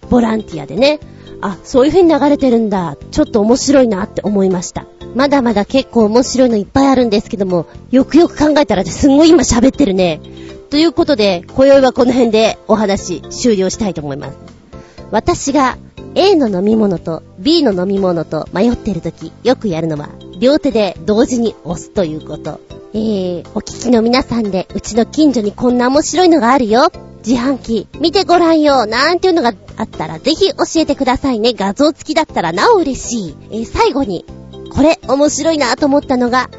[0.10, 1.00] ボランティアでね、
[1.42, 2.98] あ、そういう風に流れてるんだ。
[3.12, 4.88] ちょっと面白いなって思いました。
[5.14, 10.20] まだまだ結構面白いのいっぱいあるんですけども、よくよく考えたらすんごい今喋ってるね。
[10.72, 14.38] ということで、今宵はこの辺でお話終了したいと思います。
[15.12, 15.78] 私が
[16.16, 20.10] A の飲み物と B の飲み物と迷ってるとき、よくやるのは、
[20.40, 22.60] 両手で同時に押すということ。
[22.94, 26.92] えー、お聞きの皆さんで、うちの近所にこんな面白いのがあるよ。
[27.26, 28.86] 自販機、見てごらんよ。
[28.86, 31.54] なんていうのがあったら、ぜひ教えてくださいね。
[31.54, 33.36] 画像付きだったらなお嬉しい。
[33.52, 34.26] えー、最後に、
[34.74, 36.50] これ面白いなと思ったのが、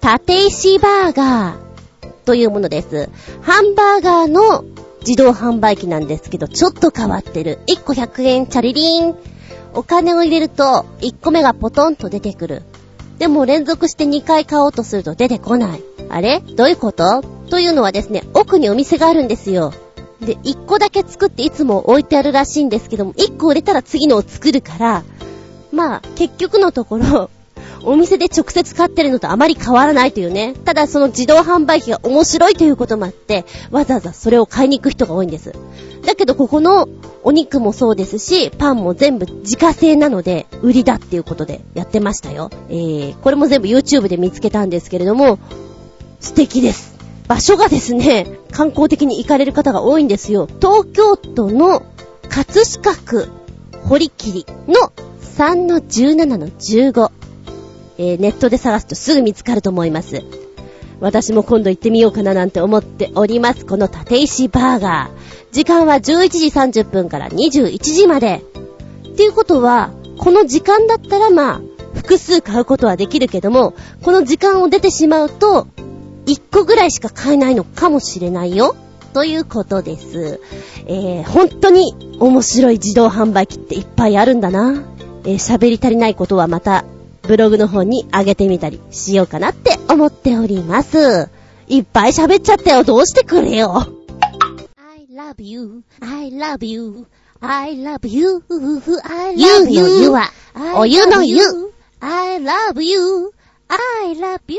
[0.00, 3.08] 縦石バーガーというものです。
[3.40, 4.64] ハンバーガーの
[5.00, 7.58] 自動販売機なんですけど、ちょっと変わってる。
[7.66, 9.14] 1個100円チャリリン。
[9.72, 12.62] お金を入れると、1個目がポトンと出てくる。
[13.20, 15.82] でも連続して2回買おうとすると出てこない。
[16.08, 16.40] あれ？
[16.40, 17.20] どういうこと？
[17.50, 19.74] というのはですね、奥にお店があるんですよ。
[20.20, 25.04] で、1個だけ作っていつも置いてあるらしいんですけども、1個売れたら次のを作るから、
[25.70, 27.30] まあ、結局のところ、
[27.84, 30.54] お店で直接買ってるのとあまり変わらないというね。
[30.64, 35.54] ただその自動販売機が面白いということもあって、わざわざそれを買いに行く人が多いんです。
[36.04, 36.88] だけどここの
[37.22, 42.50] お肉もそうですし、パンも全部自家製なので、売りだっていうことでやってましたよ。
[42.68, 45.38] えー、これも全部 YouTube で見つけたんですけれども、
[46.20, 46.94] 素敵です。
[47.28, 50.48] 場所がですね、観光的に行かれる方が多いんですよ。
[50.60, 51.82] 東京都の
[52.28, 53.28] 葛飾区
[53.84, 54.92] 堀切の
[55.36, 57.19] 3の17の15。
[58.00, 60.22] えー、ネットで探すとすぐ見つかると思います。
[61.00, 63.66] 私も今度行ってみようかななんて思っております。
[63.66, 65.52] この立石バーガー。
[65.52, 68.42] 時間は11時30分から21時まで。
[69.06, 71.60] っていうことは、この時間だったらまあ、
[71.94, 75.66] 複数買うことはできるけども、この時間を出てしまうと、
[76.24, 78.76] 1個ぐらいしか買えないのかもしれないよ。
[79.12, 80.40] ということです。
[80.86, 84.84] えー、本当に面白い自動販売機っていっぱいあるんだな。
[85.24, 86.86] えー、喋り足りないことはまた
[87.30, 91.30] ブログの方に上げてみたりしようかなって思っております。
[91.68, 92.82] いっぱい喋っちゃったよ。
[92.82, 93.86] どうしてくれよ。
[94.76, 97.06] I love you, I love you,
[97.40, 98.42] I love you,
[99.04, 99.80] I love you.
[99.80, 100.32] の湯は、
[100.74, 101.38] お湯の湯。
[102.00, 103.32] I love you,
[103.68, 104.58] I love you.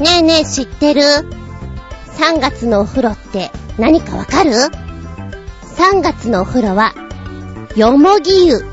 [0.00, 6.92] ねえねえ知ってる ?3 月のお風呂って何かわかる ?3 月のお風呂は、
[7.74, 8.72] よもぎ湯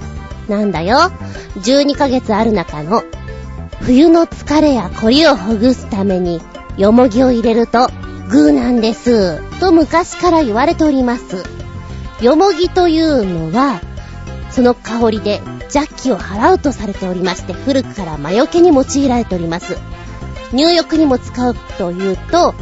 [0.49, 1.11] なんだよ。
[1.57, 3.03] 12ヶ月ある中の、
[3.81, 6.41] 冬の疲れや凝りをほぐすために、
[6.77, 7.89] よもぎを入れると、
[8.29, 9.41] グーなんです。
[9.59, 11.43] と昔から言われております。
[12.21, 13.81] よもぎというのは、
[14.51, 15.41] その香りで
[15.73, 19.77] 邪気を払うとされておりまして、古くから魔除けに用いられております。
[20.53, 22.53] 入浴にも使うというと、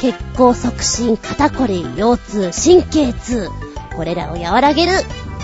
[0.00, 3.48] 血行促進、肩こり、腰痛、神経痛、
[3.96, 4.92] これらを和らげる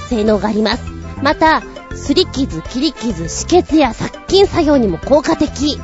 [0.09, 0.85] 性能があります。
[1.23, 1.63] また、
[1.97, 5.81] すり傷、切り傷、止血や殺菌作業にも効果的。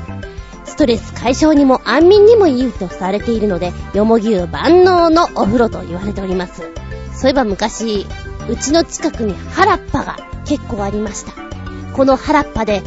[0.64, 6.62] ストレス解消にも安眠にもいいとされているので、よもぎ湯万能のお風呂と言われております。
[7.14, 8.06] そういえば昔、
[8.48, 11.32] うちの近くに原っぱが結構ありました。
[11.94, 12.82] この原っぱで、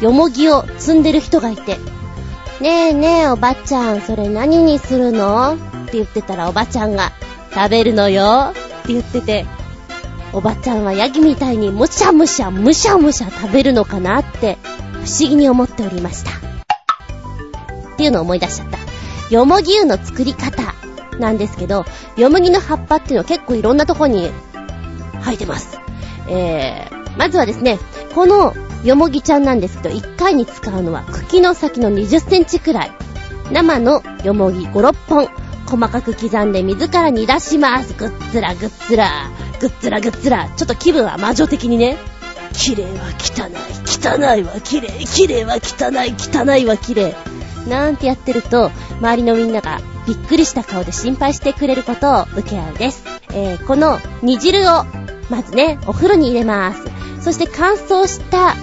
[0.00, 1.78] よもぎを積んでる人がいて、
[2.60, 5.54] ねえねえおばちゃん、それ何にするの？
[5.54, 7.12] って言ってたらおばちゃんが、
[7.52, 9.46] 食べるのよって言ってて、
[10.34, 14.56] おばちゃんはヤギみたいにむしゃむしゃむしゃむしゃ食べるのかなって
[14.92, 16.30] 不思議に思っておりました。
[16.30, 18.78] っていうのを思い出しちゃった。
[19.34, 20.74] よもぎ湯の作り方
[21.18, 21.84] なんですけど、
[22.16, 24.30] よもぎの葉っぱっていうのは結構いろんなとこに
[25.22, 25.78] 生えてます。
[26.28, 27.78] えー、まずはですね、
[28.14, 28.54] この
[28.84, 32.92] よもぎちゃんなんですけど、1回に使うのは茎の先の20センチくらい。
[33.52, 35.28] 生のよもぎ5、6本。
[35.66, 37.94] 細かく刻んで水から煮出します。
[37.94, 39.30] ぐっつらぐっつら。
[39.62, 40.48] ぐっつらぐっつら。
[40.56, 41.96] ちょっと気分は魔女的にね。
[42.52, 43.54] 綺麗は汚い。
[43.86, 44.88] 汚いは綺麗。
[45.06, 46.14] 綺麗は汚い。
[46.18, 47.14] 汚いは綺麗。
[47.68, 53.04] なんてやってると、周りのみんながびっくりした顔で心配してくれることを受け合うです。
[53.32, 54.84] えー、この煮汁を、
[55.30, 56.82] まずね、お風呂に入れます。
[57.20, 58.56] そして乾燥した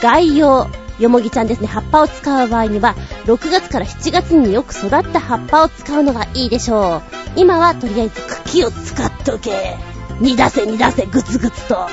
[0.00, 0.68] 外葉、
[0.98, 7.12] よもぎちゃんですね、葉っぱを使う場合には、6月から7月によく育った葉っぱを使うのがいいでしょう。
[7.36, 9.91] 今はとりあえず茎を使っとけ。
[10.20, 11.88] 煮出せ煮出せグツグツと。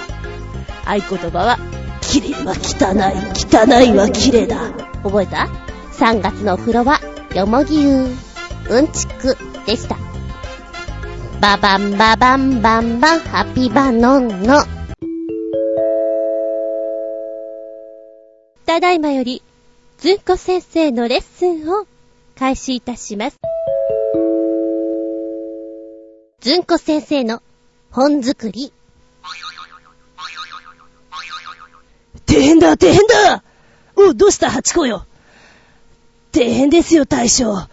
[0.85, 1.59] 合言葉は、
[2.01, 4.57] 綺麗は汚い、汚いは綺麗だ。
[5.03, 5.47] 覚えた
[5.93, 6.99] ?3 月のお風呂は、
[7.35, 8.07] よもぎ湯、
[8.69, 9.97] うんちくでした。
[11.41, 14.63] ババンババンバンバン、ハピバノンの。
[18.65, 19.41] ただいまより、
[19.97, 21.85] ずんこ先生のレッスンを
[22.37, 23.37] 開始いたします。
[26.39, 27.41] ずんこ先生の
[27.91, 28.71] 本作り。
[32.25, 33.43] 大変だ、大変だ
[33.95, 35.05] お、どうした、ハチ公よ。
[36.31, 37.67] 大変ですよ、大将。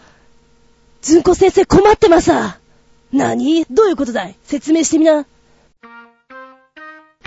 [1.03, 2.31] ずんこ先生困ってます。
[3.13, 3.67] 何？
[3.71, 4.37] どういうことだい？
[4.43, 5.27] 説明してみな。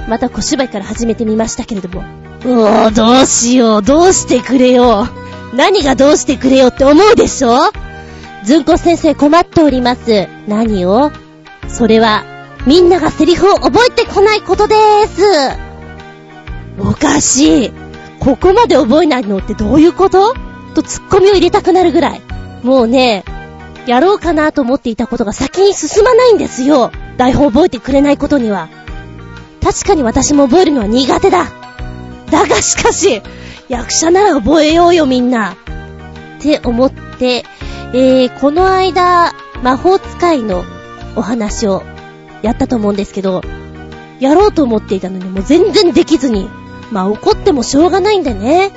[0.07, 2.02] また小芝居から始めてみましたけれども。
[2.45, 5.07] おー、どうしよう、どうしてくれよ。
[5.53, 7.72] 何がどうしてくれよって思うでしょ？
[8.44, 10.28] ずんこ先生困っております。
[10.48, 11.11] 何を？
[11.68, 12.24] それは、
[12.68, 15.23] みんながセリフを覚えてこないことでーす。
[16.80, 17.72] おかしい。
[18.19, 20.34] ここまで覚えないのってどういうこと？
[20.76, 22.22] とツッコミを入れたくなるぐらい。
[22.64, 23.23] もうね、
[23.88, 26.91] やろうかなと思っていたことが先に進まないんですよ。
[27.18, 28.69] 台本覚えてくれないことには。
[29.64, 31.45] 確かに私も覚えるのは苦手だ。
[32.30, 33.22] だがしかし、
[33.68, 35.53] 役者なら覚えようよみんな。
[36.38, 37.44] って思って、
[37.94, 39.34] えー、この間、
[39.64, 40.64] 魔法使いの
[41.15, 41.84] お話を
[42.41, 43.41] やったと思うんですけど、
[44.20, 46.49] やろうと思っていたのにもう全然できずに、
[46.91, 48.72] まあ怒ってもしょうがないんでね。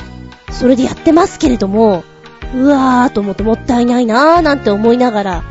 [0.50, 2.04] それでやってますけれども、
[2.54, 5.44] うわーと思ってもったいないなーなんて思いながら、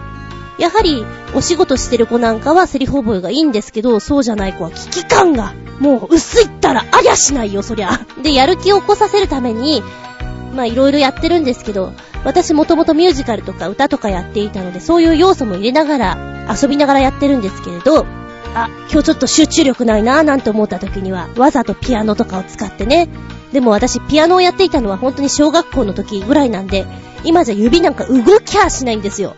[0.59, 7.99] やはりお仕事してる子なんかはセリフ覚えがいいんですけど、そうじゃない子は危機感が、もう薄いったらありゃしないよ、そりゃ。
[8.21, 9.81] で、やる気を起こさせるために、
[10.53, 18.05] まあいろいろやってるんですけど、私もともとミュージカルとか歌とかやっていたので、そういう要素も入れながら、遊びながらやってるんですけれど、
[18.53, 23.07] あ、今日ちょっと集中力ないなぁなんて思った時には、わざとピアノとかを使ってね。
[23.53, 26.85] でも私、ピアノをやっていたのは本当に小学校の時ぐらいなんで、
[27.23, 29.35] 今じゃ指なんか動きゃしないんですよ。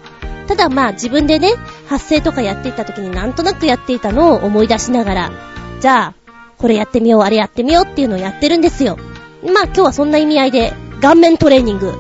[0.48, 1.53] ただまあ自分でね、
[1.88, 5.31] 発声とかやっていた時になんとなくやっていたのを思い出しながら、
[5.80, 8.98] じゃあ、これやってみよう、あれやってみようっていうのをやってるんですよ。
[9.44, 10.73] まあ今日はそんな意味合いで、
[11.03, 11.93] 顔面トレーニング。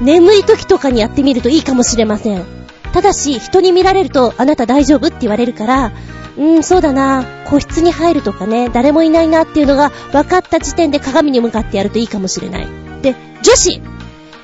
[0.00, 2.44] 眠い時とかにやってみるといいかもしれません。
[2.92, 5.92] ただし、人に見られると、あなた大丈夫って言われるから、
[6.36, 12.66] うーん、そうだな、個室に入るとかね、誰もいないなっていうのが分かった時点で鏡に向かってやるといいかもしれない。
[13.00, 13.14] で、
[13.44, 13.80] 女子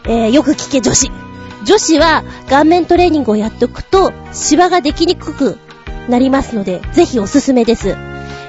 [0.04, 1.10] えー、よく聞け女子。
[1.64, 5.58] 女子は顔面トレーニングをやっておくと、シワができにくく
[6.08, 7.96] なりますので、ぜひおすすめです。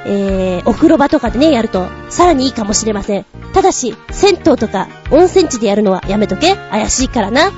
[0.06, 3.39] えー、お風呂場とかでね、やると、さらにいいかもしれません。
[3.54, 6.56] ただし、銭湯とか温泉地でやるのはやめとけ。
[6.56, 7.52] 怪しいからな。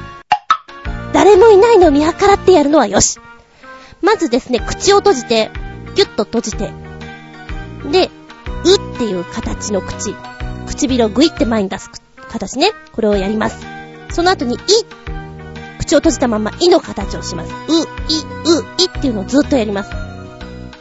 [1.14, 3.20] 誰もいないのを見計らってやるのはよし。
[4.02, 5.52] まずですね、口を閉じて、
[5.96, 6.72] ギュッと閉じて。
[7.92, 8.10] で、
[8.64, 10.16] うっていう形の口。
[10.68, 11.90] 唇をグイって前に出す
[12.30, 12.72] 形ね。
[12.94, 13.66] これをやります。
[14.12, 14.58] その後に、い。
[15.80, 17.52] 口を閉じたまま、いの形をします。
[17.68, 19.92] う、い、う、いっていうのをずっとやります。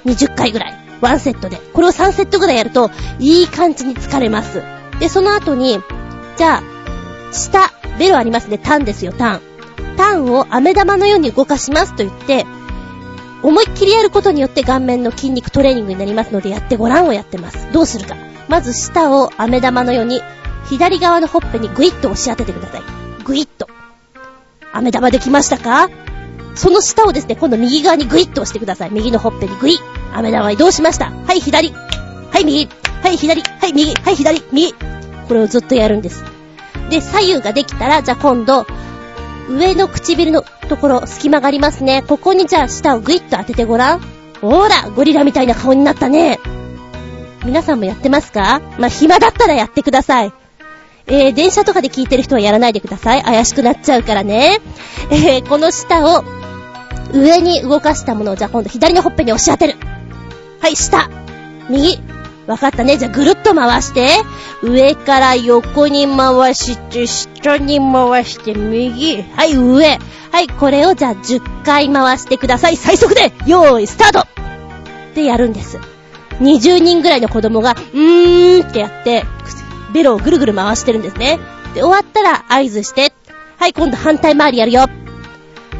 [0.04, 0.74] 20回ぐらい。
[1.00, 1.56] ワンセットで。
[1.72, 4.62] これを3セットぐらいやると、いい感じに疲れます。
[5.00, 5.80] で、その後に、
[6.36, 6.62] じゃあ、
[7.32, 8.58] 下、ベロありますね。
[8.58, 9.40] タンですよ、タン。
[9.96, 12.46] タンを飴玉のように動かしますと言って、
[13.42, 17.72] 思いっきりやることによって顔面の筋肉トレーニングになりますのでやってごらんをやってます。
[17.72, 18.14] どうするか。
[18.48, 20.20] まず下を飴玉のように、
[20.68, 22.82] 左側のほっぺにグイッと押し当ててください。
[23.24, 23.68] グイッと。
[24.72, 25.88] 飴玉できましたか？
[26.54, 28.90] その下をですね、今度右側にグイッと押してください。
[28.92, 30.16] 右のほっぺにグイッ。
[30.16, 31.10] 飴玉移動しました。
[31.10, 31.72] はい、左。
[31.72, 32.68] はい、右。
[33.02, 33.42] はい、左。
[33.42, 33.94] はい、右。
[33.94, 34.42] はい、左。
[34.52, 34.72] 右。
[35.28, 36.24] これをずっとやるんです。
[36.90, 38.66] で、左右ができたら、じゃあ今度、
[39.48, 42.02] 上の唇のところ、隙間がありますね。
[42.06, 44.00] ここにじゃあ舌をグイッと当ててごらん。
[44.40, 46.38] ほら、ゴリラみたいな顔になったね。
[47.44, 48.60] 皆さんもやってますか？
[48.78, 50.32] まあ、暇だったらやってください。
[51.06, 53.22] えー、電車とかで聞いてる人はやらないでください。
[53.22, 54.60] 怪しくなっちゃうからね。
[55.10, 56.24] えー、この舌を、
[57.12, 59.78] 上に動かしたものを、じゃあ今度左のほっぺに押し当てる。
[60.60, 61.10] はい、下。
[61.68, 61.98] 右。
[62.46, 62.96] わかったね。
[62.96, 64.08] じゃあぐるっと回して。
[64.62, 69.22] 上から横に回して、下に回して、右。
[69.22, 69.98] はい、上。
[70.32, 72.76] はい、これをじゃあ10回回してください。
[72.76, 74.24] 最速でよーい、スタートっ
[75.14, 75.78] てやるんです。
[76.40, 79.24] 20人ぐらいの子供が、うーんってやって、
[79.92, 81.38] ベロをぐるぐる回してるんですね。
[81.74, 83.12] で、終わったら合図して、
[83.58, 84.86] はい、今度反対回りやるよ。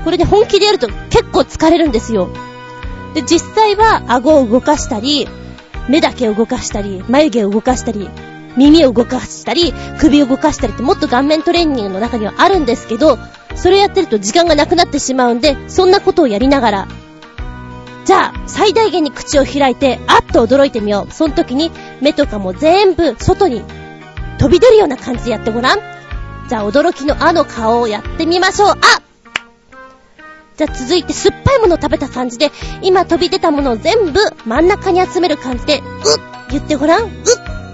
[0.05, 2.29] これで本気でやると結構疲れるんですよ。
[3.15, 5.29] で、実際は顎を動かしたり、
[5.91, 8.09] 目だけ動かしたり、眉毛を動かしたり、
[8.57, 13.19] 耳を動かしたり、首を動かしたりってもっと顔面トレーニングの中にはあるんですけど、
[13.57, 16.89] それやってると時間がなくなってしまうんで、そんなことをやりながら、
[18.05, 21.13] じゃあ、最大限に口を開いて、あっと驚いてみよう。
[21.13, 23.63] その時に、目とかも全部外に
[24.39, 25.79] 飛び出るような感じでやってごらん。
[26.49, 28.69] じゃあ、驚きのあの顔をやってみましょう。
[28.71, 28.77] あ
[30.61, 32.51] じゃあ続いて酸っぱいものを食べた感じで、
[32.83, 35.83] 今飛び出たものを全部真ん中に集める感じで、うっ
[36.51, 37.05] 言ってごらん。
[37.05, 37.11] うっ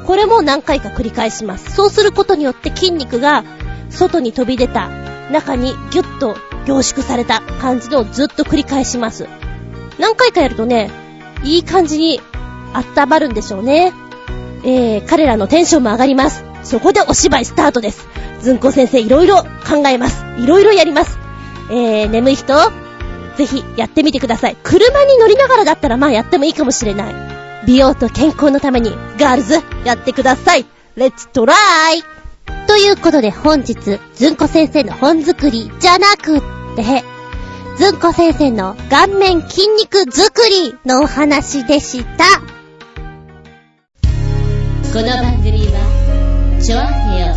[0.06, 1.74] これも何回か繰り返します。
[1.74, 3.42] そうすることによって筋肉が
[3.90, 4.88] 外に飛び出た
[5.32, 9.26] 中にギュッと凝縮された感じのをずっと繰り返します。
[9.98, 10.92] 何回かやるとね、
[11.42, 12.20] いい感じに
[12.72, 13.92] 温まるんでしょうね。
[14.62, 16.44] えー、彼らのテンションも上がります。
[16.62, 18.06] そこでお芝居スタートです。
[18.42, 20.24] ずんこ先生いろいろ考えます。
[20.38, 21.25] いろいろやります。
[21.70, 22.54] えー、眠い人、
[23.36, 24.56] ぜひやってみてください。
[24.62, 27.14] 車に乗りながらだったらまあやってもいいかもしれない。
[27.66, 30.66] 美容と健康のためにガールズやってください。
[30.96, 31.54] レッツトラ
[31.92, 32.02] イ
[32.66, 36.40] ということで本日、ずんこ先生の本作りじゃなくっ
[36.76, 37.04] て、
[37.76, 42.24] ずんこ先生の顔面筋肉作りのお話でした。
[44.92, 47.34] この番組は、ちょあへよ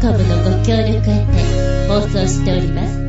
[0.00, 3.01] .com のご協力へて放送しております。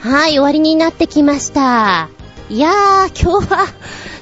[0.00, 2.08] はい、終わりになってきました。
[2.48, 3.66] いやー、今日は、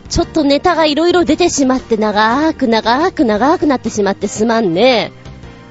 [0.08, 5.12] ちょっとネタがいろいろ出てしまって長く長く長くなってしまってすまんね。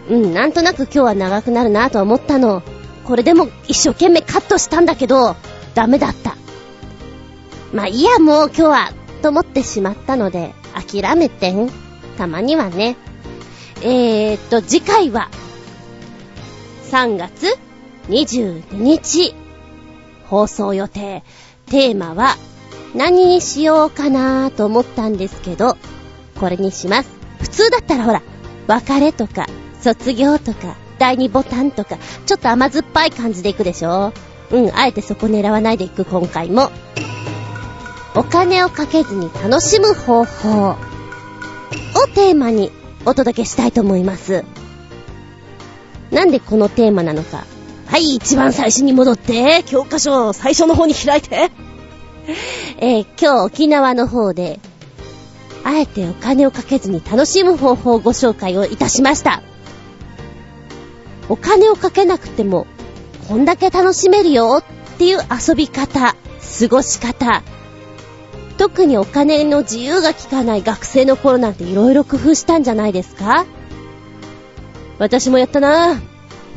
[0.09, 2.63] うん、なんとなく今日は長くなるなと思ったの。
[3.03, 5.35] これでも一生懸命カットしたんだけど、
[5.75, 6.38] ダメだった。
[7.73, 11.69] まあいや、もう今日は、と思ってしまったので、諦めてん。
[12.17, 12.95] たまにはね。
[13.81, 15.29] えーっと、次回は、
[16.91, 17.57] 3月
[18.07, 19.35] 22日、
[20.29, 21.23] 放送予定。
[21.67, 22.35] テーマは、
[22.95, 25.77] 何にしようかなと思ったんですけど、
[26.39, 27.09] これにします。
[27.39, 28.21] 普通だったらほら、
[28.67, 29.47] 別れとか、
[29.81, 34.13] 卒業とか、第2ボタンとか、ちょっと甘酸っぱい感じでいくでしょ？
[34.49, 36.71] うん、あえてそこ狙わないでいく今回も。
[38.15, 40.75] お金をかけずに楽しむ方法を
[42.15, 42.71] テーマに
[43.05, 44.43] お届けしたいと思います。
[46.11, 47.45] なんでこのテーマなのか、
[47.88, 51.51] はい、一番最初に戻って、教科書最初の方に開いて。
[52.80, 54.59] えー、今日沖縄の方で、
[55.64, 59.41] あえてお金をかけずに楽しむ方法をご紹介をいたしました。
[61.30, 62.68] お金をかけなくても、
[63.27, 67.41] こんだけ楽しめるよっていう遊び方、過ごし方。
[68.57, 73.45] 特にお金の自由が利かない学生の頃なんて色々工夫したんじゃないですか？
[74.99, 76.01] 私もやったなフ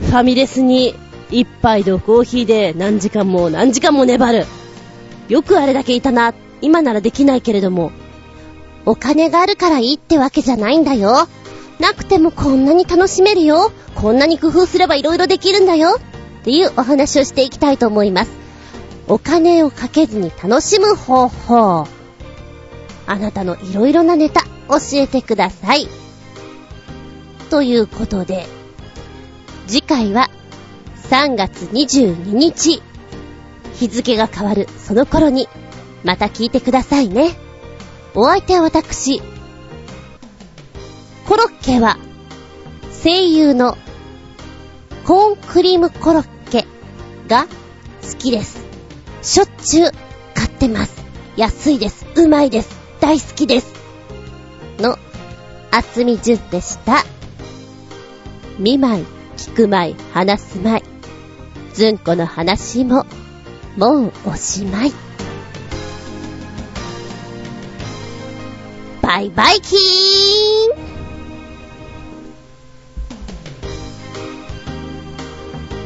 [0.06, 0.94] ァミレスに
[1.30, 4.46] 一杯のコーヒーで何時間も何時間も粘る。
[5.28, 6.34] よくあれだけいたな。
[6.60, 7.92] 今ならできないけれども。
[8.84, 11.28] お金があるからいいってわけじゃないんだよ。
[11.78, 13.72] なくてもこんなに楽しめるよ。
[13.94, 16.00] こんなに工夫すれば色々できるんだよ。
[16.40, 18.30] っていうお話をしていきたいと思います。
[19.08, 21.86] お金をかけずに楽しむ方法。
[23.06, 25.88] あなたの色々なネタ教えてください。
[27.50, 28.46] ということで、
[29.66, 30.30] 次回は
[31.10, 32.80] 3月22日、
[33.74, 35.48] 日付が変わるその頃に、
[36.04, 37.32] また聞いてくださいね。
[38.14, 39.20] お相手は私、
[41.26, 41.98] コロッケは、
[43.02, 43.76] 声優の
[45.04, 46.64] コーンクリームコロッケ
[47.26, 47.48] が
[48.08, 48.60] 好きです。
[49.22, 49.90] しょっちゅう
[50.34, 50.94] 買ってます。
[51.36, 52.06] 安いです。
[52.14, 52.70] うまいです。
[53.00, 53.72] 大好きです。
[54.78, 54.96] の、
[55.72, 57.04] 厚みじゅんでした。
[58.60, 59.04] 見舞い、
[59.36, 60.89] 聞く舞い、話す舞い。
[61.72, 63.06] ずんこの話も、
[63.76, 64.92] もうおしまい。
[69.02, 69.76] バイバイキ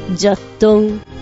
[0.09, 1.14] ーンじゃっとん。